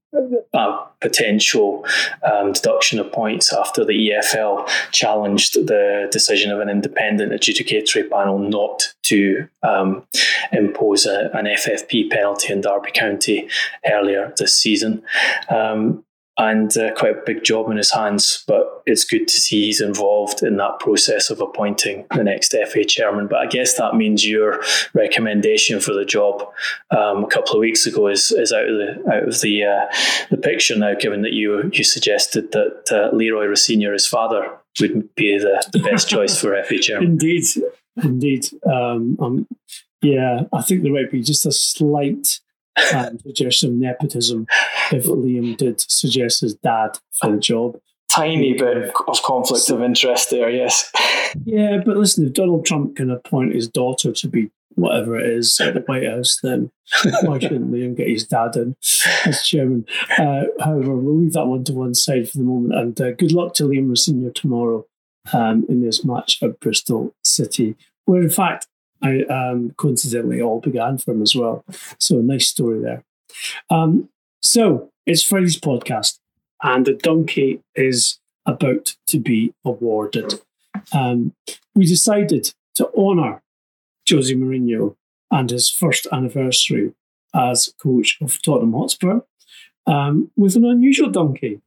a 0.55 0.79
potential 1.01 1.85
um, 2.31 2.53
deduction 2.53 2.99
of 2.99 3.13
points 3.13 3.53
after 3.53 3.85
the 3.85 4.11
EFL 4.11 4.69
challenged 4.91 5.55
the 5.67 6.09
decision 6.11 6.51
of 6.51 6.59
an 6.61 6.69
independent 6.69 7.33
adjudicatory 7.33 8.11
panel 8.11 8.39
not 8.39 8.93
to 9.03 9.49
um, 9.63 10.05
impose 10.53 11.07
a, 11.07 11.31
an 11.35 11.47
FFP 11.47 12.11
penalty 12.11 12.53
in 12.53 12.61
Derby 12.61 12.91
County 12.93 13.49
earlier 13.87 14.35
this 14.37 14.57
season. 14.57 15.03
Um, 15.49 16.05
and 16.41 16.75
uh, 16.79 16.91
quite 16.95 17.19
a 17.19 17.23
big 17.27 17.45
job 17.45 17.71
in 17.71 17.77
his 17.77 17.93
hands. 17.93 18.45
But 18.47 18.83
it's 18.87 19.05
good 19.05 19.29
to 19.29 19.35
see 19.35 19.67
he's 19.67 19.83
involved 19.83 20.43
in 20.43 20.57
that 20.57 20.81
process 20.81 21.29
of 21.29 21.41
appointing 21.41 22.07
the 22.15 22.25
next 22.25 22.53
FA 22.53 22.83
chairman. 22.83 23.27
But 23.29 23.41
I 23.41 23.47
guess 23.47 23.75
that 23.75 23.95
means 23.95 24.27
your 24.27 24.63
recommendation 24.95 25.81
for 25.81 25.93
the 25.93 26.07
job 26.07 26.43
um, 26.91 27.25
a 27.25 27.27
couple 27.27 27.53
of 27.53 27.61
weeks 27.61 27.85
ago 27.85 28.09
is, 28.09 28.31
is 28.31 28.53
out 28.53 28.69
of 28.69 28.79
the 28.79 29.13
out 29.13 29.29
of 29.29 29.41
the 29.43 29.65
uh, 29.65 29.95
the 30.31 30.39
picture 30.39 30.77
now. 30.77 30.95
Given 30.95 31.21
that 31.23 31.35
you 31.35 31.71
you 31.75 31.85
suggested 31.85 32.53
that 32.53 32.85
uh, 32.91 33.15
Leroy 33.15 33.45
Rosenior, 33.45 33.93
his 33.93 34.07
father, 34.07 34.51
would 34.81 35.15
be 35.17 35.37
the, 35.37 35.63
the 35.75 35.81
best 35.81 36.09
choice 36.09 36.41
for 36.41 36.61
FA 36.65 36.79
chairman. 36.81 37.11
Indeed, 37.11 37.45
indeed. 38.03 38.47
Um, 38.65 39.19
um, 39.21 39.47
yeah, 40.01 40.45
I 40.55 40.63
think 40.63 40.83
there 40.83 40.93
might 40.93 41.11
be 41.11 41.23
just 41.23 41.45
a 41.45 41.53
slight 41.53 42.41
and 42.93 43.21
suggestion 43.27 43.71
some 43.71 43.81
nepotism 43.81 44.47
if 44.93 45.07
Liam 45.07 45.57
did 45.57 45.81
suggest 45.81 46.41
his 46.41 46.55
dad 46.55 46.99
for 47.13 47.33
the 47.33 47.39
job. 47.39 47.79
tiny 48.11 48.55
bit 48.55 48.77
of 48.77 49.23
conflict 49.23 49.71
of 49.71 49.83
interest 49.83 50.31
there, 50.31 50.51
yes. 50.51 50.91
Yeah, 51.45 51.79
but 51.85 51.97
listen, 51.97 52.27
if 52.27 52.33
Donald 52.33 52.67
Trump 52.67 52.97
can 52.97 53.09
appoint 53.09 53.55
his 53.55 53.69
daughter 53.69 54.11
to 54.11 54.29
be 54.29 54.51
whatever 54.75 55.17
it 55.17 55.29
is 55.29 55.61
at 55.61 55.75
the 55.75 55.81
White 55.81 56.09
House, 56.09 56.41
then 56.43 56.73
why 57.23 57.39
shouldn't 57.39 57.71
Liam 57.71 57.97
get 57.97 58.09
his 58.09 58.27
dad 58.27 58.57
in 58.57 58.75
as 59.25 59.45
chairman? 59.45 59.87
Uh, 60.19 60.45
however, 60.59 60.97
we'll 60.97 61.19
leave 61.19 61.35
that 61.35 61.47
one 61.47 61.63
to 61.65 61.73
one 61.73 61.95
side 61.95 62.29
for 62.29 62.39
the 62.39 62.45
moment. 62.45 62.75
And 62.75 63.01
uh, 63.01 63.13
good 63.13 63.31
luck 63.31 63.55
to 63.55 63.65
Liam 63.65 63.89
Rosenior 63.89 64.31
tomorrow 64.31 64.87
um, 65.33 65.67
in 65.69 65.83
this 65.83 66.05
match 66.05 66.43
at 66.43 66.59
Bristol 66.59 67.15
City, 67.23 67.77
where 68.07 68.23
in 68.23 68.31
fact, 68.31 68.67
I 69.03 69.23
um, 69.25 69.73
coincidentally 69.77 70.41
all 70.41 70.61
began 70.61 70.99
from 70.99 71.23
as 71.23 71.35
well. 71.35 71.65
So 71.99 72.19
a 72.19 72.23
nice 72.23 72.49
story 72.49 72.81
there. 72.81 73.05
Um, 73.71 74.09
so 74.43 74.91
it's 75.07 75.23
Friday's 75.23 75.59
podcast, 75.59 76.19
and 76.63 76.87
the 76.87 76.95
donkey 76.95 77.63
is 77.75 78.19
about 78.47 78.97
to 79.07 79.19
be 79.19 79.55
awarded. 79.65 80.41
Um, 80.93 81.35
we 81.75 81.87
decided 81.87 82.53
to 82.75 82.91
honour 82.97 83.43
Jose 84.09 84.33
Mourinho 84.35 84.97
and 85.31 85.51
his 85.51 85.71
first 85.71 86.07
anniversary 86.13 86.93
as 87.35 87.73
coach 87.81 88.19
of 88.21 88.43
Tottenham 88.43 88.73
Hotspur 88.73 89.21
um, 89.87 90.31
with 90.37 90.57
an 90.57 90.65
unusual 90.65 91.11
donkey, 91.11 91.61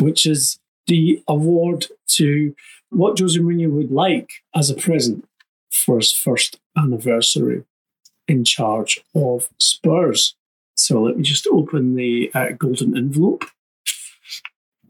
which 0.00 0.26
is 0.26 0.58
the 0.86 1.22
award 1.26 1.86
to 2.08 2.54
what 2.90 3.18
Jose 3.18 3.38
Mourinho 3.38 3.70
would 3.70 3.90
like 3.90 4.30
as 4.54 4.70
a 4.70 4.74
present 4.74 5.24
for 5.70 5.98
his 5.98 6.12
first 6.12 6.60
anniversary 6.76 7.64
in 8.28 8.44
charge 8.44 9.00
of 9.14 9.48
Spurs. 9.58 10.36
So 10.76 11.02
let 11.02 11.16
me 11.16 11.22
just 11.22 11.46
open 11.48 11.94
the 11.94 12.30
uh, 12.34 12.50
golden 12.58 12.96
envelope. 12.96 13.44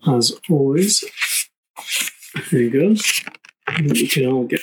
As 0.06 0.32
always, 0.48 1.04
there 2.50 2.60
you 2.60 2.70
go. 2.70 2.94
We 3.80 4.06
can 4.06 4.26
all 4.26 4.44
get. 4.44 4.60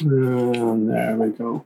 And 0.00 0.90
there 0.90 1.16
we 1.16 1.30
go. 1.30 1.64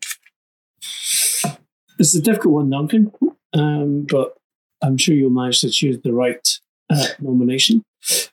It's 1.99 2.15
a 2.15 2.21
difficult 2.21 2.55
one, 2.55 2.71
Duncan, 2.71 3.13
um, 3.53 4.07
but 4.09 4.35
I'm 4.83 4.99
sure 4.99 5.15
you'll 5.15 5.31
manage 5.31 5.61
to 5.61 5.71
choose 5.71 5.99
the 6.03 6.13
right 6.13 6.47
uh, 6.91 7.07
nomination. 7.21 7.85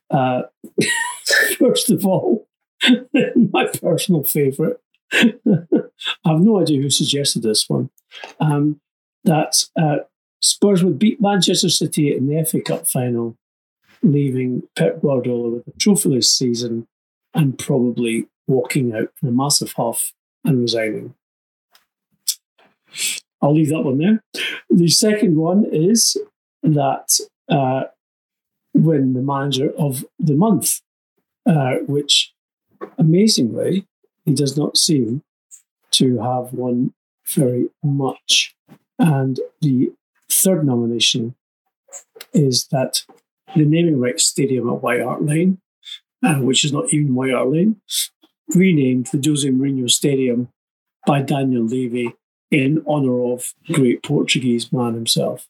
Uh, 0.10 0.44
first 1.60 1.92
of 1.92 2.06
all, 2.06 2.48
my 3.52 3.68
personal 3.82 4.24
favourite. 4.24 4.78
I 5.14 5.28
have 6.26 6.42
no 6.42 6.62
idea 6.62 6.82
who 6.82 6.90
suggested 6.90 7.44
this 7.44 7.68
one. 7.68 7.90
Um, 8.40 8.80
that 9.24 9.64
uh, 9.80 9.98
Spurs 10.42 10.84
would 10.84 11.00
beat 11.00 11.22
Manchester 11.22 11.70
City 11.70 12.16
in 12.16 12.28
the 12.28 12.44
FA 12.46 12.62
Cup 12.62 12.88
final, 12.88 13.38
leaving 14.02 14.64
Pep 14.78 15.02
Guardiola 15.02 15.50
with 15.50 15.68
a 15.68 15.72
trophyless 15.72 16.26
season 16.26 16.88
and 17.34 17.60
probably 17.60 18.28
walking 18.48 18.94
out 18.94 19.10
in 19.22 19.30
a 19.30 19.32
massive 19.32 19.74
huff 19.74 20.14
and 20.46 20.62
resigning. 20.62 21.14
I'll 23.42 23.54
leave 23.54 23.70
that 23.70 23.82
one 23.82 23.98
there. 23.98 24.24
The 24.70 24.90
second 24.90 25.38
one 25.38 25.66
is 25.72 26.18
that 26.64 27.20
uh, 27.50 27.84
win 28.74 29.14
the 29.14 29.22
manager 29.22 29.72
of 29.78 30.06
the 30.18 30.36
month, 30.36 30.82
uh, 31.46 31.76
which 31.88 32.34
amazingly 32.98 33.88
he 34.26 34.34
does 34.34 34.58
not 34.58 34.78
seem 34.78 35.24
to 35.92 36.20
have 36.20 36.54
won 36.54 36.94
very 37.28 37.70
much. 37.84 38.56
And 38.98 39.40
the 39.62 39.92
third 40.30 40.66
nomination 40.66 41.36
is 42.34 42.68
that 42.68 43.04
the 43.56 43.66
naming 43.66 44.00
rights 44.00 44.26
stadium 44.26 44.70
at 44.70 44.84
White 44.84 45.02
Hart 45.02 45.24
Lane, 45.24 45.60
uh, 46.24 46.36
which 46.36 46.64
is 46.64 46.72
not 46.72 46.94
even 46.94 47.16
White 47.16 47.34
Hart 47.34 47.50
Lane, 47.50 47.82
renamed 48.54 49.08
the 49.08 49.22
Jose 49.24 49.48
Mourinho 49.48 49.90
Stadium 49.90 50.50
by 51.06 51.22
Daniel 51.22 51.64
Levy 51.64 52.14
in 52.52 52.84
honour 52.88 53.34
of 53.34 53.54
great 53.72 54.04
Portuguese 54.04 54.72
man 54.72 54.94
himself. 54.94 55.48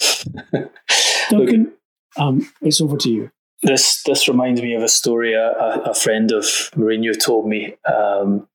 Duncan, 1.30 1.72
um, 2.16 2.50
it's 2.60 2.80
over 2.80 2.96
to 2.98 3.10
you. 3.10 3.30
This 3.66 4.04
this 4.04 4.28
reminds 4.28 4.62
me 4.62 4.74
of 4.74 4.82
a 4.84 4.88
story 4.88 5.34
a, 5.34 5.50
a 5.50 5.92
friend 5.92 6.30
of 6.30 6.44
Mourinho 6.76 7.12
told 7.18 7.48
me 7.48 7.74
um, 7.84 8.46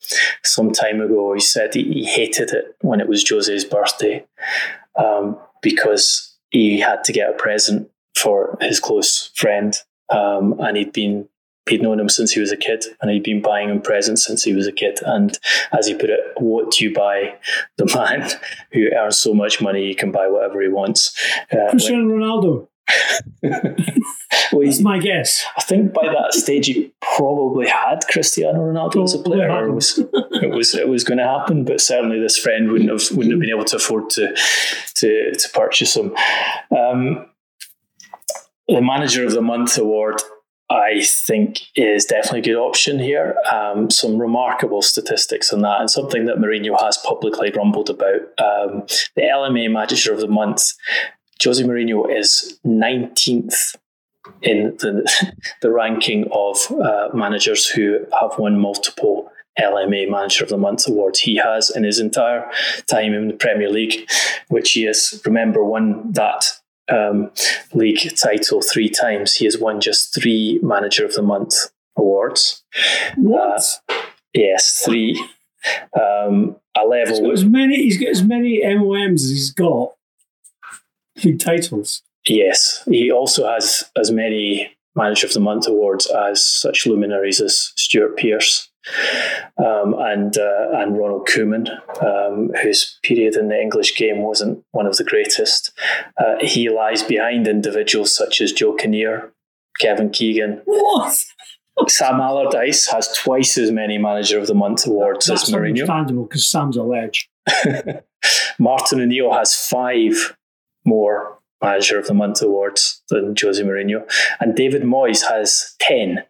some 0.41 0.71
time 0.71 1.01
ago. 1.01 1.33
He 1.33 1.41
said 1.41 1.73
he, 1.73 1.83
he, 1.83 2.05
hated 2.05 2.51
it 2.51 2.77
when 2.79 3.01
it 3.01 3.09
was 3.09 3.27
Jose's 3.27 3.65
birthday 3.65 4.25
um, 4.95 5.37
because 5.61 6.37
he 6.49 6.79
had 6.79 7.03
to 7.03 7.11
get 7.11 7.29
a 7.29 7.33
present 7.33 7.89
for 8.15 8.57
his 8.61 8.79
close 8.79 9.31
friend, 9.35 9.75
um, 10.09 10.55
and 10.59 10.77
he'd 10.77 10.93
been 10.93 11.27
he'd 11.69 11.81
known 11.81 11.99
him 11.99 12.09
since 12.09 12.31
he 12.31 12.39
was 12.39 12.51
a 12.51 12.57
kid 12.57 12.85
and 13.01 13.11
he'd 13.11 13.23
been 13.23 13.41
buying 13.41 13.69
him 13.69 13.81
presents 13.81 14.25
since 14.25 14.43
he 14.43 14.53
was 14.53 14.65
a 14.65 14.71
kid. 14.71 14.99
And 15.05 15.37
as 15.71 15.87
he 15.87 15.93
put 15.93 16.09
it, 16.09 16.19
what 16.37 16.71
do 16.71 16.85
you 16.85 16.93
buy 16.93 17.35
the 17.77 17.85
man 17.95 18.29
who 18.71 18.89
earns 18.95 19.17
so 19.17 19.33
much 19.33 19.61
money 19.61 19.87
he 19.87 19.93
can 19.93 20.11
buy 20.11 20.27
whatever 20.27 20.61
he 20.61 20.69
wants? 20.69 21.13
Uh, 21.51 21.69
Cristiano 21.69 22.05
Ronaldo. 22.05 22.67
well, 23.43 24.65
That's 24.65 24.81
my 24.81 24.99
guess. 24.99 25.43
I 25.57 25.61
think 25.61 25.93
by 25.93 26.07
that 26.07 26.33
stage 26.33 26.67
he 26.67 26.93
probably 27.01 27.67
had 27.67 28.05
Cristiano 28.09 28.59
Ronaldo 28.59 29.03
as 29.03 29.13
a 29.13 29.19
player. 29.19 29.67
It 29.67 29.71
was, 29.71 29.99
it 29.99 30.49
was 30.49 30.75
it 30.75 30.87
was 30.87 31.03
going 31.03 31.17
to 31.17 31.27
happen, 31.27 31.65
but 31.65 31.81
certainly 31.81 32.19
this 32.19 32.37
friend 32.37 32.71
wouldn't 32.71 32.89
have 32.89 33.15
wouldn't 33.15 33.33
have 33.33 33.39
been 33.39 33.49
able 33.49 33.65
to 33.65 33.77
afford 33.77 34.09
to 34.11 34.35
to 34.95 35.31
to 35.33 35.49
purchase 35.53 35.95
him. 35.95 36.15
Um, 36.75 37.27
the 38.67 38.81
manager 38.81 39.25
of 39.25 39.31
the 39.31 39.41
month 39.41 39.77
award 39.77 40.21
I 40.71 41.01
think 41.03 41.59
is 41.75 42.05
definitely 42.05 42.39
a 42.39 42.43
good 42.43 42.55
option 42.55 42.97
here. 42.97 43.35
Um, 43.51 43.89
some 43.89 44.17
remarkable 44.17 44.81
statistics 44.81 45.51
on 45.51 45.61
that, 45.63 45.81
and 45.81 45.91
something 45.91 46.25
that 46.27 46.37
Mourinho 46.37 46.79
has 46.79 46.97
publicly 46.97 47.51
grumbled 47.51 47.89
about. 47.89 48.21
Um, 48.39 48.85
the 49.15 49.23
LMA 49.23 49.69
Manager 49.69 50.13
of 50.13 50.21
the 50.21 50.29
Month, 50.29 50.71
Jose 51.43 51.63
Mourinho 51.63 52.05
is 52.15 52.59
19th 52.65 53.75
in 54.41 54.75
the, 54.79 55.33
the 55.61 55.71
ranking 55.71 56.25
of 56.31 56.57
uh, 56.71 57.09
managers 57.13 57.67
who 57.67 57.99
have 58.19 58.37
won 58.37 58.59
multiple 58.59 59.31
LMA 59.59 60.09
Manager 60.09 60.43
of 60.43 60.49
the 60.49 60.57
Month 60.57 60.87
awards. 60.87 61.19
He 61.19 61.35
has 61.37 61.69
in 61.69 61.83
his 61.83 61.99
entire 61.99 62.49
time 62.87 63.13
in 63.13 63.27
the 63.27 63.33
Premier 63.33 63.69
League, 63.69 64.09
which 64.47 64.71
he 64.71 64.83
has, 64.83 65.21
remember, 65.25 65.63
won 65.63 66.11
that 66.13 66.45
um, 66.89 67.31
league 67.73 68.15
title 68.15 68.61
three 68.61 68.89
times. 68.89 69.35
He 69.35 69.45
has 69.45 69.57
won 69.57 69.81
just 69.81 70.13
three 70.13 70.59
Manager 70.61 71.05
of 71.05 71.13
the 71.13 71.21
Month 71.21 71.55
awards. 71.97 72.63
What? 73.17 73.63
Uh, 73.89 73.95
yes, 74.33 74.81
three. 74.85 75.21
Um, 75.99 76.55
a 76.75 76.85
level. 76.85 77.15
He's 77.15 77.19
got 77.19 77.33
as 77.33 77.45
many. 77.45 77.75
He's 77.75 77.97
got 77.97 78.09
as 78.09 78.23
many 78.23 78.61
MOMs 78.61 79.15
as 79.15 79.29
he's 79.29 79.51
got 79.51 79.93
league 81.23 81.39
titles. 81.39 82.01
Yes, 82.25 82.83
he 82.85 83.11
also 83.11 83.47
has 83.47 83.83
as 83.97 84.11
many 84.11 84.75
Manager 84.95 85.27
of 85.27 85.33
the 85.33 85.39
Month 85.39 85.67
awards 85.67 86.05
as 86.07 86.45
such 86.45 86.85
luminaries 86.85 87.41
as 87.41 87.71
Stuart 87.75 88.17
Pearce 88.17 88.69
um, 89.57 89.95
and 89.97 90.37
uh, 90.37 90.67
and 90.73 90.97
Ronald 90.97 91.27
Koeman, 91.27 91.69
um, 92.03 92.51
whose 92.61 92.99
period 93.03 93.35
in 93.35 93.47
the 93.47 93.59
English 93.59 93.95
game 93.95 94.21
wasn't 94.21 94.63
one 94.71 94.85
of 94.85 94.97
the 94.97 95.03
greatest. 95.03 95.71
Uh, 96.17 96.35
he 96.41 96.69
lies 96.69 97.03
behind 97.03 97.47
individuals 97.47 98.15
such 98.15 98.41
as 98.41 98.51
Joe 98.51 98.73
Kinnear, 98.73 99.31
Kevin 99.79 100.09
Keegan. 100.09 100.61
What? 100.65 101.25
Sam 101.87 102.19
Allardyce 102.19 102.87
has 102.87 103.07
twice 103.17 103.57
as 103.57 103.71
many 103.71 103.97
Manager 103.97 104.37
of 104.37 104.47
the 104.47 104.53
Month 104.53 104.85
awards 104.85 105.25
That's 105.25 105.43
as 105.43 105.49
Mourinho. 105.55 105.69
understandable 105.69 106.23
because 106.25 106.47
Sam's 106.47 106.77
a 106.77 106.83
ledge. 106.83 107.29
Martin 108.59 108.99
O'Neill 109.01 109.33
has 109.33 109.55
five 109.55 110.35
more 110.85 111.37
Manager 111.61 111.99
of 111.99 112.07
the 112.07 112.13
Month 112.13 112.41
awards 112.41 113.03
than 113.09 113.35
Jose 113.39 113.61
Mourinho, 113.63 114.09
and 114.39 114.55
David 114.55 114.81
Moyes 114.81 115.21
has 115.29 115.75
ten 115.79 116.23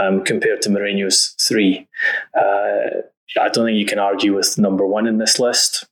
um, 0.00 0.24
compared 0.24 0.62
to 0.62 0.70
Mourinho's 0.70 1.34
three. 1.40 1.86
Uh, 2.34 3.02
I 3.40 3.48
don't 3.48 3.66
think 3.66 3.78
you 3.78 3.86
can 3.86 3.98
argue 3.98 4.34
with 4.34 4.58
number 4.58 4.86
one 4.86 5.06
in 5.06 5.18
this 5.18 5.38
list. 5.38 5.86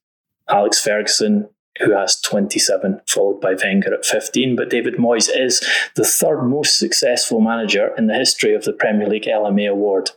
Alex 0.49 0.83
Ferguson, 0.83 1.49
who 1.81 1.93
has 1.93 2.20
27, 2.20 3.01
followed 3.09 3.41
by 3.41 3.55
Wenger 3.55 3.95
at 3.95 4.05
15. 4.05 4.57
But 4.57 4.70
David 4.70 4.95
Moyes 4.95 5.28
is 5.35 5.66
the 5.97 6.05
third 6.05 6.43
most 6.43 6.78
successful 6.78 7.41
manager 7.41 7.95
in 7.97 8.07
the 8.07 8.14
history 8.14 8.55
of 8.55 8.64
the 8.64 8.72
Premier 8.72 9.09
League 9.09 9.24
LMA 9.24 9.70
award, 9.70 10.11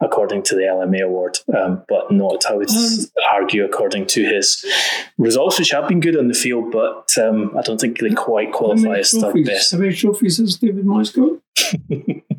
according 0.00 0.42
to 0.44 0.54
the 0.54 0.62
LMA 0.62 1.02
award. 1.02 1.38
Um, 1.56 1.84
but 1.88 2.10
not, 2.10 2.46
I 2.46 2.54
would 2.54 2.70
um, 2.70 3.06
argue, 3.32 3.64
according 3.64 4.06
to 4.08 4.24
his 4.24 4.64
results, 5.18 5.58
which 5.58 5.70
have 5.70 5.88
been 5.88 6.00
good 6.00 6.16
on 6.16 6.28
the 6.28 6.34
field, 6.34 6.70
but 6.72 7.10
um, 7.18 7.56
I 7.56 7.62
don't 7.62 7.80
think 7.80 7.98
they 7.98 8.10
quite 8.10 8.52
qualify 8.52 8.98
as 8.98 9.10
third 9.12 9.44
best. 9.44 9.72
How 9.72 9.78
many 9.78 9.94
trophies 9.94 10.38
has 10.38 10.56
David 10.56 10.84
Moyes 10.84 11.14
got? 11.14 11.40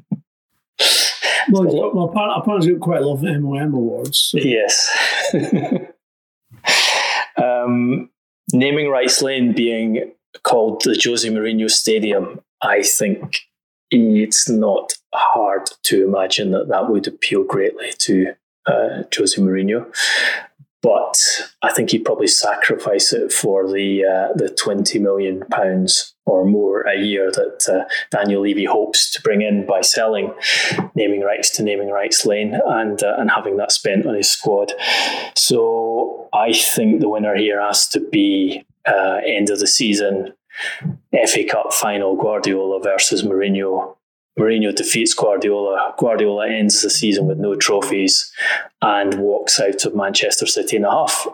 well, 1.52 1.94
well, 1.94 2.38
apparently 2.38 2.68
he's 2.68 2.78
got 2.78 2.84
quite 2.84 3.02
a 3.02 3.06
lot 3.06 3.16
of 3.16 3.42
MOM 3.42 3.74
awards. 3.74 4.18
So. 4.18 4.38
Yes. 4.40 4.90
um, 7.38 8.10
naming 8.52 8.90
rights 8.90 9.22
lane 9.22 9.54
being 9.54 10.12
called 10.44 10.82
the 10.84 11.00
Jose 11.04 11.28
Mourinho 11.28 11.70
Stadium, 11.70 12.42
I 12.62 12.82
think 12.82 13.38
it's 13.92 14.50
not 14.50 14.94
hard 15.14 15.70
to 15.84 16.04
imagine 16.04 16.52
that 16.52 16.68
that 16.70 16.90
would 16.90 17.08
appeal 17.08 17.44
greatly 17.44 17.92
to 18.00 18.34
uh, 18.66 19.04
Jose 19.16 19.40
Mourinho. 19.40 19.86
But 20.84 21.16
I 21.62 21.72
think 21.72 21.92
he'd 21.92 22.04
probably 22.04 22.28
sacrifice 22.28 23.14
it 23.14 23.32
for 23.32 23.72
the 23.72 24.04
uh, 24.04 24.34
the 24.36 24.50
twenty 24.50 25.00
million 25.00 25.44
pounds 25.50 26.14
or 26.26 26.46
more 26.46 26.82
a 26.82 26.98
year 27.00 27.32
that 27.32 27.68
uh, 27.70 27.90
Daniel 28.12 28.42
Levy 28.42 28.66
hopes 28.66 29.10
to 29.12 29.22
bring 29.22 29.42
in 29.42 29.66
by 29.66 29.82
selling 29.82 30.34
naming 30.94 31.22
rights 31.22 31.50
to 31.52 31.64
naming 31.64 31.90
rights 31.90 32.26
lane 32.26 32.60
and 32.66 33.02
uh, 33.02 33.16
and 33.18 33.32
having 33.32 33.58
that 33.58 33.72
spent 33.72 34.06
on 34.06 34.16
his 34.16 34.30
squad. 34.30 34.74
So 35.36 36.30
I 36.34 36.52
think 36.52 37.00
the 37.00 37.10
winner 37.10 37.36
here 37.36 37.62
has 37.62 37.88
to 37.90 38.02
be 38.02 38.66
uh, 38.86 39.20
end 39.26 39.50
of 39.50 39.60
the 39.60 39.68
season 39.68 40.34
FA 41.28 41.44
Cup 41.50 41.74
final 41.74 42.16
Guardiola 42.16 42.82
versus 42.82 43.24
Mourinho. 43.24 43.96
Mourinho 44.38 44.74
defeats 44.74 45.14
Guardiola. 45.14 45.94
Guardiola 45.98 46.50
ends 46.50 46.82
the 46.82 46.90
season 46.90 47.28
with 47.28 47.38
no 47.38 47.56
trophies 47.56 48.32
and 48.82 49.16
walks 49.20 49.60
out 49.60 49.86
of 49.86 49.96
Manchester 49.96 50.46
City 50.46 50.76
in 50.78 50.86
a 50.86 50.92
half, 50.92 51.28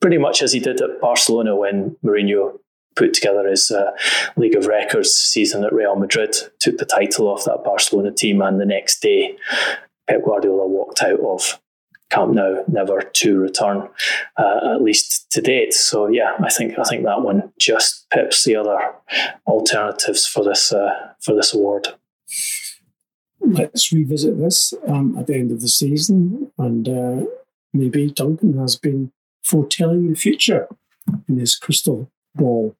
pretty 0.00 0.18
much 0.18 0.42
as 0.42 0.52
he 0.52 0.60
did 0.60 0.80
at 0.80 1.00
Barcelona 1.00 1.56
when 1.56 1.96
Mourinho 2.04 2.58
put 2.94 3.14
together 3.14 3.46
his 3.46 3.70
uh, 3.70 3.92
League 4.36 4.56
of 4.56 4.66
Records 4.66 5.12
season 5.12 5.64
at 5.64 5.72
Real 5.72 5.96
Madrid, 5.96 6.34
took 6.58 6.78
the 6.78 6.86
title 6.86 7.28
off 7.28 7.44
that 7.44 7.64
Barcelona 7.64 8.10
team, 8.10 8.40
and 8.42 8.60
the 8.60 8.66
next 8.66 9.00
day 9.00 9.36
Pep 10.08 10.24
Guardiola 10.24 10.66
walked 10.66 11.02
out 11.02 11.20
of 11.20 11.60
Camp 12.10 12.34
Nou, 12.34 12.62
never 12.68 13.00
to 13.00 13.38
return, 13.38 13.88
uh, 14.36 14.74
at 14.74 14.82
least 14.82 15.30
to 15.32 15.40
date. 15.40 15.74
So 15.74 16.08
yeah, 16.08 16.36
I 16.40 16.50
think 16.50 16.78
I 16.78 16.84
think 16.84 17.04
that 17.04 17.22
one 17.22 17.52
just 17.58 18.08
pips 18.10 18.44
the 18.44 18.56
other 18.56 18.78
alternatives 19.46 20.24
for 20.26 20.44
this 20.44 20.72
uh, 20.72 21.12
for 21.20 21.34
this 21.34 21.52
award. 21.52 21.88
Let's 23.40 23.92
revisit 23.92 24.38
this 24.38 24.74
um, 24.86 25.16
at 25.18 25.26
the 25.26 25.34
end 25.34 25.52
of 25.52 25.60
the 25.60 25.68
season, 25.68 26.50
and 26.58 26.88
uh, 26.88 27.26
maybe 27.72 28.10
Duncan 28.10 28.58
has 28.58 28.76
been 28.76 29.12
foretelling 29.44 30.10
the 30.10 30.16
future 30.16 30.68
in 31.28 31.38
his 31.38 31.54
crystal 31.54 32.10
ball. 32.34 32.76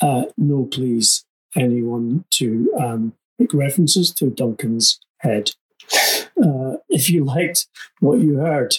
Uh, 0.00 0.24
no, 0.36 0.64
please, 0.64 1.24
anyone 1.56 2.24
to 2.30 2.72
um, 2.78 3.14
make 3.38 3.54
references 3.54 4.12
to 4.14 4.30
Duncan's 4.30 5.00
head. 5.18 5.52
Uh, 6.42 6.76
if 6.88 7.10
you 7.10 7.24
liked 7.24 7.66
what 8.00 8.20
you 8.20 8.36
heard 8.36 8.78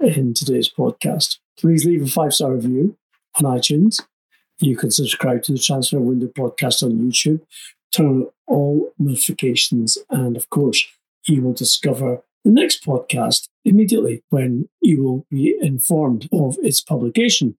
in 0.00 0.34
today's 0.34 0.68
podcast, 0.68 1.38
please 1.58 1.84
leave 1.84 2.02
a 2.02 2.06
five 2.06 2.34
star 2.34 2.52
review 2.52 2.96
on 3.36 3.58
iTunes. 3.58 4.02
You 4.60 4.76
can 4.76 4.90
subscribe 4.90 5.42
to 5.44 5.52
the 5.52 5.58
Transfer 5.58 5.98
Window 5.98 6.28
podcast 6.28 6.82
on 6.82 6.92
YouTube, 6.92 7.40
turn 7.92 8.26
all 8.46 8.92
notifications, 8.98 9.98
and 10.10 10.36
of 10.36 10.50
course, 10.50 10.84
you 11.26 11.42
will 11.42 11.52
discover 11.52 12.22
the 12.44 12.50
next 12.50 12.84
podcast 12.84 13.48
immediately 13.64 14.22
when 14.28 14.68
you 14.82 15.02
will 15.02 15.26
be 15.30 15.56
informed 15.60 16.28
of 16.32 16.56
its 16.62 16.80
publication. 16.80 17.56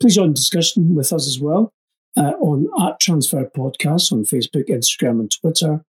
Please 0.00 0.16
join 0.16 0.32
discussion 0.32 0.94
with 0.94 1.12
us 1.12 1.28
as 1.28 1.38
well 1.38 1.72
uh, 2.16 2.32
on 2.40 2.68
at 2.86 3.00
Transfer 3.00 3.44
Podcast 3.56 4.12
on 4.12 4.24
Facebook, 4.24 4.68
Instagram, 4.68 5.20
and 5.20 5.30
Twitter. 5.40 5.84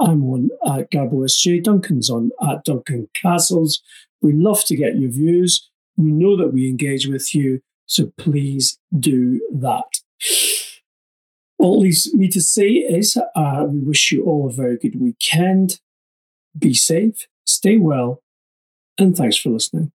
I'm 0.00 0.24
on 0.24 0.50
at 0.66 0.90
Garbo 0.90 1.24
SJ. 1.24 1.62
Duncan's 1.62 2.10
on 2.10 2.30
at 2.42 2.64
Duncan 2.64 3.08
Castles. 3.14 3.80
We 4.20 4.32
love 4.32 4.64
to 4.64 4.76
get 4.76 4.96
your 4.96 5.10
views. 5.10 5.70
We 5.96 6.10
know 6.10 6.36
that 6.36 6.52
we 6.52 6.68
engage 6.68 7.06
with 7.06 7.34
you, 7.34 7.60
so 7.86 8.12
please 8.18 8.78
do 8.98 9.40
that. 9.52 10.00
All 11.58 11.80
leaves 11.80 12.12
me 12.14 12.28
to 12.28 12.40
say 12.40 12.68
is 12.68 13.16
uh, 13.34 13.66
we 13.68 13.78
wish 13.80 14.12
you 14.12 14.24
all 14.24 14.48
a 14.48 14.52
very 14.52 14.76
good 14.76 15.00
weekend. 15.00 15.80
Be 16.56 16.74
safe, 16.74 17.26
stay 17.46 17.76
well, 17.76 18.22
and 18.98 19.16
thanks 19.16 19.36
for 19.36 19.50
listening. 19.50 19.92